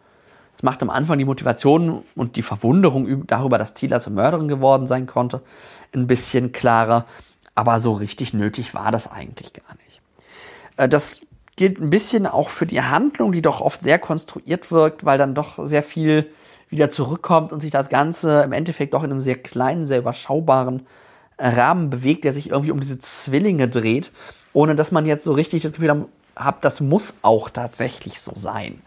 Es 0.56 0.62
macht 0.62 0.82
am 0.82 0.90
Anfang 0.90 1.18
die 1.18 1.24
Motivation 1.24 2.04
und 2.14 2.36
die 2.36 2.42
Verwunderung 2.42 3.26
darüber, 3.26 3.56
dass 3.56 3.72
Tila 3.72 3.98
zur 3.98 4.12
Mörderin 4.12 4.48
geworden 4.48 4.86
sein 4.86 5.06
konnte, 5.06 5.40
ein 5.94 6.06
bisschen 6.06 6.52
klarer, 6.52 7.06
aber 7.54 7.78
so 7.78 7.94
richtig 7.94 8.34
nötig 8.34 8.74
war 8.74 8.92
das 8.92 9.10
eigentlich 9.10 9.54
gar 9.54 9.74
nicht. 9.86 10.02
Äh, 10.76 10.88
das 10.88 11.22
gilt 11.56 11.80
ein 11.80 11.88
bisschen 11.88 12.26
auch 12.26 12.50
für 12.50 12.66
die 12.66 12.82
Handlung, 12.82 13.32
die 13.32 13.42
doch 13.42 13.62
oft 13.62 13.80
sehr 13.80 13.98
konstruiert 13.98 14.70
wirkt, 14.70 15.06
weil 15.06 15.16
dann 15.16 15.34
doch 15.34 15.66
sehr 15.66 15.82
viel 15.82 16.30
wieder 16.68 16.90
zurückkommt 16.90 17.52
und 17.52 17.60
sich 17.60 17.70
das 17.70 17.88
Ganze 17.88 18.42
im 18.42 18.52
Endeffekt 18.52 18.92
doch 18.92 19.02
in 19.02 19.10
einem 19.10 19.20
sehr 19.20 19.36
kleinen, 19.36 19.86
sehr 19.86 19.98
überschaubaren 19.98 20.86
Rahmen 21.40 21.90
bewegt, 21.90 22.24
der 22.24 22.32
sich 22.32 22.50
irgendwie 22.50 22.70
um 22.70 22.80
diese 22.80 22.98
Zwillinge 22.98 23.68
dreht, 23.68 24.12
ohne 24.52 24.74
dass 24.74 24.92
man 24.92 25.06
jetzt 25.06 25.24
so 25.24 25.32
richtig 25.32 25.62
das 25.62 25.72
Gefühl 25.72 26.06
hat, 26.36 26.64
das 26.64 26.80
muss 26.80 27.14
auch 27.22 27.48
tatsächlich 27.50 28.20
so 28.20 28.32
sein. 28.34 28.82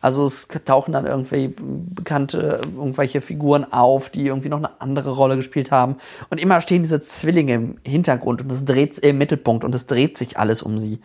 Also 0.00 0.24
es 0.24 0.46
tauchen 0.64 0.92
dann 0.92 1.06
irgendwie 1.06 1.54
bekannte, 1.56 2.60
irgendwelche 2.76 3.20
Figuren 3.20 3.72
auf, 3.72 4.10
die 4.10 4.26
irgendwie 4.26 4.48
noch 4.48 4.58
eine 4.58 4.80
andere 4.80 5.10
Rolle 5.10 5.36
gespielt 5.36 5.70
haben. 5.70 5.96
Und 6.30 6.38
immer 6.38 6.60
stehen 6.60 6.82
diese 6.82 7.00
Zwillinge 7.00 7.54
im 7.54 7.78
Hintergrund 7.82 8.40
und 8.42 8.52
es 8.52 8.64
dreht 8.64 8.98
im 8.98 9.18
Mittelpunkt 9.18 9.64
und 9.64 9.74
es 9.74 9.86
dreht 9.86 10.16
sich 10.16 10.38
alles 10.38 10.62
um 10.62 10.78
sie. 10.78 11.00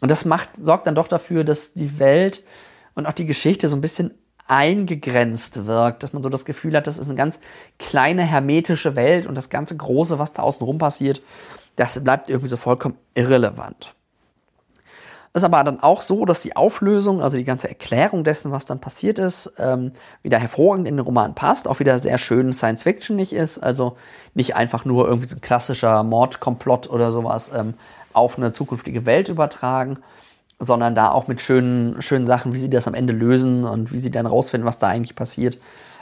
Und 0.00 0.10
das 0.10 0.24
macht, 0.24 0.50
sorgt 0.60 0.86
dann 0.86 0.94
doch 0.94 1.08
dafür, 1.08 1.44
dass 1.44 1.72
die 1.72 1.98
Welt 1.98 2.44
und 2.94 3.06
auch 3.06 3.12
die 3.12 3.26
Geschichte 3.26 3.68
so 3.68 3.76
ein 3.76 3.80
bisschen 3.80 4.14
eingegrenzt 4.48 5.66
wirkt, 5.66 6.02
dass 6.02 6.12
man 6.12 6.22
so 6.22 6.28
das 6.28 6.44
Gefühl 6.44 6.76
hat, 6.76 6.86
das 6.86 6.98
ist 6.98 7.08
eine 7.08 7.16
ganz 7.16 7.40
kleine 7.78 8.22
hermetische 8.22 8.96
Welt 8.96 9.26
und 9.26 9.34
das 9.34 9.50
ganze 9.50 9.76
Große, 9.76 10.18
was 10.18 10.32
da 10.32 10.42
außenrum 10.42 10.78
passiert, 10.78 11.20
das 11.76 12.02
bleibt 12.02 12.28
irgendwie 12.28 12.48
so 12.48 12.56
vollkommen 12.56 12.96
irrelevant. 13.14 13.94
Ist 15.36 15.44
aber 15.44 15.62
dann 15.64 15.80
auch 15.80 16.00
so, 16.00 16.24
dass 16.24 16.40
die 16.40 16.56
Auflösung, 16.56 17.20
also 17.20 17.36
die 17.36 17.44
ganze 17.44 17.68
Erklärung 17.68 18.24
dessen, 18.24 18.52
was 18.52 18.64
dann 18.64 18.80
passiert 18.80 19.18
ist, 19.18 19.52
ähm, 19.58 19.92
wieder 20.22 20.38
hervorragend 20.38 20.88
in 20.88 20.96
den 20.96 21.04
Roman 21.04 21.34
passt, 21.34 21.68
auch 21.68 21.78
wieder 21.78 21.98
sehr 21.98 22.16
schön 22.16 22.54
Science-Fiction 22.54 23.14
nicht 23.14 23.34
ist, 23.34 23.58
also 23.58 23.98
nicht 24.32 24.56
einfach 24.56 24.86
nur 24.86 25.06
irgendwie 25.06 25.28
so 25.28 25.36
ein 25.36 25.42
klassischer 25.42 26.02
Mordkomplott 26.04 26.88
oder 26.88 27.12
sowas 27.12 27.50
ähm, 27.54 27.74
auf 28.14 28.38
eine 28.38 28.52
zukünftige 28.52 29.04
Welt 29.04 29.28
übertragen, 29.28 29.98
sondern 30.58 30.94
da 30.94 31.10
auch 31.10 31.28
mit 31.28 31.42
schönen, 31.42 32.00
schönen 32.00 32.26
Sachen, 32.26 32.52
wie 32.52 32.58
sie 32.58 32.70
das 32.70 32.88
am 32.88 32.94
Ende 32.94 33.12
lösen 33.12 33.64
und 33.64 33.92
wie 33.92 33.98
sie 33.98 34.10
dann 34.10 34.26
rausfinden, 34.26 34.66
was 34.66 34.78
da 34.78 34.88
eigentlich 34.88 35.14
passiert. 35.14 35.58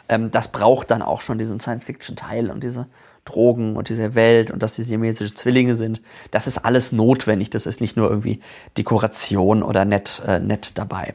Ähm, 0.08 0.30
das 0.30 0.48
braucht 0.48 0.90
dann 0.90 1.02
auch 1.02 1.20
schon 1.20 1.38
diesen 1.38 1.60
Science-Fiction-Teil 1.60 2.50
und 2.50 2.62
diese 2.62 2.86
Drogen 3.24 3.76
und 3.76 3.88
diese 3.88 4.14
Welt 4.14 4.50
und 4.50 4.62
dass 4.62 4.74
sie 4.74 4.82
siamesische 4.82 5.34
Zwillinge 5.34 5.74
sind. 5.74 6.00
Das 6.30 6.46
ist 6.46 6.58
alles 6.58 6.92
notwendig. 6.92 7.50
Das 7.50 7.66
ist 7.66 7.80
nicht 7.80 7.96
nur 7.96 8.08
irgendwie 8.08 8.40
Dekoration 8.76 9.62
oder 9.62 9.84
nett, 9.84 10.22
äh, 10.26 10.38
nett 10.38 10.72
dabei. 10.74 11.14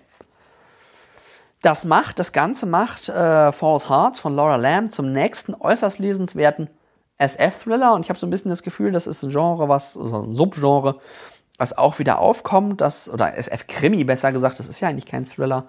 Das 1.61 1.85
macht, 1.85 2.19
das 2.19 2.31
Ganze 2.31 2.65
macht 2.65 3.09
äh, 3.09 3.51
False 3.51 3.89
Hearts 3.89 4.19
von 4.19 4.33
Laura 4.33 4.55
Lamb 4.55 4.91
zum 4.91 5.11
nächsten 5.11 5.53
äußerst 5.53 5.99
lesenswerten 5.99 6.69
SF-Thriller 7.17 7.93
und 7.93 8.05
ich 8.05 8.09
habe 8.09 8.17
so 8.17 8.25
ein 8.25 8.29
bisschen 8.29 8.49
das 8.49 8.63
Gefühl, 8.63 8.93
das 8.93 9.05
ist 9.05 9.23
ein 9.23 9.29
Genre, 9.29 9.67
was, 9.67 9.97
also 9.97 10.23
ein 10.23 10.33
Subgenre, 10.33 11.01
was 11.59 11.77
auch 11.77 11.99
wieder 11.99 12.19
aufkommt, 12.19 12.81
das, 12.81 13.09
oder 13.09 13.37
SF-Krimi 13.37 14.03
besser 14.05 14.31
gesagt, 14.31 14.57
das 14.57 14.67
ist 14.67 14.79
ja 14.79 14.87
eigentlich 14.87 15.05
kein 15.05 15.25
Thriller, 15.25 15.67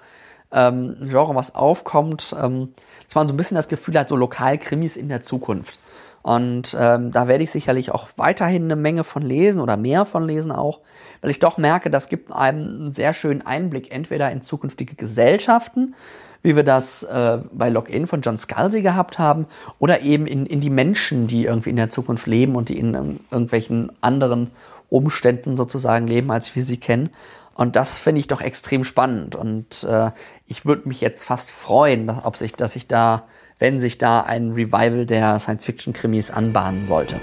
ähm, 0.53 0.97
Genre, 1.09 1.35
was 1.35 1.55
aufkommt, 1.55 2.35
ähm, 2.41 2.73
dass 3.05 3.15
man 3.15 3.29
so 3.29 3.35
ein 3.35 3.37
bisschen 3.37 3.57
das 3.57 3.69
Gefühl 3.69 3.99
hat, 3.99 4.09
so 4.09 4.17
Lokalkrimis 4.17 4.97
in 4.97 5.09
der 5.09 5.23
Zukunft. 5.23 5.79
Und 6.23 6.77
ähm, 6.79 7.13
da 7.13 7.29
werde 7.29 7.45
ich 7.45 7.51
sicherlich 7.51 7.91
auch 7.93 8.09
weiterhin 8.17 8.65
eine 8.65 8.77
Menge 8.77 9.05
von 9.05 9.23
lesen 9.23 9.61
oder 9.61 9.77
mehr 9.77 10.05
von 10.05 10.27
lesen 10.27 10.53
auch, 10.53 10.81
weil 11.23 11.31
ich 11.31 11.39
doch 11.39 11.59
merke, 11.59 11.91
das 11.91 12.09
gibt 12.09 12.33
einem 12.33 12.61
einen 12.61 12.91
sehr 12.91 13.13
schönen 13.13 13.43
Einblick 13.43 13.93
entweder 13.93 14.31
in 14.31 14.43
zukünftige 14.43 14.95
Gesellschaften, 14.95 15.95
wie 16.43 16.57
wir 16.57 16.63
das 16.63 17.03
äh, 17.03 17.39
bei 17.53 17.69
Login 17.69 18.07
von 18.07 18.21
John 18.21 18.37
Scalzi 18.37 18.83
gehabt 18.83 19.19
haben, 19.19 19.47
oder 19.79 20.03
eben 20.03 20.27
in, 20.27 20.47
in 20.47 20.61
die 20.61 20.71
Menschen, 20.71 21.27
die 21.27 21.45
irgendwie 21.45 21.71
in 21.71 21.77
der 21.77 21.91
Zukunft 21.91 22.27
leben 22.27 22.55
und 22.55 22.69
die 22.69 22.79
in 22.79 22.95
um, 22.95 23.21
irgendwelchen 23.31 23.91
anderen 24.01 24.51
Umständen 24.91 25.57
sozusagen 25.57 26.07
leben, 26.07 26.31
als 26.31 26.55
wir 26.55 26.63
sie 26.63 26.77
kennen. 26.77 27.11
Und 27.55 27.77
das 27.77 27.99
finde 27.99 28.21
ich 28.21 28.27
doch 28.27 28.41
extrem 28.41 28.85
spannend. 28.85 29.35
Und 29.35 29.85
äh, 29.85 30.11
ich 30.47 30.67
würde 30.67 30.89
mich 30.89 31.01
jetzt 31.01 31.25
fast 31.25 31.51
freuen, 31.51 32.11
ob 32.11 32.37
sich, 32.37 32.53
dass 32.53 32.77
ich 32.77 32.87
da 32.87 33.27
wenn 33.61 33.79
sich 33.79 33.99
da 33.99 34.23
ein 34.23 34.53
Revival 34.53 35.07
der 35.07 35.39
Science-Fiction-Krimis 35.39 36.31
anbahnen 36.31 36.85
sollte. 36.87 37.21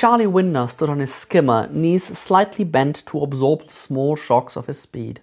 Charlie 0.00 0.26
Winder 0.26 0.66
stood 0.66 0.88
on 0.88 1.00
his 1.00 1.12
skimmer, 1.14 1.68
knees 1.70 2.04
slightly 2.18 2.64
bent 2.64 3.04
to 3.04 3.20
absorb 3.20 3.66
the 3.66 3.72
small 3.74 4.16
shocks 4.16 4.56
of 4.56 4.64
his 4.64 4.80
speed. 4.80 5.20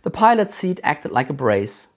The 0.00 0.08
pilot's 0.08 0.54
seat 0.54 0.80
acted 0.82 1.12
like 1.12 1.28
a 1.28 1.34
brace. 1.34 1.88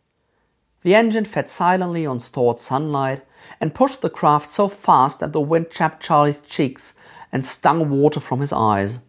The 0.81 0.93
engine 0.93 1.23
fed 1.23 1.49
silently 1.49 2.05
on 2.05 2.19
stored 2.19 2.59
sunlight 2.59 3.25
and 3.61 3.73
pushed 3.73 4.01
the 4.01 4.09
craft 4.09 4.49
so 4.49 4.67
fast 4.67 5.21
that 5.21 5.31
the 5.31 5.39
wind 5.39 5.67
chapped 5.71 6.03
Charlie's 6.03 6.41
cheeks 6.41 6.95
and 7.31 7.45
stung 7.45 7.89
water 7.89 8.19
from 8.19 8.41
his 8.41 8.51
eyes. 8.51 8.99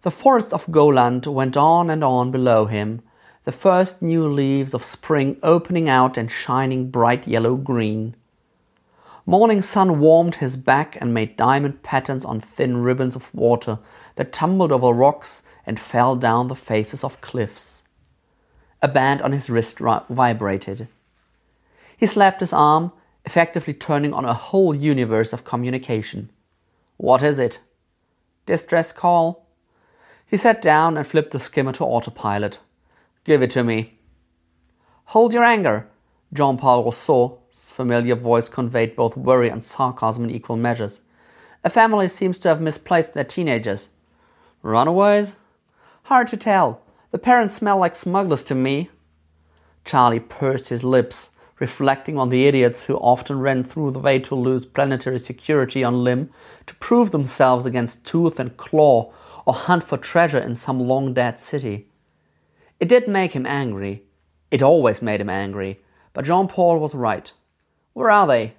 The 0.00 0.10
forests 0.10 0.54
of 0.54 0.72
Goland 0.72 1.26
went 1.26 1.58
on 1.58 1.90
and 1.90 2.02
on 2.02 2.30
below 2.30 2.64
him, 2.64 3.02
the 3.44 3.52
first 3.52 4.00
new 4.00 4.26
leaves 4.26 4.72
of 4.72 4.82
spring 4.82 5.36
opening 5.42 5.90
out 5.90 6.16
and 6.16 6.30
shining 6.30 6.90
bright 6.90 7.28
yellow 7.28 7.54
green. 7.54 8.16
Morning 9.28 9.60
sun 9.60 9.98
warmed 9.98 10.36
his 10.36 10.56
back 10.56 10.96
and 11.00 11.12
made 11.12 11.36
diamond 11.36 11.82
patterns 11.82 12.24
on 12.24 12.40
thin 12.40 12.76
ribbons 12.76 13.16
of 13.16 13.34
water 13.34 13.80
that 14.14 14.32
tumbled 14.32 14.70
over 14.70 14.92
rocks 14.92 15.42
and 15.66 15.80
fell 15.80 16.14
down 16.14 16.46
the 16.46 16.54
faces 16.54 17.02
of 17.02 17.20
cliffs. 17.20 17.82
A 18.80 18.86
band 18.86 19.20
on 19.22 19.32
his 19.32 19.50
wrist 19.50 19.80
vibrated. 19.80 20.86
He 21.96 22.06
slapped 22.06 22.38
his 22.38 22.52
arm, 22.52 22.92
effectively 23.24 23.74
turning 23.74 24.14
on 24.14 24.24
a 24.24 24.32
whole 24.32 24.76
universe 24.76 25.32
of 25.32 25.42
communication. 25.42 26.30
What 26.96 27.24
is 27.24 27.40
it? 27.40 27.58
Distress 28.46 28.92
call? 28.92 29.48
He 30.24 30.36
sat 30.36 30.62
down 30.62 30.96
and 30.96 31.04
flipped 31.04 31.32
the 31.32 31.40
skimmer 31.40 31.72
to 31.72 31.84
autopilot. 31.84 32.60
Give 33.24 33.42
it 33.42 33.50
to 33.52 33.64
me. 33.64 33.98
Hold 35.06 35.32
your 35.32 35.42
anger, 35.42 35.88
Jean 36.32 36.56
Paul 36.56 36.84
Rousseau 36.84 37.40
familiar 37.56 38.14
voice 38.14 38.48
conveyed 38.48 38.94
both 38.94 39.16
worry 39.16 39.48
and 39.48 39.64
sarcasm 39.64 40.24
in 40.24 40.30
equal 40.30 40.56
measures. 40.56 41.00
A 41.64 41.70
family 41.70 42.08
seems 42.08 42.38
to 42.38 42.48
have 42.48 42.60
misplaced 42.60 43.14
their 43.14 43.24
teenagers. 43.24 43.88
Runaways? 44.62 45.36
Hard 46.04 46.28
to 46.28 46.36
tell. 46.36 46.82
The 47.10 47.18
parents 47.18 47.54
smell 47.54 47.78
like 47.78 47.96
smugglers 47.96 48.44
to 48.44 48.54
me. 48.54 48.90
Charlie 49.84 50.20
pursed 50.20 50.68
his 50.68 50.84
lips, 50.84 51.30
reflecting 51.58 52.18
on 52.18 52.28
the 52.28 52.46
idiots 52.46 52.84
who 52.84 52.96
often 52.96 53.40
ran 53.40 53.64
through 53.64 53.92
the 53.92 53.98
way 53.98 54.18
to 54.18 54.34
lose 54.34 54.66
planetary 54.66 55.18
security 55.18 55.82
on 55.82 56.04
limb 56.04 56.30
to 56.66 56.74
prove 56.76 57.10
themselves 57.10 57.64
against 57.64 58.04
tooth 58.04 58.38
and 58.38 58.56
claw 58.56 59.12
or 59.46 59.54
hunt 59.54 59.82
for 59.82 59.96
treasure 59.96 60.38
in 60.38 60.54
some 60.54 60.80
long 60.80 61.14
dead 61.14 61.40
city. 61.40 61.88
It 62.80 62.88
did 62.88 63.08
make 63.08 63.32
him 63.32 63.46
angry. 63.46 64.02
It 64.50 64.62
always 64.62 65.00
made 65.00 65.20
him 65.20 65.30
angry. 65.30 65.80
But 66.12 66.24
Jean 66.24 66.48
Paul 66.48 66.78
was 66.78 66.94
right. 66.94 67.32
Where 67.96 68.10
are 68.10 68.26
they? 68.26 68.52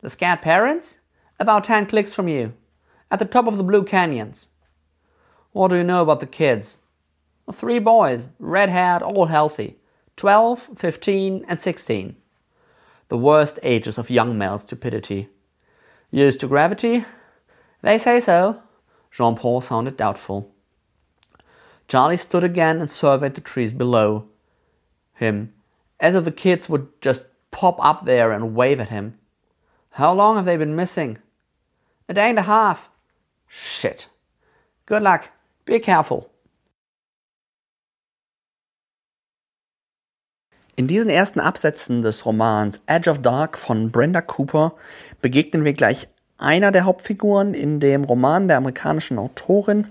The 0.00 0.10
scared 0.10 0.42
parents? 0.42 0.96
About 1.38 1.62
ten 1.62 1.86
clicks 1.86 2.12
from 2.12 2.26
you. 2.26 2.52
At 3.08 3.20
the 3.20 3.24
top 3.24 3.46
of 3.46 3.56
the 3.56 3.62
Blue 3.62 3.84
Canyons. 3.84 4.48
What 5.52 5.68
do 5.68 5.76
you 5.76 5.84
know 5.84 6.02
about 6.02 6.18
the 6.18 6.26
kids? 6.26 6.76
Three 7.52 7.78
boys, 7.78 8.26
red 8.40 8.68
haired, 8.68 9.02
all 9.02 9.26
healthy. 9.26 9.76
12, 10.16 10.70
15, 10.76 11.44
and 11.46 11.60
16. 11.60 12.16
The 13.06 13.16
worst 13.16 13.60
ages 13.62 13.98
of 13.98 14.10
young 14.10 14.36
male 14.36 14.58
stupidity. 14.58 15.28
Used 16.10 16.40
to 16.40 16.48
gravity? 16.48 17.04
They 17.82 17.98
say 17.98 18.18
so. 18.18 18.60
Jean 19.12 19.36
Paul 19.36 19.60
sounded 19.60 19.96
doubtful. 19.96 20.50
Charlie 21.86 22.16
stood 22.16 22.42
again 22.42 22.80
and 22.80 22.90
surveyed 22.90 23.36
the 23.36 23.40
trees 23.42 23.72
below 23.72 24.26
him, 25.14 25.54
as 26.00 26.16
if 26.16 26.24
the 26.24 26.32
kids 26.32 26.68
would 26.68 26.88
just 27.00 27.26
pop 27.50 27.78
up 27.80 28.04
there 28.04 28.32
and 28.32 28.54
wave 28.54 28.80
at 28.80 28.88
him. 28.88 29.18
How 29.90 30.12
long 30.12 30.36
have 30.36 30.44
they 30.44 30.56
been 30.56 30.76
missing? 30.76 31.18
A 32.08 32.14
day 32.14 32.30
and 32.30 32.38
a 32.38 32.42
half. 32.42 32.88
Shit. 33.48 34.08
Good 34.86 35.02
luck. 35.02 35.30
Be 35.64 35.80
careful. 35.80 36.30
In 40.76 40.86
diesen 40.86 41.10
ersten 41.10 41.40
Absätzen 41.40 42.00
des 42.00 42.24
Romans 42.24 42.80
Edge 42.86 43.10
of 43.10 43.20
Dark 43.20 43.58
von 43.58 43.90
Brenda 43.90 44.22
Cooper 44.22 44.74
begegnen 45.20 45.64
wir 45.64 45.74
gleich 45.74 46.08
einer 46.40 46.72
der 46.72 46.84
Hauptfiguren 46.84 47.54
in 47.54 47.80
dem 47.80 48.04
Roman 48.04 48.48
der 48.48 48.56
amerikanischen 48.56 49.18
Autorin, 49.18 49.86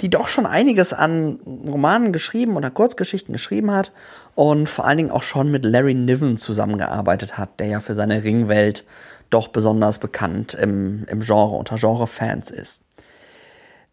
die 0.00 0.10
doch 0.10 0.28
schon 0.28 0.46
einiges 0.46 0.92
an 0.92 1.40
Romanen 1.66 2.12
geschrieben 2.12 2.56
oder 2.56 2.70
Kurzgeschichten 2.70 3.32
geschrieben 3.32 3.70
hat 3.70 3.92
und 4.34 4.68
vor 4.68 4.86
allen 4.86 4.98
Dingen 4.98 5.10
auch 5.10 5.22
schon 5.22 5.50
mit 5.50 5.64
Larry 5.64 5.94
Niven 5.94 6.36
zusammengearbeitet 6.36 7.38
hat, 7.38 7.58
der 7.58 7.66
ja 7.66 7.80
für 7.80 7.94
seine 7.94 8.22
Ringwelt 8.22 8.84
doch 9.30 9.48
besonders 9.48 9.98
bekannt 9.98 10.54
im, 10.54 11.04
im 11.08 11.20
Genre, 11.20 11.56
unter 11.56 11.76
Genre-Fans 11.76 12.50
ist. 12.50 12.82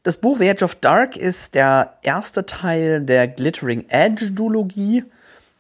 Das 0.04 0.18
Buch 0.18 0.38
The 0.38 0.50
Edge 0.50 0.66
of 0.66 0.76
Dark 0.76 1.16
ist 1.16 1.56
der 1.56 1.94
erste 2.02 2.46
Teil 2.46 3.02
der 3.02 3.28
Glittering 3.30 3.86
Edge-Duologie, 3.88 5.06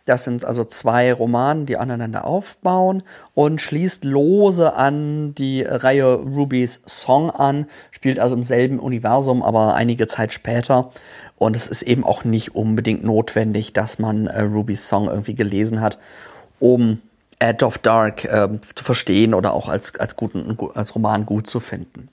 Das 0.05 0.25
sind 0.25 0.43
also 0.43 0.65
zwei 0.65 1.13
Romane, 1.13 1.63
die 1.63 1.77
aneinander 1.77 2.25
aufbauen 2.25 3.03
und 3.33 3.61
schließt 3.61 4.03
lose 4.03 4.73
an 4.73 5.33
die 5.33 5.61
Reihe 5.61 6.15
Ruby's 6.15 6.81
Song 6.85 7.29
an, 7.29 7.67
spielt 7.91 8.19
also 8.19 8.35
im 8.35 8.43
selben 8.43 8.79
Universum, 8.79 9.41
aber 9.41 9.75
einige 9.75 10.07
Zeit 10.07 10.33
später. 10.33 10.91
Und 11.37 11.55
es 11.55 11.67
ist 11.67 11.83
eben 11.83 12.03
auch 12.03 12.25
nicht 12.25 12.53
unbedingt 12.53 13.03
notwendig, 13.03 13.71
dass 13.71 13.97
man 13.97 14.27
äh, 14.27 14.41
Ruby's 14.41 14.89
Song 14.89 15.07
irgendwie 15.07 15.35
gelesen 15.35 15.79
hat, 15.79 15.99
um 16.59 16.99
Edge 17.39 17.65
of 17.65 17.77
Dark 17.77 18.25
äh, 18.25 18.49
zu 18.75 18.83
verstehen 18.83 19.33
oder 19.33 19.53
auch 19.53 19.69
als, 19.69 19.95
als, 19.95 20.17
guten, 20.17 20.57
als 20.75 20.95
Roman 20.95 21.25
gut 21.25 21.47
zu 21.47 21.61
finden. 21.61 22.09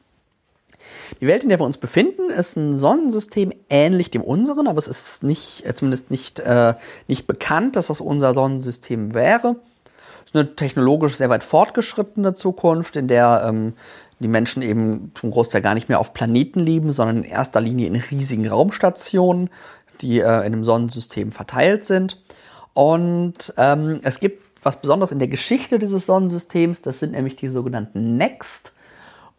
Die 1.21 1.27
Welt, 1.27 1.43
in 1.43 1.49
der 1.49 1.59
wir 1.59 1.65
uns 1.65 1.79
befinden, 1.79 2.31
ist 2.31 2.57
ein 2.57 2.77
Sonnensystem 2.77 3.53
ähnlich 3.69 4.11
dem 4.11 4.23
unseren, 4.23 4.67
aber 4.67 4.79
es 4.79 4.89
ist 4.89 5.23
nicht, 5.23 5.65
äh, 5.67 5.75
zumindest 5.75 6.11
nicht, 6.11 6.41
äh, 6.41 6.75
nicht 7.09 7.27
bekannt, 7.27 7.77
dass 7.77 7.89
das 7.89 8.01
unser 8.01 8.35
Sonnensystem 8.35 9.15
wäre. 9.15 9.57
Es 10.25 10.31
ist 10.31 10.37
eine 10.37 10.55
technologisch 10.55 11.17
sehr 11.17 11.31
weit 11.31 11.43
fortgeschrittene 11.43 12.35
Zukunft, 12.35 12.97
in 12.97 13.09
der 13.09 13.45
ähm, 13.47 13.75
die 14.21 14.29
Menschen 14.29 14.63
eben 14.63 15.13
zum 15.19 15.31
Großteil 15.31 15.63
gar 15.63 15.75
nicht 15.75 15.89
mehr 15.89 15.99
auf 15.99 16.13
Planeten 16.13 16.61
leben, 16.61 16.93
sondern 16.93 17.19
in 17.19 17.25
erster 17.25 17.61
Linie 17.61 17.87
in 17.87 17.97
riesigen 17.97 18.47
Raumstationen, 18.47 19.49
die 20.03 20.19
äh, 20.19 20.23
in 20.23 20.53
einem 20.53 20.65
Sonnensystem 20.65 21.33
verteilt 21.33 21.85
sind. 21.85 22.23
Und 22.75 23.53
ähm, 23.57 24.01
es 24.03 24.21
gibt 24.21 24.51
was 24.63 24.81
Besonderes 24.81 25.13
in 25.13 25.19
der 25.19 25.29
Geschichte 25.29 25.79
dieses 25.79 26.07
Sonnensystems, 26.07 26.83
das 26.83 27.01
sind 27.01 27.13
nämlich 27.13 27.37
die 27.37 27.49
sogenannten 27.49 28.17
Next. 28.17 28.75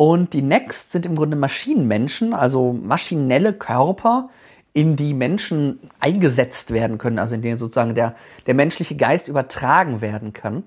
Und 0.02 0.34
die 0.34 0.42
Next 0.42 0.94
sind 0.94 1.06
im 1.06 1.16
Grunde 1.16 1.38
Maschinenmenschen, 1.38 2.34
also 2.34 2.74
maschinelle 2.74 3.54
Körper, 3.54 4.32
in 4.74 4.96
die 4.96 5.14
Menschen 5.14 5.78
eingesetzt 6.00 6.72
werden 6.74 6.98
können, 6.98 7.20
also 7.20 7.36
in 7.36 7.44
denen 7.44 7.60
sozusagen 7.60 7.94
der, 7.94 8.16
der 8.48 8.56
menschliche 8.56 8.96
Geist 8.96 9.28
übertragen 9.28 10.02
werden 10.02 10.34
kann. 10.34 10.64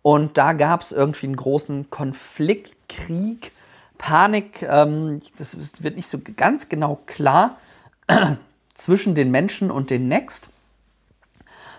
Und 0.00 0.38
da 0.38 0.54
gab 0.54 0.80
es 0.80 0.92
irgendwie 0.92 1.26
einen 1.26 1.36
großen 1.36 1.90
Konflikt, 1.90 2.74
Krieg, 2.88 3.52
Panik, 3.98 4.62
ähm, 4.62 5.20
das, 5.36 5.54
das 5.60 5.82
wird 5.82 5.96
nicht 5.96 6.08
so 6.08 6.18
ganz 6.38 6.70
genau 6.70 7.00
klar, 7.04 7.58
zwischen 8.74 9.14
den 9.14 9.30
Menschen 9.30 9.70
und 9.70 9.90
den 9.90 10.08
Next 10.08 10.48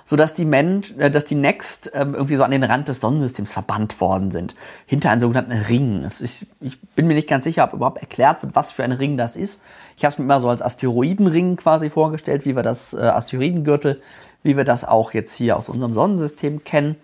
sodass 0.05 0.33
die, 0.33 0.45
Mensch, 0.45 0.93
äh, 0.97 1.09
dass 1.11 1.25
die 1.25 1.35
Next 1.35 1.91
ähm, 1.93 2.13
irgendwie 2.13 2.35
so 2.35 2.43
an 2.43 2.51
den 2.51 2.63
Rand 2.63 2.87
des 2.87 2.99
Sonnensystems 2.99 3.51
verbannt 3.51 3.99
worden 4.01 4.31
sind, 4.31 4.55
hinter 4.85 5.09
einen 5.09 5.21
sogenannten 5.21 5.51
Ring. 5.51 6.03
Ist, 6.03 6.47
ich 6.59 6.79
bin 6.95 7.07
mir 7.07 7.13
nicht 7.13 7.27
ganz 7.27 7.43
sicher, 7.43 7.63
ob 7.63 7.73
überhaupt 7.73 7.99
erklärt 7.99 8.43
wird, 8.43 8.55
was 8.55 8.71
für 8.71 8.83
ein 8.83 8.91
Ring 8.91 9.17
das 9.17 9.35
ist. 9.35 9.61
Ich 9.97 10.03
habe 10.03 10.13
es 10.13 10.17
mir 10.19 10.25
immer 10.25 10.39
so 10.39 10.49
als 10.49 10.61
Asteroidenring 10.61 11.55
quasi 11.55 11.89
vorgestellt, 11.89 12.45
wie 12.45 12.55
wir 12.55 12.63
das 12.63 12.93
äh, 12.93 12.97
Asteroidengürtel, 12.97 14.01
wie 14.43 14.57
wir 14.57 14.63
das 14.63 14.83
auch 14.83 15.13
jetzt 15.13 15.33
hier 15.35 15.57
aus 15.57 15.69
unserem 15.69 15.93
Sonnensystem 15.93 16.63
kennen. 16.63 16.95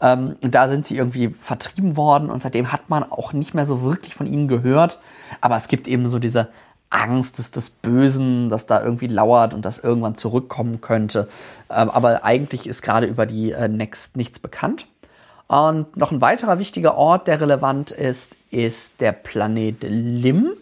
Ähm, 0.00 0.36
und 0.42 0.54
da 0.54 0.68
sind 0.68 0.86
sie 0.86 0.96
irgendwie 0.96 1.34
vertrieben 1.40 1.96
worden 1.96 2.30
und 2.30 2.42
seitdem 2.42 2.72
hat 2.72 2.90
man 2.90 3.04
auch 3.04 3.32
nicht 3.32 3.54
mehr 3.54 3.66
so 3.66 3.82
wirklich 3.82 4.14
von 4.14 4.26
ihnen 4.26 4.48
gehört. 4.48 4.98
Aber 5.40 5.56
es 5.56 5.68
gibt 5.68 5.88
eben 5.88 6.08
so 6.08 6.18
diese 6.18 6.48
Angst 6.94 7.38
des, 7.38 7.50
des 7.50 7.70
Bösen, 7.70 8.48
das 8.50 8.66
da 8.66 8.82
irgendwie 8.82 9.08
lauert 9.08 9.52
und 9.52 9.64
das 9.64 9.78
irgendwann 9.78 10.14
zurückkommen 10.14 10.80
könnte. 10.80 11.28
Ähm, 11.70 11.90
aber 11.90 12.24
eigentlich 12.24 12.66
ist 12.66 12.82
gerade 12.82 13.06
über 13.06 13.26
die 13.26 13.52
äh, 13.52 13.68
Next 13.68 14.16
nichts 14.16 14.38
bekannt. 14.38 14.86
Und 15.46 15.96
noch 15.96 16.12
ein 16.12 16.20
weiterer 16.20 16.58
wichtiger 16.58 16.96
Ort, 16.96 17.26
der 17.26 17.40
relevant 17.40 17.90
ist, 17.90 18.34
ist 18.50 19.00
der 19.00 19.12
Planet 19.12 19.82
Lim. 19.82 20.52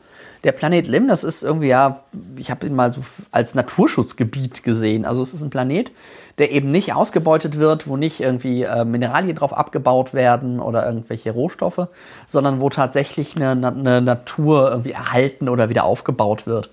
Der 0.45 0.53
Planet 0.53 0.89
Lim, 0.89 1.07
das 1.07 1.23
ist 1.23 1.45
irgendwie 1.45 1.69
ja, 1.69 2.03
ich 2.37 2.51
habe 2.51 2.67
ihn 2.67 2.75
mal 2.75 2.93
so 2.93 3.03
als 3.31 3.55
Naturschutzgebiet 3.55 4.65
gesehen. 4.65 5.05
Also 5.05 5.23
es 5.23 5.33
ist 5.33 5.43
ein 5.43 5.51
Planet, 5.51 5.93
der 6.39 6.51
eben 6.51 6.71
nicht 6.71 6.93
ausgebeutet 6.93 7.59
wird, 7.59 7.87
wo 7.87 7.97
nicht 7.97 8.21
irgendwie 8.21 8.65
äh, 8.65 8.85
Mineralien 8.85 9.37
drauf 9.37 9.53
abgebaut 9.53 10.15
werden 10.15 10.59
oder 10.59 10.85
irgendwelche 10.85 11.31
Rohstoffe, 11.31 11.87
sondern 12.27 12.61
wo 12.61 12.71
tatsächlich 12.71 13.37
eine, 13.37 13.51
eine 13.69 14.01
Natur 14.01 14.71
irgendwie 14.71 14.93
erhalten 14.93 15.49
oder 15.49 15.69
wieder 15.69 15.85
aufgebaut 15.85 16.47
wird. 16.47 16.71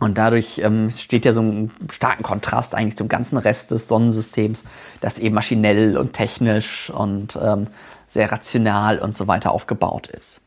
Und 0.00 0.16
dadurch 0.16 0.58
ähm, 0.64 0.90
steht 0.90 1.26
ja 1.26 1.32
so 1.32 1.42
ein 1.42 1.70
starken 1.90 2.22
Kontrast 2.22 2.74
eigentlich 2.74 2.96
zum 2.96 3.08
ganzen 3.08 3.36
Rest 3.36 3.70
des 3.70 3.86
Sonnensystems, 3.86 4.64
das 5.00 5.18
eben 5.18 5.34
maschinell 5.34 5.98
und 5.98 6.14
technisch 6.14 6.90
und 6.90 7.38
ähm, 7.40 7.66
sehr 8.08 8.32
rational 8.32 8.98
und 8.98 9.14
so 9.14 9.28
weiter 9.28 9.52
aufgebaut 9.52 10.08
ist. 10.08 10.40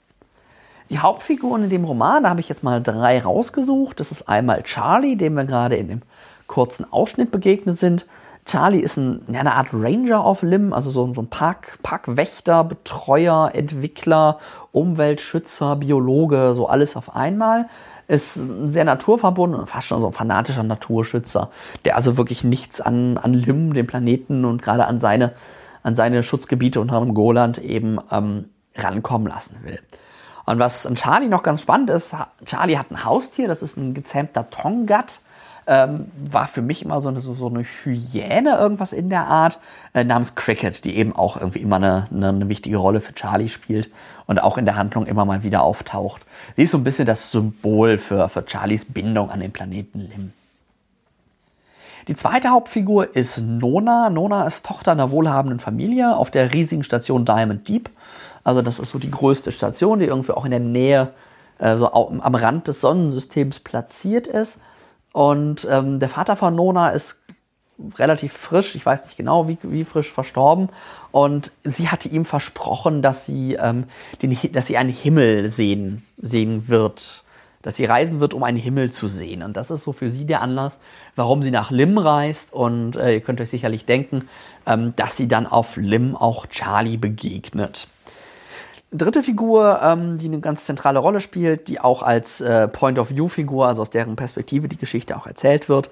Die 0.94 1.00
Hauptfiguren 1.00 1.64
in 1.64 1.70
dem 1.72 1.86
Roman, 1.86 2.22
da 2.22 2.30
habe 2.30 2.40
ich 2.40 2.48
jetzt 2.48 2.64
mal 2.64 2.80
drei 2.80 3.20
rausgesucht. 3.20 4.00
Das 4.00 4.12
ist 4.12 4.30
einmal 4.30 4.62
Charlie, 4.62 5.16
dem 5.16 5.34
wir 5.34 5.46
gerade 5.46 5.76
in 5.76 5.88
dem 5.88 6.02
kurzen 6.46 6.86
Ausschnitt 6.94 7.32
begegnet 7.32 7.80
sind. 7.80 8.06
Charlie 8.46 8.82
ist 8.82 8.98
ein, 8.98 9.24
eine 9.28 9.56
Art 9.56 9.70
Ranger 9.74 10.24
auf 10.24 10.44
Lim, 10.44 10.72
also 10.72 10.92
so, 10.92 11.04
ein 11.08 11.28
Park, 11.30 11.80
Parkwächter, 11.82 12.64
Betreuer, 12.64 13.50
Entwickler, 13.56 14.38
Umweltschützer, 14.72 15.78
Biologe, 15.78 16.54
so 16.54 16.68
alles 16.68 16.96
auf 16.96 17.16
einmal. 17.16 17.70
Ist 18.08 18.40
sehr 18.66 18.86
naturverbunden 18.86 19.60
und 19.60 19.72
fast 19.72 19.88
schon 19.88 20.00
so 20.00 20.06
ein 20.06 20.14
fanatischer 20.14 20.62
Naturschützer, 20.62 21.50
der 21.86 21.96
also 21.96 22.18
wirklich 22.18 22.44
nichts 22.44 22.80
an, 22.80 23.18
an 23.18 23.34
Lim, 23.34 23.74
dem 23.74 23.88
Planeten 23.88 24.46
und 24.46 24.62
gerade 24.62 24.86
an 24.86 25.00
seine, 25.00 25.34
an 25.82 25.96
seine 25.96 26.22
Schutzgebiete 26.22 26.80
unter 26.80 27.00
dem 27.00 27.16
Goland 27.16 27.58
eben 27.58 27.98
ähm, 28.12 28.46
rankommen 28.76 29.28
lassen 29.28 29.58
will. 29.64 29.80
Und 30.46 30.60
was 30.60 30.86
an 30.86 30.96
Charlie 30.96 31.30
noch 31.30 31.44
ganz 31.44 31.62
spannend 31.62 31.90
ist, 31.90 32.16
Charlie 32.46 32.78
hat 32.78 32.92
ein 32.92 33.06
Haustier, 33.06 33.48
das 33.48 33.62
ist 33.62 33.78
ein 33.78 33.94
gezähmter 33.94 34.50
Tongat 34.50 35.22
ähm, 35.68 36.12
war 36.16 36.48
für 36.48 36.62
mich 36.62 36.84
immer 36.84 37.00
so 37.00 37.10
eine, 37.10 37.20
so, 37.20 37.36
so 37.36 37.48
eine 37.48 37.64
Hyäne, 37.64 38.58
irgendwas 38.58 38.94
in 38.94 39.10
der 39.10 39.28
Art, 39.28 39.60
äh, 39.94 40.04
namens 40.04 40.36
Cricket, 40.36 40.84
die 40.84 40.96
eben 40.96 41.16
auch 41.16 41.38
irgendwie 41.38 41.60
immer 41.60 41.78
eine, 41.78 42.08
eine, 42.12 42.30
eine, 42.30 42.50
wichtige 42.50 42.78
Rolle 42.78 43.02
für 43.02 43.14
Charlie 43.14 43.50
spielt 43.50 43.90
und 44.26 44.42
auch 44.42 44.58
in 44.58 44.66
der 44.66 44.76
Handlung 44.76 45.06
immer 45.06 45.26
mal 45.26 45.44
wieder 45.44 45.62
auftaucht. 45.62 46.22
Sie 46.56 46.64
ist 46.64 46.72
so 46.72 46.78
ein 46.78 46.84
bisschen 46.84 47.06
das 47.06 47.32
Symbol 47.32 47.98
für, 47.98 48.30
für 48.30 48.44
Charlies 48.46 48.86
Bindung 48.86 49.30
an 49.30 49.40
den 49.40 49.52
Planeten 49.52 50.00
Lim. 50.00 50.34
Die 52.10 52.16
zweite 52.16 52.50
Hauptfigur 52.50 53.16
ist 53.16 53.38
Nona. 53.38 54.10
Nona 54.10 54.46
ist 54.46 54.66
Tochter 54.66 54.92
einer 54.92 55.12
wohlhabenden 55.12 55.62
Familie 55.62 56.18
auf 56.18 56.30
der 56.30 56.54
riesigen 56.54 56.84
Station 56.84 57.24
Diamond 57.24 57.70
Deep. 57.70 57.90
Also 58.44 58.62
das 58.62 58.80
ist 58.80 58.90
so 58.90 59.00
die 59.00 59.12
größte 59.12 59.52
Station, 59.52 60.00
die 60.00 60.06
irgendwie 60.06 60.32
auch 60.32 60.46
in 60.46 60.52
der 60.52 60.60
Nähe, 60.60 61.14
äh, 61.60 61.78
so 61.78 61.92
am 61.92 62.36
Rand 62.36 62.68
des 62.68 62.82
Sonnensystems 62.82 63.60
platziert 63.60 64.28
ist. 64.28 64.60
Und 65.14 65.68
ähm, 65.70 66.00
der 66.00 66.10
Vater 66.10 66.36
von 66.36 66.56
Nona 66.56 66.90
ist 66.90 67.20
relativ 67.98 68.34
frisch, 68.34 68.76
ich 68.76 68.86
weiß 68.86 69.06
nicht 69.06 69.18
genau, 69.18 69.48
wie, 69.48 69.58
wie 69.62 69.86
frisch 69.86 70.12
verstorben. 70.12 70.70
Und 71.12 71.52
sie 71.64 71.90
hatte 71.90 72.10
ihm 72.10 72.26
versprochen, 72.26 73.02
dass 73.02 73.26
sie, 73.26 73.54
ähm, 73.54 73.86
den, 74.22 74.38
dass 74.52 74.68
sie 74.68 74.78
einen 74.78 74.90
Himmel 74.90 75.48
sehen, 75.48 76.04
sehen 76.18 76.68
wird. 76.68 77.24
Dass 77.62 77.78
sie 77.78 77.86
reisen 77.86 78.20
wird, 78.20 78.34
um 78.34 78.44
einen 78.44 78.58
Himmel 78.58 78.92
zu 78.92 79.08
sehen. 79.08 79.42
Und 79.42 79.56
das 79.56 79.72
ist 79.72 79.84
so 79.84 79.94
für 79.94 80.10
sie 80.10 80.26
der 80.26 80.42
Anlass, 80.42 80.82
warum 81.16 81.44
sie 81.44 81.52
nach 81.52 81.72
Lim 81.72 81.98
reist. 81.98 82.52
Und 82.52 82.98
äh, 82.98 83.14
ihr 83.14 83.22
könnt 83.22 83.40
euch 83.40 83.50
sicherlich 83.50 83.86
denken, 83.86 84.28
ähm, 84.66 84.94
dass 84.98 85.16
sie 85.16 85.30
dann 85.30 85.48
auf 85.48 85.78
Lim 85.78 86.16
auch 86.16 86.48
Charlie 86.48 86.98
begegnet 86.98 87.88
dritte 88.94 89.24
Figur, 89.24 89.80
ähm, 89.82 90.18
die 90.18 90.26
eine 90.26 90.40
ganz 90.40 90.66
zentrale 90.66 91.00
Rolle 91.00 91.22
spielt, 91.22 91.68
die 91.68 91.80
auch 91.80 92.04
als 92.04 92.42
äh, 92.42 92.68
Point-of-View-Figur, 92.68 93.68
also 93.68 93.82
aus 93.82 93.90
deren 93.90 94.16
Perspektive 94.16 94.68
die 94.68 94.78
Geschichte 94.78 95.18
auch 95.18 95.28
erzählt 95.28 95.70
wird, 95.70 95.90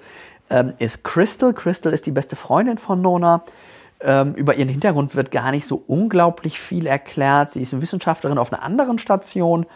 ähm, 0.50 0.72
ist 0.78 1.04
Crystal. 1.04 1.52
Crystal 1.52 1.92
ist 1.92 2.06
die 2.06 2.10
beste 2.12 2.36
Freundin 2.36 2.78
von 2.78 3.02
Nona. 3.02 3.44
Ähm, 4.00 4.34
über 4.34 4.54
ihren 4.54 4.68
Hintergrund 4.68 5.14
wird 5.14 5.30
gar 5.30 5.50
nicht 5.50 5.66
so 5.66 5.82
unglaublich 5.86 6.58
viel 6.58 6.86
erklärt. 6.86 7.52
Sie 7.52 7.62
ist 7.62 7.72
eine 7.72 7.82
Wissenschaftlerin 7.82 8.38
auf 8.38 8.52
einer 8.52 8.62
anderen 8.62 8.98
Station 8.98 9.66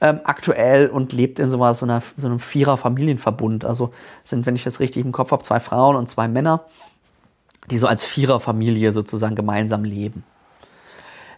ähm, 0.00 0.20
aktuell 0.24 0.88
und 0.88 1.12
lebt 1.12 1.38
in 1.38 1.50
so, 1.50 1.62
einer, 1.62 2.02
so 2.16 2.26
einem 2.26 2.40
Vierer-Familienverbund. 2.40 3.64
Also 3.64 3.92
sind, 4.24 4.46
wenn 4.46 4.56
ich 4.56 4.64
das 4.64 4.80
richtig 4.80 5.04
im 5.04 5.12
Kopf 5.12 5.30
habe, 5.30 5.42
zwei 5.42 5.60
Frauen 5.60 5.96
und 5.96 6.08
zwei 6.08 6.28
Männer, 6.28 6.64
die 7.70 7.78
so 7.78 7.86
als 7.86 8.04
Vierer-Familie 8.04 8.92
sozusagen 8.92 9.34
gemeinsam 9.34 9.84
leben. 9.84 10.24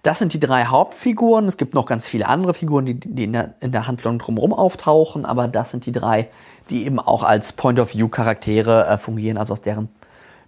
Das 0.02 0.18
sind 0.18 0.32
die 0.32 0.40
drei 0.40 0.66
Hauptfiguren. 0.66 1.46
Es 1.46 1.56
gibt 1.56 1.74
noch 1.74 1.86
ganz 1.86 2.06
viele 2.06 2.28
andere 2.28 2.54
Figuren, 2.54 2.86
die, 2.86 2.94
die 2.94 3.24
in, 3.24 3.32
der, 3.32 3.54
in 3.60 3.72
der 3.72 3.86
Handlung 3.86 4.18
drumherum 4.18 4.52
auftauchen, 4.52 5.24
aber 5.24 5.48
das 5.48 5.70
sind 5.70 5.86
die 5.86 5.92
drei, 5.92 6.28
die 6.70 6.84
eben 6.84 6.98
auch 6.98 7.22
als 7.22 7.52
Point-of-View-Charaktere 7.52 8.86
äh, 8.86 8.98
fungieren, 8.98 9.38
also 9.38 9.54
aus 9.54 9.60
deren 9.60 9.88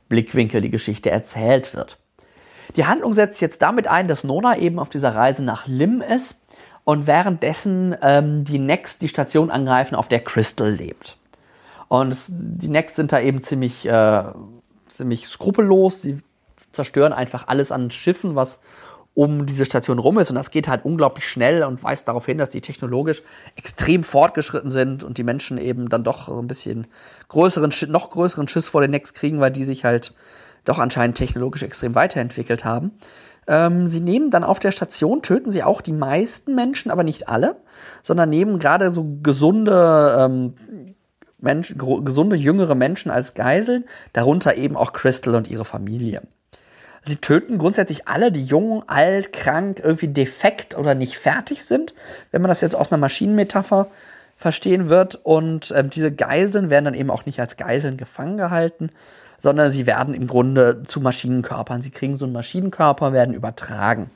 Blickwinkel 0.08 0.60
die 0.60 0.70
Geschichte 0.70 1.10
erzählt 1.10 1.74
wird. 1.74 1.98
Die 2.76 2.86
Handlung 2.86 3.14
setzt 3.14 3.40
jetzt 3.40 3.62
damit 3.62 3.86
ein, 3.88 4.06
dass 4.06 4.22
Nona 4.22 4.58
eben 4.58 4.78
auf 4.78 4.90
dieser 4.90 5.14
Reise 5.14 5.44
nach 5.44 5.66
Lim 5.66 6.02
ist 6.02 6.40
und 6.84 7.06
währenddessen 7.06 7.96
ähm, 8.02 8.44
die 8.44 8.58
Next 8.58 9.02
die 9.02 9.08
Station 9.08 9.50
angreifen, 9.50 9.94
auf 9.94 10.08
der 10.08 10.20
Crystal 10.20 10.70
lebt. 10.70 11.16
Und 11.88 12.12
es, 12.12 12.27
die 12.31 12.68
Next 12.68 12.96
sind 12.96 13.12
da 13.12 13.20
eben 13.20 13.42
ziemlich, 13.42 13.87
äh, 13.87 14.22
ziemlich 14.87 15.27
skrupellos. 15.27 16.02
Sie 16.02 16.18
zerstören 16.70 17.12
einfach 17.12 17.48
alles 17.48 17.72
an 17.72 17.90
Schiffen, 17.90 18.37
was 18.37 18.60
um 19.15 19.46
diese 19.46 19.65
Station 19.65 19.98
rum 19.98 20.19
ist. 20.19 20.31
Und 20.31 20.37
das 20.37 20.50
geht 20.50 20.69
halt 20.69 20.85
unglaublich 20.85 21.29
schnell 21.29 21.63
und 21.65 21.83
weist 21.83 22.08
darauf 22.08 22.27
hin, 22.27 22.38
dass 22.38 22.50
die 22.50 22.61
technologisch 22.61 23.23
extrem 23.56 24.04
fortgeschritten 24.04 24.71
sind 24.71 25.04
und 25.04 25.19
die 25.19 25.25
Menschen 25.25 25.58
eben 25.58 25.88
dann 25.88 26.04
doch 26.04 26.29
so 26.29 26.40
ein 26.40 26.46
bisschen 26.46 26.87
größeren, 27.29 27.73
noch 27.88 28.11
größeren 28.11 28.48
Schiss 28.48 28.69
vor 28.69 28.81
den 28.81 28.92
Next 28.92 29.15
kriegen, 29.15 29.40
weil 29.40 29.50
die 29.50 29.65
sich 29.65 29.85
halt 29.85 30.15
doch 30.65 30.79
anscheinend 30.79 31.17
technologisch 31.17 31.63
extrem 31.63 31.94
weiterentwickelt 31.94 32.65
haben. 32.65 32.92
Ähm, 33.46 33.87
sie 33.87 34.00
nehmen 34.00 34.31
dann 34.31 34.44
auf 34.44 34.58
der 34.58 34.71
Station, 34.71 35.23
töten 35.23 35.50
sie 35.50 35.63
auch 35.63 35.81
die 35.81 35.92
meisten 35.92 36.54
Menschen, 36.54 36.90
aber 36.90 37.02
nicht 37.02 37.29
alle, 37.29 37.56
sondern 38.02 38.31
nehmen 38.31 38.58
gerade 38.58 38.90
so 38.90 39.19
gesunde 39.23 40.17
ähm, 40.19 40.54
Menschen, 41.38 41.79
gesunde 42.04 42.37
jüngere 42.37 42.75
Menschen 42.75 43.11
als 43.11 43.35
Geiseln, 43.35 43.85
darunter 44.13 44.56
eben 44.56 44.77
auch 44.77 44.92
Crystal 44.92 45.35
und 45.35 45.50
ihre 45.50 45.65
Familie. 45.65 46.23
Sie 47.03 47.17
töten 47.17 47.59
grundsätzlich 47.59 48.09
alle, 48.09 48.31
die 48.31 48.44
jung, 48.44 48.85
alt, 48.87 49.33
krank, 49.33 49.81
irgendwie 49.83 50.09
defekt 50.09 50.77
oder 50.77 50.94
nicht 50.94 51.17
fertig 51.17 51.65
sind, 51.65 51.94
wenn 52.31 52.42
man 52.42 52.51
das 52.51 52.61
jetzt 52.61 52.77
aus 52.77 52.92
einer 52.92 53.01
Maschinenmetapher 53.01 53.88
verstehen 54.37 54.88
wird. 54.88 55.19
Und 55.23 55.73
ähm, 55.75 55.90
diese 55.90 56.13
Geiseln 56.13 56.69
werden 56.69 56.85
dann 56.87 56.94
eben 56.94 57.11
auch 57.11 57.27
nicht 57.27 57.40
als 57.40 57.57
Geiseln 57.57 57.96
gefangen 57.96 58.37
gehalten, 58.37 58.90
sondern 59.38 59.71
sie 59.71 59.87
werden 59.87 60.13
im 60.13 60.27
Grunde 60.27 60.83
zu 60.85 61.01
Maschinenkörpern. 61.01 61.81
Sie 61.81 61.90
kriegen 61.90 62.17
so 62.17 62.27
einen 62.27 62.35
Maschinenkörper, 62.35 63.13
werden 63.13 63.35
übertragen. 63.35 64.11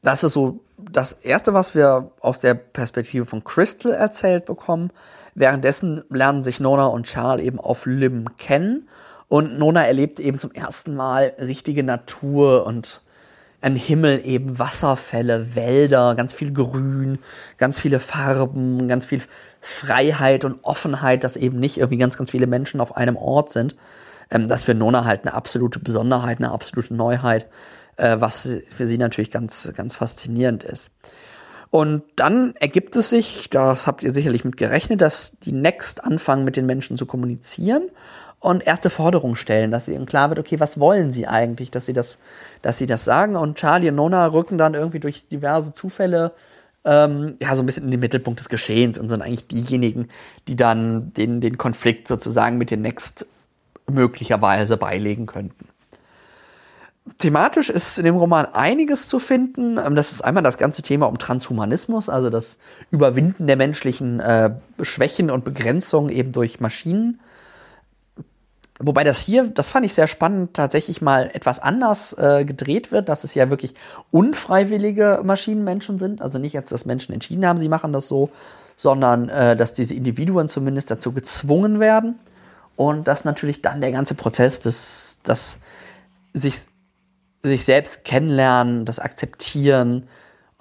Das 0.00 0.24
ist 0.24 0.32
so 0.32 0.60
das 0.78 1.12
Erste, 1.12 1.54
was 1.54 1.74
wir 1.74 2.10
aus 2.20 2.40
der 2.40 2.54
Perspektive 2.54 3.26
von 3.26 3.44
Crystal 3.44 3.92
erzählt 3.92 4.46
bekommen. 4.46 4.90
Währenddessen 5.34 6.04
lernen 6.10 6.42
sich 6.42 6.58
Nona 6.58 6.86
und 6.86 7.06
Charles 7.06 7.44
eben 7.44 7.60
auf 7.60 7.86
Lim 7.86 8.36
kennen 8.38 8.88
und 9.32 9.58
Nona 9.58 9.86
erlebt 9.86 10.20
eben 10.20 10.38
zum 10.38 10.52
ersten 10.52 10.94
Mal 10.94 11.32
richtige 11.38 11.82
Natur 11.82 12.66
und 12.66 13.00
ein 13.62 13.76
Himmel, 13.76 14.20
eben 14.26 14.58
Wasserfälle, 14.58 15.54
Wälder, 15.56 16.14
ganz 16.16 16.34
viel 16.34 16.52
Grün, 16.52 17.18
ganz 17.56 17.78
viele 17.78 17.98
Farben, 17.98 18.88
ganz 18.88 19.06
viel 19.06 19.22
Freiheit 19.62 20.44
und 20.44 20.58
Offenheit, 20.60 21.24
dass 21.24 21.36
eben 21.36 21.58
nicht 21.60 21.78
irgendwie 21.78 21.96
ganz, 21.96 22.18
ganz 22.18 22.30
viele 22.30 22.46
Menschen 22.46 22.78
auf 22.78 22.94
einem 22.94 23.16
Ort 23.16 23.48
sind. 23.48 23.74
Ähm, 24.30 24.48
das 24.48 24.64
für 24.64 24.74
Nona 24.74 25.06
halt 25.06 25.22
eine 25.22 25.32
absolute 25.32 25.78
Besonderheit, 25.78 26.36
eine 26.36 26.50
absolute 26.50 26.92
Neuheit, 26.92 27.46
äh, 27.96 28.18
was 28.20 28.58
für 28.68 28.84
sie 28.84 28.98
natürlich 28.98 29.30
ganz, 29.30 29.72
ganz 29.74 29.96
faszinierend 29.96 30.62
ist. 30.62 30.90
Und 31.70 32.02
dann 32.16 32.54
ergibt 32.56 32.96
es 32.96 33.08
sich, 33.08 33.48
das 33.48 33.86
habt 33.86 34.02
ihr 34.02 34.10
sicherlich 34.10 34.44
mit 34.44 34.58
gerechnet, 34.58 35.00
dass 35.00 35.38
die 35.38 35.52
Next 35.52 36.04
anfangen, 36.04 36.44
mit 36.44 36.58
den 36.58 36.66
Menschen 36.66 36.98
zu 36.98 37.06
kommunizieren 37.06 37.84
und 38.42 38.66
erste 38.66 38.90
Forderungen 38.90 39.36
stellen, 39.36 39.70
dass 39.70 39.86
ihnen 39.86 40.04
klar 40.04 40.28
wird, 40.28 40.40
okay, 40.40 40.58
was 40.58 40.80
wollen 40.80 41.12
sie 41.12 41.28
eigentlich, 41.28 41.70
dass 41.70 41.86
sie 41.86 41.92
das, 41.92 42.18
dass 42.60 42.76
sie 42.76 42.86
das 42.86 43.04
sagen. 43.04 43.36
Und 43.36 43.56
Charlie 43.56 43.88
und 43.88 43.94
Nona 43.94 44.26
rücken 44.26 44.58
dann 44.58 44.74
irgendwie 44.74 44.98
durch 44.98 45.26
diverse 45.28 45.72
Zufälle 45.72 46.32
ähm, 46.84 47.36
ja 47.40 47.54
so 47.54 47.62
ein 47.62 47.66
bisschen 47.66 47.84
in 47.84 47.92
den 47.92 48.00
Mittelpunkt 48.00 48.40
des 48.40 48.48
Geschehens 48.48 48.98
und 48.98 49.06
sind 49.06 49.22
eigentlich 49.22 49.46
diejenigen, 49.46 50.08
die 50.48 50.56
dann 50.56 51.14
den, 51.14 51.40
den 51.40 51.56
Konflikt 51.56 52.08
sozusagen 52.08 52.58
mit 52.58 52.72
den 52.72 52.82
Next 52.82 53.26
möglicherweise 53.88 54.76
beilegen 54.76 55.26
könnten. 55.26 55.68
Thematisch 57.18 57.68
ist 57.68 57.98
in 57.98 58.04
dem 58.04 58.16
Roman 58.16 58.46
einiges 58.46 59.06
zu 59.06 59.20
finden. 59.20 59.78
Ähm, 59.78 59.94
das 59.94 60.10
ist 60.10 60.22
einmal 60.22 60.42
das 60.42 60.58
ganze 60.58 60.82
Thema 60.82 61.06
um 61.06 61.18
Transhumanismus, 61.18 62.08
also 62.08 62.28
das 62.28 62.58
Überwinden 62.90 63.46
der 63.46 63.56
menschlichen 63.56 64.18
äh, 64.18 64.50
Schwächen 64.82 65.30
und 65.30 65.44
Begrenzungen 65.44 66.10
eben 66.10 66.32
durch 66.32 66.58
Maschinen. 66.58 67.20
Wobei 68.84 69.04
das 69.04 69.20
hier, 69.20 69.44
das 69.44 69.70
fand 69.70 69.86
ich 69.86 69.94
sehr 69.94 70.08
spannend, 70.08 70.54
tatsächlich 70.54 71.00
mal 71.00 71.30
etwas 71.32 71.60
anders 71.60 72.14
äh, 72.18 72.44
gedreht 72.44 72.90
wird, 72.90 73.08
dass 73.08 73.22
es 73.22 73.32
ja 73.34 73.48
wirklich 73.48 73.74
unfreiwillige 74.10 75.20
Maschinenmenschen 75.22 76.00
sind. 76.00 76.20
Also 76.20 76.38
nicht 76.38 76.52
jetzt, 76.52 76.72
dass 76.72 76.84
Menschen 76.84 77.12
entschieden 77.12 77.46
haben, 77.46 77.60
sie 77.60 77.68
machen 77.68 77.92
das 77.92 78.08
so, 78.08 78.30
sondern 78.76 79.28
äh, 79.28 79.56
dass 79.56 79.72
diese 79.72 79.94
Individuen 79.94 80.48
zumindest 80.48 80.90
dazu 80.90 81.12
gezwungen 81.12 81.78
werden. 81.78 82.18
Und 82.74 83.06
dass 83.06 83.24
natürlich 83.24 83.62
dann 83.62 83.80
der 83.80 83.92
ganze 83.92 84.14
Prozess 84.14 84.58
des, 84.58 85.20
das 85.22 85.58
sich, 86.34 86.56
sich 87.42 87.64
selbst 87.64 88.04
kennenlernen, 88.04 88.84
das 88.84 88.98
Akzeptieren, 88.98 90.08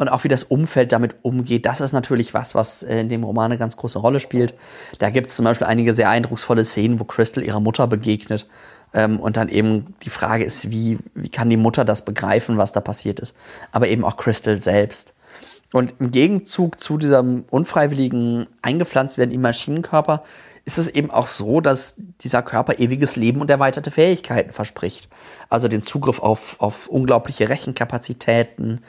und 0.02 0.10
auch 0.10 0.24
wie 0.24 0.30
das 0.30 0.43
Umfeld 0.43 0.91
damit 0.91 1.16
umgeht, 1.22 1.66
das 1.66 1.82
ist 1.82 1.91
natürlich 1.91 2.34
was, 2.34 2.56
was 2.56 2.84
in 2.84 3.10
dem 3.10 3.24
Roman 3.24 3.45
eine 3.45 3.58
ganz 3.58 3.78
große 3.78 3.99
Rolle 3.99 4.20
spielt. 4.20 4.54
Da 4.99 5.10
gibt 5.10 5.28
es 5.28 5.36
zum 5.36 5.45
Beispiel 5.45 5.68
einige 5.68 5.93
sehr 5.93 6.10
eindrucksvolle 6.10 6.66
Szenen, 6.66 6.99
wo 6.99 7.04
Crystal 7.04 7.43
ihrer 7.43 7.60
Mutter 7.60 7.88
begegnet. 7.88 8.47
Ähm, 8.93 9.20
und 9.20 9.38
dann 9.38 9.47
eben 9.47 9.95
die 10.04 10.10
Frage 10.10 10.43
ist, 10.43 10.72
wie, 10.72 10.99
wie 11.14 11.30
kann 11.30 11.49
die 11.49 11.58
Mutter 11.58 11.86
das 11.86 12.04
begreifen, 12.04 12.58
was 12.58 12.72
da 12.72 12.82
passiert 12.82 13.20
ist. 13.20 13.36
Aber 13.72 13.88
eben 13.88 14.04
auch 14.04 14.18
Crystal 14.18 14.62
selbst. 14.62 15.14
Und 15.72 15.93
im 15.99 16.12
Gegenzug 16.12 16.80
zu 16.80 16.97
diesem 16.97 17.45
unfreiwilligen 17.49 18.47
eingepflanzt 18.62 19.18
werden 19.18 19.32
im 19.32 19.41
Maschinenkörper 19.41 20.24
ist 20.66 20.78
es 20.78 20.88
eben 20.88 21.10
auch 21.10 21.28
so, 21.28 21.60
dass 21.60 21.95
dieser 22.22 22.43
Körper 22.43 22.80
ewiges 22.80 23.16
Leben 23.16 23.41
und 23.41 23.49
erweiterte 23.49 23.89
Fähigkeiten 23.89 24.52
verspricht. 24.52 25.10
Also 25.49 25.68
den 25.68 25.82
Zugriff 25.82 26.20
auf, 26.20 26.56
auf 26.60 26.88
unglaubliche 26.88 27.49
Rechenkapazitäten, 27.49 28.82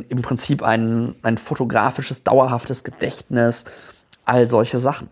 im 0.00 0.22
Prinzip 0.22 0.62
ein, 0.62 1.14
ein 1.22 1.38
fotografisches, 1.38 2.22
dauerhaftes 2.22 2.82
Gedächtnis, 2.84 3.64
all 4.24 4.48
solche 4.48 4.78
Sachen. 4.78 5.08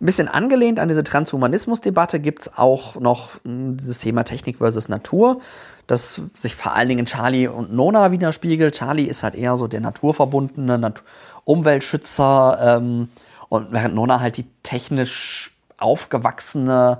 Ein 0.00 0.06
bisschen 0.06 0.28
angelehnt 0.28 0.78
an 0.78 0.86
diese 0.88 1.02
Transhumanismus-Debatte 1.02 2.20
gibt 2.20 2.42
es 2.42 2.56
auch 2.56 2.96
noch 2.96 3.42
hm, 3.44 3.76
dieses 3.76 3.98
Thema 3.98 4.22
Technik 4.22 4.58
versus 4.58 4.88
Natur, 4.88 5.40
das 5.88 6.22
sich 6.34 6.54
vor 6.54 6.74
allen 6.74 6.88
Dingen 6.88 7.00
in 7.00 7.06
Charlie 7.06 7.48
und 7.48 7.72
Nona 7.72 8.12
widerspiegelt. 8.12 8.76
Charlie 8.76 9.06
ist 9.06 9.24
halt 9.24 9.34
eher 9.34 9.56
so 9.56 9.66
der 9.66 9.80
naturverbundene 9.80 10.78
Nat 10.78 11.02
Umweltschützer 11.44 12.76
ähm, 12.76 13.08
und 13.48 13.72
während 13.72 13.94
Nona 13.94 14.20
halt 14.20 14.36
die 14.36 14.46
technisch 14.62 15.56
aufgewachsene 15.78 16.98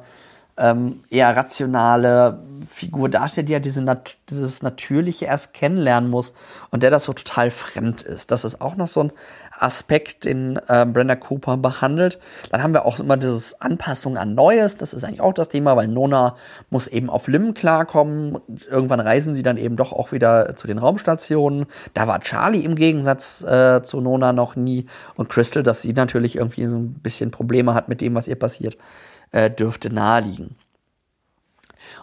ähm, 0.58 1.00
eher 1.08 1.36
rationale 1.36 2.38
Figur 2.68 3.08
darstellt, 3.08 3.48
die 3.48 3.52
ja 3.52 3.60
diese 3.60 3.82
Nat 3.82 4.16
dieses 4.28 4.62
Natürliche 4.62 5.26
erst 5.26 5.54
kennenlernen 5.54 6.10
muss 6.10 6.34
und 6.70 6.82
der 6.82 6.90
das 6.90 7.04
so 7.04 7.12
total 7.12 7.50
fremd 7.50 8.02
ist. 8.02 8.30
Das 8.30 8.44
ist 8.44 8.60
auch 8.60 8.76
noch 8.76 8.88
so 8.88 9.04
ein 9.04 9.12
Aspekt, 9.58 10.24
den 10.24 10.58
äh, 10.68 10.86
Brenda 10.86 11.16
Cooper 11.16 11.56
behandelt. 11.56 12.18
Dann 12.50 12.62
haben 12.62 12.72
wir 12.72 12.84
auch 12.84 12.98
immer 13.00 13.16
dieses 13.16 13.60
Anpassung 13.60 14.16
an 14.16 14.34
Neues. 14.34 14.76
Das 14.76 14.94
ist 14.94 15.04
eigentlich 15.04 15.20
auch 15.20 15.34
das 15.34 15.48
Thema, 15.48 15.76
weil 15.76 15.88
Nona 15.88 16.36
muss 16.70 16.86
eben 16.86 17.10
auf 17.10 17.28
Lim 17.28 17.54
klarkommen. 17.54 18.38
Irgendwann 18.70 19.00
reisen 19.00 19.34
sie 19.34 19.42
dann 19.42 19.56
eben 19.56 19.76
doch 19.76 19.92
auch 19.92 20.12
wieder 20.12 20.54
zu 20.56 20.66
den 20.66 20.78
Raumstationen. 20.78 21.66
Da 21.94 22.06
war 22.06 22.20
Charlie 22.20 22.64
im 22.64 22.76
Gegensatz 22.76 23.42
äh, 23.42 23.82
zu 23.82 24.00
Nona 24.00 24.32
noch 24.32 24.56
nie 24.56 24.86
und 25.16 25.28
Crystal, 25.28 25.62
dass 25.62 25.82
sie 25.82 25.92
natürlich 25.92 26.36
irgendwie 26.36 26.66
so 26.66 26.76
ein 26.76 26.94
bisschen 26.94 27.30
Probleme 27.30 27.74
hat 27.74 27.88
mit 27.88 28.00
dem, 28.00 28.14
was 28.14 28.28
ihr 28.28 28.38
passiert 28.38 28.76
äh, 29.32 29.50
dürfte 29.50 29.92
naheliegen. 29.92 30.56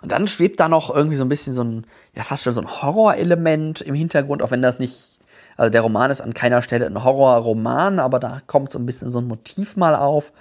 Und 0.02 0.12
dann 0.12 0.28
schwebt 0.28 0.60
da 0.60 0.68
noch 0.68 0.94
irgendwie 0.94 1.16
so 1.16 1.24
ein 1.24 1.30
bisschen 1.30 1.54
so 1.54 1.64
ein, 1.64 1.86
ja, 2.14 2.24
fast 2.24 2.44
schon 2.44 2.54
so 2.54 2.62
ein 2.62 2.68
Horrorelement 2.68 3.82
im 3.82 3.96
Hintergrund, 3.96 4.42
auch 4.42 4.52
wenn 4.52 4.62
das 4.62 4.80
nicht, 4.80 5.20
also 5.58 5.70
der 5.70 5.82
Roman 5.82 6.12
ist 6.12 6.22
an 6.22 6.34
keiner 6.34 6.62
Stelle 6.62 6.86
ein 6.86 7.04
Horrorroman, 7.04 8.00
aber 8.00 8.20
da 8.20 8.42
kommt 8.46 8.72
so 8.72 8.80
ein 8.80 8.86
bisschen 8.86 9.12
so 9.12 9.20
ein 9.20 9.28
Motiv 9.28 9.78
mal 9.78 9.96
auf. 9.96 10.32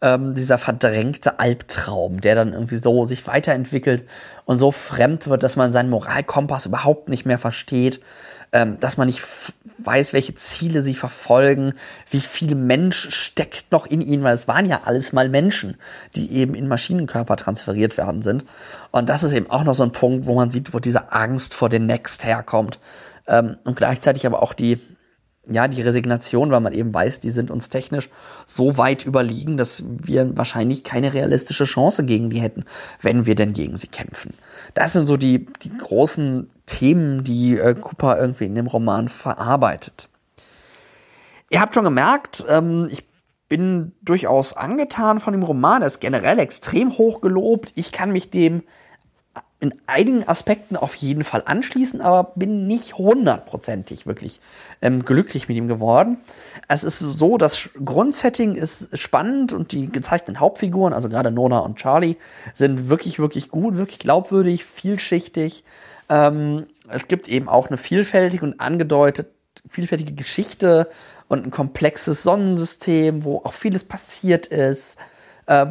Ähm, 0.00 0.34
dieser 0.36 0.58
verdrängte 0.58 1.40
Albtraum, 1.40 2.20
der 2.20 2.36
dann 2.36 2.52
irgendwie 2.52 2.76
so 2.76 3.04
sich 3.04 3.26
weiterentwickelt 3.26 4.04
und 4.44 4.56
so 4.56 4.70
fremd 4.70 5.26
wird, 5.26 5.42
dass 5.42 5.56
man 5.56 5.72
seinen 5.72 5.90
Moralkompass 5.90 6.66
überhaupt 6.66 7.08
nicht 7.08 7.26
mehr 7.26 7.38
versteht 7.38 8.00
ähm, 8.52 8.78
dass 8.80 8.96
man 8.96 9.06
nicht 9.06 9.22
weiß, 9.78 10.12
welche 10.12 10.34
Ziele 10.34 10.82
sie 10.82 10.94
verfolgen, 10.94 11.74
wie 12.10 12.20
viel 12.20 12.54
Mensch 12.54 13.08
steckt 13.10 13.70
noch 13.70 13.86
in 13.86 14.00
ihnen, 14.00 14.24
weil 14.24 14.34
es 14.34 14.48
waren 14.48 14.66
ja 14.66 14.82
alles 14.84 15.12
mal 15.12 15.28
Menschen, 15.28 15.76
die 16.16 16.32
eben 16.32 16.54
in 16.54 16.68
Maschinenkörper 16.68 17.36
transferiert 17.36 17.96
werden 17.96 18.22
sind. 18.22 18.44
Und 18.90 19.08
das 19.08 19.22
ist 19.22 19.32
eben 19.32 19.50
auch 19.50 19.64
noch 19.64 19.74
so 19.74 19.84
ein 19.84 19.92
Punkt, 19.92 20.26
wo 20.26 20.34
man 20.34 20.50
sieht, 20.50 20.74
wo 20.74 20.80
diese 20.80 21.12
Angst 21.12 21.54
vor 21.54 21.68
den 21.68 21.86
Next 21.86 22.24
herkommt. 22.24 22.80
Ähm, 23.26 23.56
und 23.64 23.76
gleichzeitig 23.76 24.26
aber 24.26 24.42
auch 24.42 24.52
die, 24.52 24.80
ja, 25.48 25.68
die 25.68 25.82
Resignation, 25.82 26.50
weil 26.50 26.60
man 26.60 26.72
eben 26.72 26.92
weiß, 26.92 27.20
die 27.20 27.30
sind 27.30 27.50
uns 27.50 27.68
technisch 27.68 28.10
so 28.46 28.76
weit 28.76 29.06
überlegen, 29.06 29.56
dass 29.56 29.84
wir 29.86 30.36
wahrscheinlich 30.36 30.82
keine 30.82 31.14
realistische 31.14 31.64
Chance 31.64 32.04
gegen 32.04 32.30
die 32.30 32.40
hätten, 32.40 32.64
wenn 33.00 33.26
wir 33.26 33.34
denn 33.34 33.52
gegen 33.52 33.76
sie 33.76 33.88
kämpfen. 33.88 34.34
Das 34.78 34.92
sind 34.92 35.06
so 35.06 35.16
die, 35.16 35.44
die 35.62 35.76
großen 35.76 36.48
Themen, 36.66 37.24
die 37.24 37.58
äh, 37.58 37.74
Cooper 37.74 38.16
irgendwie 38.16 38.44
in 38.44 38.54
dem 38.54 38.68
Roman 38.68 39.08
verarbeitet. 39.08 40.08
Ihr 41.50 41.60
habt 41.60 41.74
schon 41.74 41.82
gemerkt, 41.82 42.46
ähm, 42.48 42.86
ich 42.88 43.04
bin 43.48 43.90
durchaus 44.02 44.52
angetan 44.52 45.18
von 45.18 45.32
dem 45.32 45.42
Roman. 45.42 45.82
Er 45.82 45.88
ist 45.88 46.00
generell 46.00 46.38
extrem 46.38 46.96
hoch 46.96 47.20
gelobt. 47.20 47.72
Ich 47.74 47.90
kann 47.90 48.12
mich 48.12 48.30
dem 48.30 48.62
in 49.58 49.74
einigen 49.88 50.28
Aspekten 50.28 50.76
auf 50.76 50.94
jeden 50.94 51.24
Fall 51.24 51.42
anschließen, 51.44 52.00
aber 52.00 52.30
bin 52.36 52.68
nicht 52.68 52.96
hundertprozentig 52.96 54.06
wirklich 54.06 54.40
ähm, 54.80 55.04
glücklich 55.04 55.48
mit 55.48 55.56
ihm 55.56 55.66
geworden. 55.66 56.18
Es 56.68 56.84
ist 56.84 56.98
so, 56.98 57.38
das 57.38 57.70
Grundsetting 57.82 58.54
ist 58.54 58.96
spannend 58.98 59.52
und 59.54 59.72
die 59.72 59.90
gezeichneten 59.90 60.38
Hauptfiguren, 60.38 60.92
also 60.92 61.08
gerade 61.08 61.30
Nona 61.30 61.60
und 61.60 61.76
Charlie, 61.76 62.16
sind 62.54 62.90
wirklich, 62.90 63.18
wirklich 63.18 63.48
gut, 63.48 63.78
wirklich 63.78 63.98
glaubwürdig, 63.98 64.64
vielschichtig. 64.64 65.64
Ähm, 66.10 66.66
es 66.88 67.08
gibt 67.08 67.26
eben 67.26 67.48
auch 67.48 67.68
eine 67.68 67.78
vielfältige 67.78 68.44
und 68.44 68.60
angedeutet 68.60 69.28
vielfältige 69.68 70.12
Geschichte 70.12 70.88
und 71.28 71.44
ein 71.44 71.50
komplexes 71.50 72.22
Sonnensystem, 72.22 73.24
wo 73.24 73.38
auch 73.38 73.52
vieles 73.52 73.84
passiert 73.84 74.46
ist, 74.46 74.98
äh, 75.46 75.66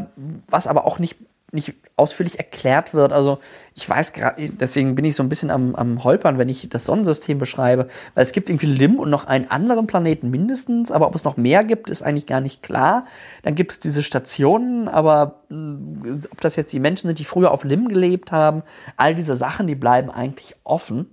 was 0.47 0.67
aber 0.67 0.85
auch 0.85 0.99
nicht, 0.99 1.17
nicht 1.51 1.73
ausführlich 1.97 2.37
erklärt 2.37 2.93
wird. 2.93 3.11
Also 3.11 3.39
ich 3.73 3.89
weiß 3.89 4.13
gerade, 4.13 4.49
deswegen 4.49 4.95
bin 4.95 5.03
ich 5.03 5.15
so 5.15 5.23
ein 5.23 5.29
bisschen 5.29 5.49
am, 5.49 5.75
am 5.75 6.03
Holpern, 6.03 6.37
wenn 6.37 6.47
ich 6.47 6.69
das 6.69 6.85
Sonnensystem 6.85 7.39
beschreibe, 7.39 7.87
weil 8.13 8.23
es 8.23 8.31
gibt 8.31 8.49
irgendwie 8.49 8.67
Lim 8.67 8.99
und 8.99 9.09
noch 9.09 9.25
einen 9.25 9.49
anderen 9.49 9.87
Planeten 9.87 10.29
mindestens, 10.29 10.91
aber 10.91 11.07
ob 11.07 11.15
es 11.15 11.23
noch 11.23 11.37
mehr 11.37 11.63
gibt, 11.63 11.89
ist 11.89 12.03
eigentlich 12.03 12.27
gar 12.27 12.39
nicht 12.39 12.61
klar. 12.61 13.05
Dann 13.41 13.55
gibt 13.55 13.71
es 13.71 13.79
diese 13.79 14.03
Stationen, 14.03 14.87
aber 14.87 15.41
mh, 15.49 16.19
ob 16.31 16.39
das 16.39 16.55
jetzt 16.55 16.71
die 16.71 16.79
Menschen 16.79 17.07
sind, 17.07 17.17
die 17.17 17.25
früher 17.25 17.51
auf 17.51 17.63
Lim 17.63 17.89
gelebt 17.89 18.31
haben, 18.31 18.61
all 18.95 19.15
diese 19.15 19.33
Sachen, 19.33 19.65
die 19.65 19.75
bleiben 19.75 20.11
eigentlich 20.11 20.55
offen. 20.63 21.09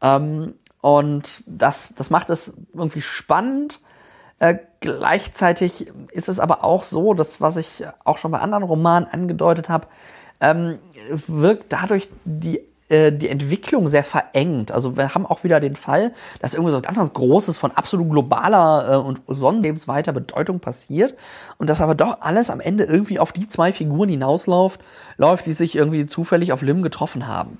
Ähm, 0.00 0.54
und 0.80 1.42
das, 1.46 1.92
das 1.96 2.08
macht 2.08 2.30
es 2.30 2.54
irgendwie 2.72 3.02
spannend 3.02 3.80
äh, 4.38 4.56
gleichzeitig 4.84 5.90
ist 6.12 6.28
es 6.28 6.38
aber 6.38 6.62
auch 6.62 6.84
so, 6.84 7.14
dass 7.14 7.40
was 7.40 7.56
ich 7.56 7.84
auch 8.04 8.18
schon 8.18 8.30
bei 8.30 8.38
anderen 8.38 8.62
Romanen 8.62 9.08
angedeutet 9.10 9.70
habe, 9.70 9.86
ähm, 10.40 10.78
wirkt 11.26 11.72
dadurch 11.72 12.08
die 12.26 12.60
äh, 12.90 13.10
die 13.10 13.30
Entwicklung 13.30 13.88
sehr 13.88 14.04
verengt. 14.04 14.70
Also 14.70 14.98
wir 14.98 15.14
haben 15.14 15.24
auch 15.24 15.42
wieder 15.42 15.58
den 15.58 15.74
Fall, 15.74 16.12
dass 16.40 16.52
irgendwie 16.52 16.72
so 16.72 16.82
ganz, 16.82 16.98
ganz 16.98 17.14
Großes 17.14 17.56
von 17.56 17.70
absolut 17.70 18.10
globaler 18.10 18.92
äh, 18.92 18.96
und 18.96 19.22
sonnenlebensweiter 19.26 20.12
Bedeutung 20.12 20.60
passiert 20.60 21.14
und 21.56 21.70
dass 21.70 21.80
aber 21.80 21.94
doch 21.94 22.20
alles 22.20 22.50
am 22.50 22.60
Ende 22.60 22.84
irgendwie 22.84 23.18
auf 23.18 23.32
die 23.32 23.48
zwei 23.48 23.72
Figuren 23.72 24.10
hinausläuft, 24.10 24.82
läuft, 25.16 25.46
die 25.46 25.54
sich 25.54 25.76
irgendwie 25.76 26.04
zufällig 26.04 26.52
auf 26.52 26.60
Lim 26.60 26.82
getroffen 26.82 27.26
haben 27.26 27.56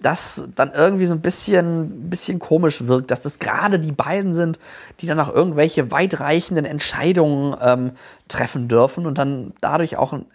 das 0.00 0.44
dann 0.54 0.72
irgendwie 0.72 1.06
so 1.06 1.14
ein 1.14 1.20
bisschen, 1.20 2.08
bisschen 2.08 2.38
komisch 2.38 2.86
wirkt, 2.86 3.10
dass 3.10 3.22
das 3.22 3.38
gerade 3.38 3.78
die 3.78 3.92
beiden 3.92 4.32
sind, 4.32 4.58
die 5.00 5.06
dann 5.06 5.20
auch 5.20 5.32
irgendwelche 5.32 5.90
weitreichenden 5.90 6.64
Entscheidungen 6.64 7.54
ähm, 7.60 7.92
treffen 8.28 8.68
dürfen 8.68 9.06
und 9.06 9.18
dann 9.18 9.52
dadurch 9.60 9.96
auch 9.96 10.12
ein 10.12 10.26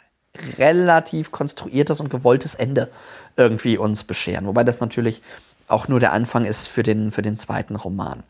relativ 0.58 1.32
konstruiertes 1.32 2.00
und 2.00 2.10
gewolltes 2.10 2.56
Ende 2.56 2.90
irgendwie 3.38 3.78
uns 3.78 4.04
bescheren. 4.04 4.46
Wobei 4.46 4.64
das 4.64 4.80
natürlich 4.80 5.22
auch 5.68 5.88
nur 5.88 6.00
der 6.00 6.14
Anfang 6.14 6.46
ist 6.46 6.68
für 6.68 6.84
den, 6.84 7.12
für 7.12 7.22
den 7.22 7.38
zweiten 7.38 7.76
Roman. 7.76 8.24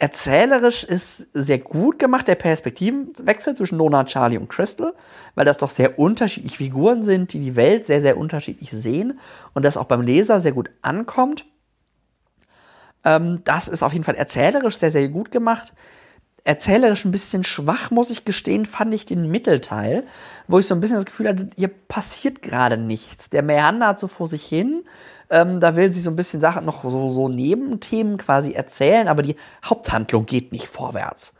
Erzählerisch 0.00 0.82
ist 0.82 1.26
sehr 1.34 1.58
gut 1.58 1.98
gemacht 1.98 2.26
der 2.26 2.34
Perspektivenwechsel 2.34 3.54
zwischen 3.54 3.76
Nona, 3.76 4.04
Charlie 4.04 4.38
und 4.38 4.48
Crystal, 4.48 4.94
weil 5.34 5.44
das 5.44 5.58
doch 5.58 5.68
sehr 5.68 5.98
unterschiedliche 5.98 6.56
Figuren 6.56 7.02
sind, 7.02 7.34
die 7.34 7.38
die 7.38 7.54
Welt 7.54 7.84
sehr, 7.84 8.00
sehr 8.00 8.16
unterschiedlich 8.16 8.70
sehen 8.70 9.20
und 9.52 9.62
das 9.62 9.76
auch 9.76 9.84
beim 9.84 10.00
Leser 10.00 10.40
sehr 10.40 10.52
gut 10.52 10.70
ankommt. 10.80 11.44
Ähm, 13.04 13.42
das 13.44 13.68
ist 13.68 13.82
auf 13.82 13.92
jeden 13.92 14.06
Fall 14.06 14.14
erzählerisch 14.14 14.78
sehr, 14.78 14.90
sehr 14.90 15.06
gut 15.10 15.30
gemacht. 15.30 15.74
Erzählerisch 16.44 17.04
ein 17.04 17.10
bisschen 17.10 17.44
schwach, 17.44 17.90
muss 17.90 18.08
ich 18.08 18.24
gestehen, 18.24 18.64
fand 18.64 18.94
ich 18.94 19.04
den 19.04 19.30
Mittelteil, 19.30 20.06
wo 20.48 20.58
ich 20.58 20.66
so 20.66 20.74
ein 20.74 20.80
bisschen 20.80 20.96
das 20.96 21.04
Gefühl 21.04 21.28
hatte, 21.28 21.50
hier 21.56 21.68
passiert 21.68 22.40
gerade 22.40 22.78
nichts. 22.78 23.28
Der 23.28 23.42
meandert 23.42 23.98
so 23.98 24.08
vor 24.08 24.28
sich 24.28 24.46
hin 24.46 24.82
ähm, 25.30 25.60
da 25.60 25.76
will 25.76 25.92
sie 25.92 26.00
so 26.00 26.10
ein 26.10 26.16
bisschen 26.16 26.40
Sachen 26.40 26.64
noch 26.64 26.82
so, 26.82 27.10
so 27.10 27.28
Nebenthemen 27.28 28.18
quasi 28.18 28.52
erzählen, 28.52 29.08
aber 29.08 29.22
die 29.22 29.36
Haupthandlung 29.64 30.26
geht 30.26 30.52
nicht 30.52 30.66
vorwärts. 30.66 31.32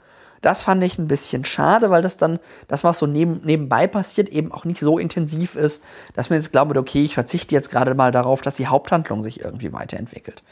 Das 0.43 0.63
fand 0.63 0.83
ich 0.83 0.99
ein 0.99 1.09
bisschen 1.09 1.45
schade, 1.45 1.91
weil 1.91 2.01
das 2.01 2.17
dann, 2.17 2.39
das, 2.67 2.83
was 2.83 2.99
so 2.99 3.07
neben, 3.07 3.43
nebenbei 3.45 3.87
passiert, 3.87 4.31
eben 4.31 4.53
auch 4.53 4.65
nicht 4.65 4.81
so 4.81 4.99
intensiv 4.99 5.55
ist, 5.55 5.83
dass 6.15 6.31
man 6.31 6.39
jetzt 6.39 6.55
würde, 6.55 6.81
okay, 6.81 7.05
ich 7.05 7.15
verzichte 7.15 7.55
jetzt 7.55 7.71
gerade 7.71 7.95
mal 7.95 8.11
darauf, 8.11 8.41
dass 8.41 8.57
die 8.57 8.69
Haupthandlung 8.69 9.23
sich 9.23 9.41
irgendwie 9.41 9.73
weiterentwickelt. 9.73 10.43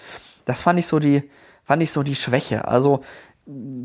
Das 0.44 0.62
fand 0.62 0.78
ich 0.78 0.86
so 0.86 0.98
die, 0.98 1.30
fand 1.64 1.82
ich 1.82 1.90
so 1.90 2.02
die 2.02 2.16
Schwäche. 2.16 2.68
Also 2.68 3.00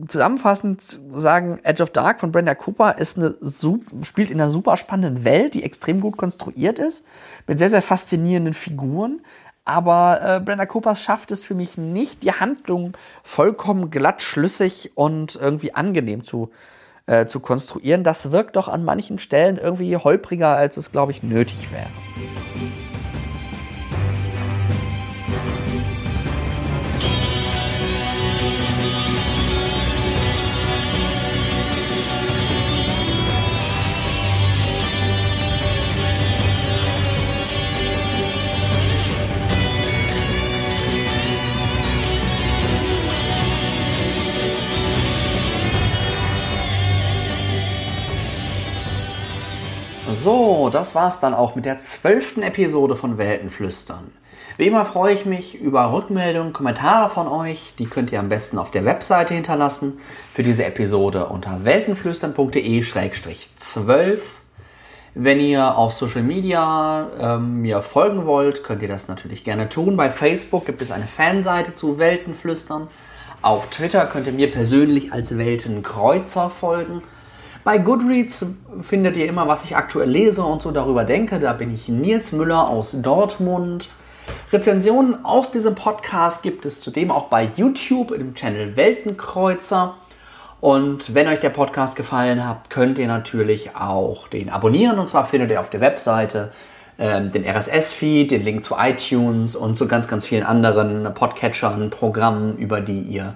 zusammenfassend 0.08 1.00
sagen, 1.14 1.60
Edge 1.64 1.84
of 1.84 1.92
Dark 1.92 2.20
von 2.20 2.34
Brenda 2.34 2.54
Cooper 2.54 2.98
ist 2.98 3.18
eine, 3.18 3.36
spielt 4.02 4.30
in 4.30 4.42
einer 4.42 4.52
super 4.52 4.76
spannenden 4.76 5.24
Welt, 5.24 5.54
die 5.54 5.64
extrem 5.64 6.02
gut 6.02 6.18
konstruiert 6.18 6.80
ist, 6.80 7.06
mit 7.48 7.60
sehr, 7.60 7.70
sehr 7.70 7.82
faszinierenden 7.82 8.54
Figuren, 8.54 9.22
aber 9.66 10.20
äh, 10.22 10.40
Brenda 10.42 10.66
Coopers 10.66 11.02
schafft 11.02 11.32
es 11.32 11.46
für 11.46 11.56
mich 11.56 11.78
nicht, 11.78 12.24
die 12.24 12.34
Handlung 12.34 12.98
vollkommen 13.24 13.92
glatt, 13.92 14.22
schlüssig 14.22 14.92
und 14.96 15.36
irgendwie 15.36 15.74
angenehm 15.74 16.24
zu, 16.24 16.52
äh, 17.06 17.26
zu 17.26 17.40
konstruieren. 17.40 18.04
Das 18.04 18.32
wirkt 18.32 18.56
doch 18.56 18.68
an 18.68 18.84
manchen 18.84 19.20
Stellen 19.20 19.58
irgendwie 19.58 19.96
holpriger, 19.96 20.50
als 20.50 20.78
es, 20.78 20.92
glaube 20.92 21.12
ich, 21.12 21.24
nötig 21.24 21.72
wäre. 21.72 21.88
So, 50.24 50.70
das 50.72 50.96
war's 50.96 51.20
dann 51.20 51.34
auch 51.34 51.56
mit 51.56 51.66
der 51.66 51.82
zwölften 51.82 52.44
Episode 52.44 52.96
von 52.96 53.18
Weltenflüstern. 53.18 54.14
Wie 54.56 54.68
immer 54.68 54.86
freue 54.86 55.14
ich 55.14 55.26
mich 55.26 55.60
über 55.60 55.92
Rückmeldungen, 55.92 56.54
Kommentare 56.54 57.10
von 57.10 57.28
euch. 57.28 57.74
Die 57.78 57.88
könnt 57.88 58.14
ihr 58.14 58.22
am 58.22 58.30
besten 58.30 58.58
auf 58.58 58.72
der 58.72 58.86
Webseite 58.86 59.34
hinterlassen. 59.34 60.00
Für 60.34 60.44
diese 60.44 60.64
Episode 60.64 61.26
unter 61.26 61.66
weltenflüstern.de-12. 61.66 64.20
Wenn 65.14 65.42
ihr 65.42 65.78
auf 65.78 65.92
Social 65.92 66.24
Media 66.24 67.10
ähm, 67.20 67.62
mir 67.62 67.82
folgen 67.82 68.26
wollt, 68.26 68.64
könnt 68.64 68.82
ihr 68.82 68.88
das 68.88 69.10
natürlich 69.10 69.44
gerne 69.44 69.68
tun. 69.68 69.98
Bei 69.98 70.10
Facebook 70.10 70.66
gibt 70.66 70.82
es 70.82 70.92
eine 70.92 71.08
Fanseite 71.08 71.74
zu 71.74 71.98
Weltenflüstern. 71.98 72.88
Auf 73.42 73.70
Twitter 73.72 74.06
könnt 74.06 74.28
ihr 74.28 74.34
mir 74.34 74.50
persönlich 74.50 75.12
als 75.12 75.38
Weltenkreuzer 75.38 76.50
folgen. 76.50 77.02
Bei 77.64 77.78
Goodreads 77.78 78.46
findet 78.82 79.16
ihr 79.16 79.26
immer, 79.26 79.48
was 79.48 79.64
ich 79.64 79.78
aktuell 79.78 80.10
lese 80.10 80.44
und 80.44 80.62
so 80.62 80.72
darüber 80.72 81.06
denke. 81.06 81.40
Da 81.40 81.54
bin 81.54 81.74
ich 81.74 81.88
Nils 81.88 82.34
Müller 82.34 82.68
aus 82.68 83.02
Dortmund. 83.02 83.90
Rezensionen 84.52 85.24
aus 85.24 85.52
diesem 85.52 85.74
Podcast 85.74 86.44
gibt 86.44 86.66
es 86.66 86.82
zudem 86.82 87.10
auch 87.10 87.30
bei 87.30 87.50
YouTube 87.56 88.12
im 88.12 88.36
Channel 88.36 88.76
Weltenkreuzer. 88.76 89.96
Und 90.60 91.16
wenn 91.16 91.28
euch 91.28 91.40
der 91.40 91.52
Podcast 91.52 91.96
gefallen 91.96 92.46
hat, 92.46 92.70
könnt 92.70 92.98
ihr 93.00 93.08
natürlich 93.08 93.76
auch 93.78 94.28
den 94.28 94.50
abonnieren. 94.50 95.00
Und 95.00 95.08
zwar 95.08 95.24
findet 95.24 95.50
ihr 95.50 95.62
auf 95.62 95.70
der 95.70 95.80
Webseite 95.80 96.52
ähm, 97.00 97.32
den 97.32 97.46
RSS-Feed, 97.46 98.32
den 98.32 98.44
Link 98.44 98.66
zu 98.66 98.76
iTunes 98.78 99.56
und 99.56 99.76
zu 99.76 99.88
ganz, 99.88 100.10
ganz 100.10 100.26
vielen 100.26 100.44
anderen 100.44 101.14
Podcatchern, 101.14 101.90
Programmen, 101.90 102.58
über 102.58 102.82
die 102.82 103.02
ihr 103.02 103.36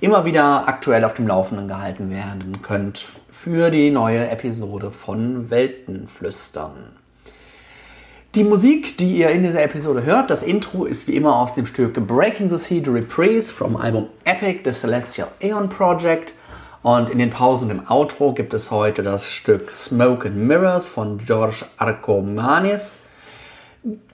immer 0.00 0.24
wieder 0.24 0.68
aktuell 0.68 1.04
auf 1.04 1.14
dem 1.14 1.26
Laufenden 1.26 1.68
gehalten 1.68 2.10
werden 2.10 2.60
könnt 2.62 3.04
für 3.30 3.70
die 3.70 3.90
neue 3.90 4.28
Episode 4.28 4.90
von 4.90 5.50
Weltenflüstern. 5.50 6.96
Die 8.34 8.44
Musik, 8.44 8.98
die 8.98 9.16
ihr 9.16 9.30
in 9.30 9.44
dieser 9.44 9.62
Episode 9.62 10.04
hört, 10.04 10.28
das 10.28 10.42
Intro 10.42 10.84
ist 10.84 11.08
wie 11.08 11.16
immer 11.16 11.36
aus 11.36 11.54
dem 11.54 11.66
Stück 11.66 11.94
Breaking 12.06 12.50
the 12.50 12.58
Sea, 12.58 12.82
The 12.84 12.90
Reprise 12.90 13.50
vom 13.50 13.76
Album 13.76 14.08
Epic, 14.24 14.60
The 14.64 14.72
Celestial 14.72 15.28
Aeon 15.40 15.70
Project. 15.70 16.34
Und 16.82 17.08
in 17.08 17.18
den 17.18 17.30
Pausen 17.30 17.70
im 17.70 17.88
Outro 17.88 18.34
gibt 18.34 18.52
es 18.52 18.70
heute 18.70 19.02
das 19.02 19.32
Stück 19.32 19.72
Smoke 19.72 20.28
and 20.28 20.36
Mirrors 20.36 20.86
von 20.86 21.18
George 21.18 21.64
Arkomanis. 21.78 22.98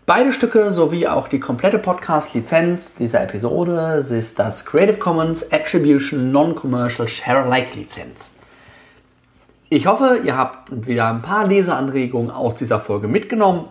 Beide 0.04 0.32
Stücke 0.32 0.72
sowie 0.72 1.06
auch 1.06 1.28
die 1.28 1.38
komplette 1.38 1.78
Podcast-Lizenz 1.78 2.96
dieser 2.96 3.22
Episode 3.22 4.04
ist 4.10 4.36
das 4.36 4.66
Creative 4.66 4.98
Commons 4.98 5.52
Attribution 5.52 6.32
Non-Commercial 6.32 7.06
Share-alike-Lizenz. 7.06 8.32
Ich 9.68 9.86
hoffe, 9.86 10.20
ihr 10.24 10.36
habt 10.36 10.88
wieder 10.88 11.08
ein 11.08 11.22
paar 11.22 11.46
Leseanregungen 11.46 12.32
aus 12.32 12.56
dieser 12.56 12.80
Folge 12.80 13.06
mitgenommen. 13.06 13.68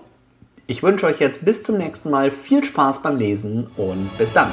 Ich 0.68 0.82
wünsche 0.84 1.06
euch 1.06 1.20
jetzt 1.20 1.44
bis 1.44 1.64
zum 1.64 1.78
nächsten 1.78 2.10
Mal 2.10 2.32
viel 2.32 2.64
Spaß 2.64 3.04
beim 3.04 3.18
Lesen 3.18 3.68
und 3.76 4.10
bis 4.18 4.32
dann. 4.32 4.52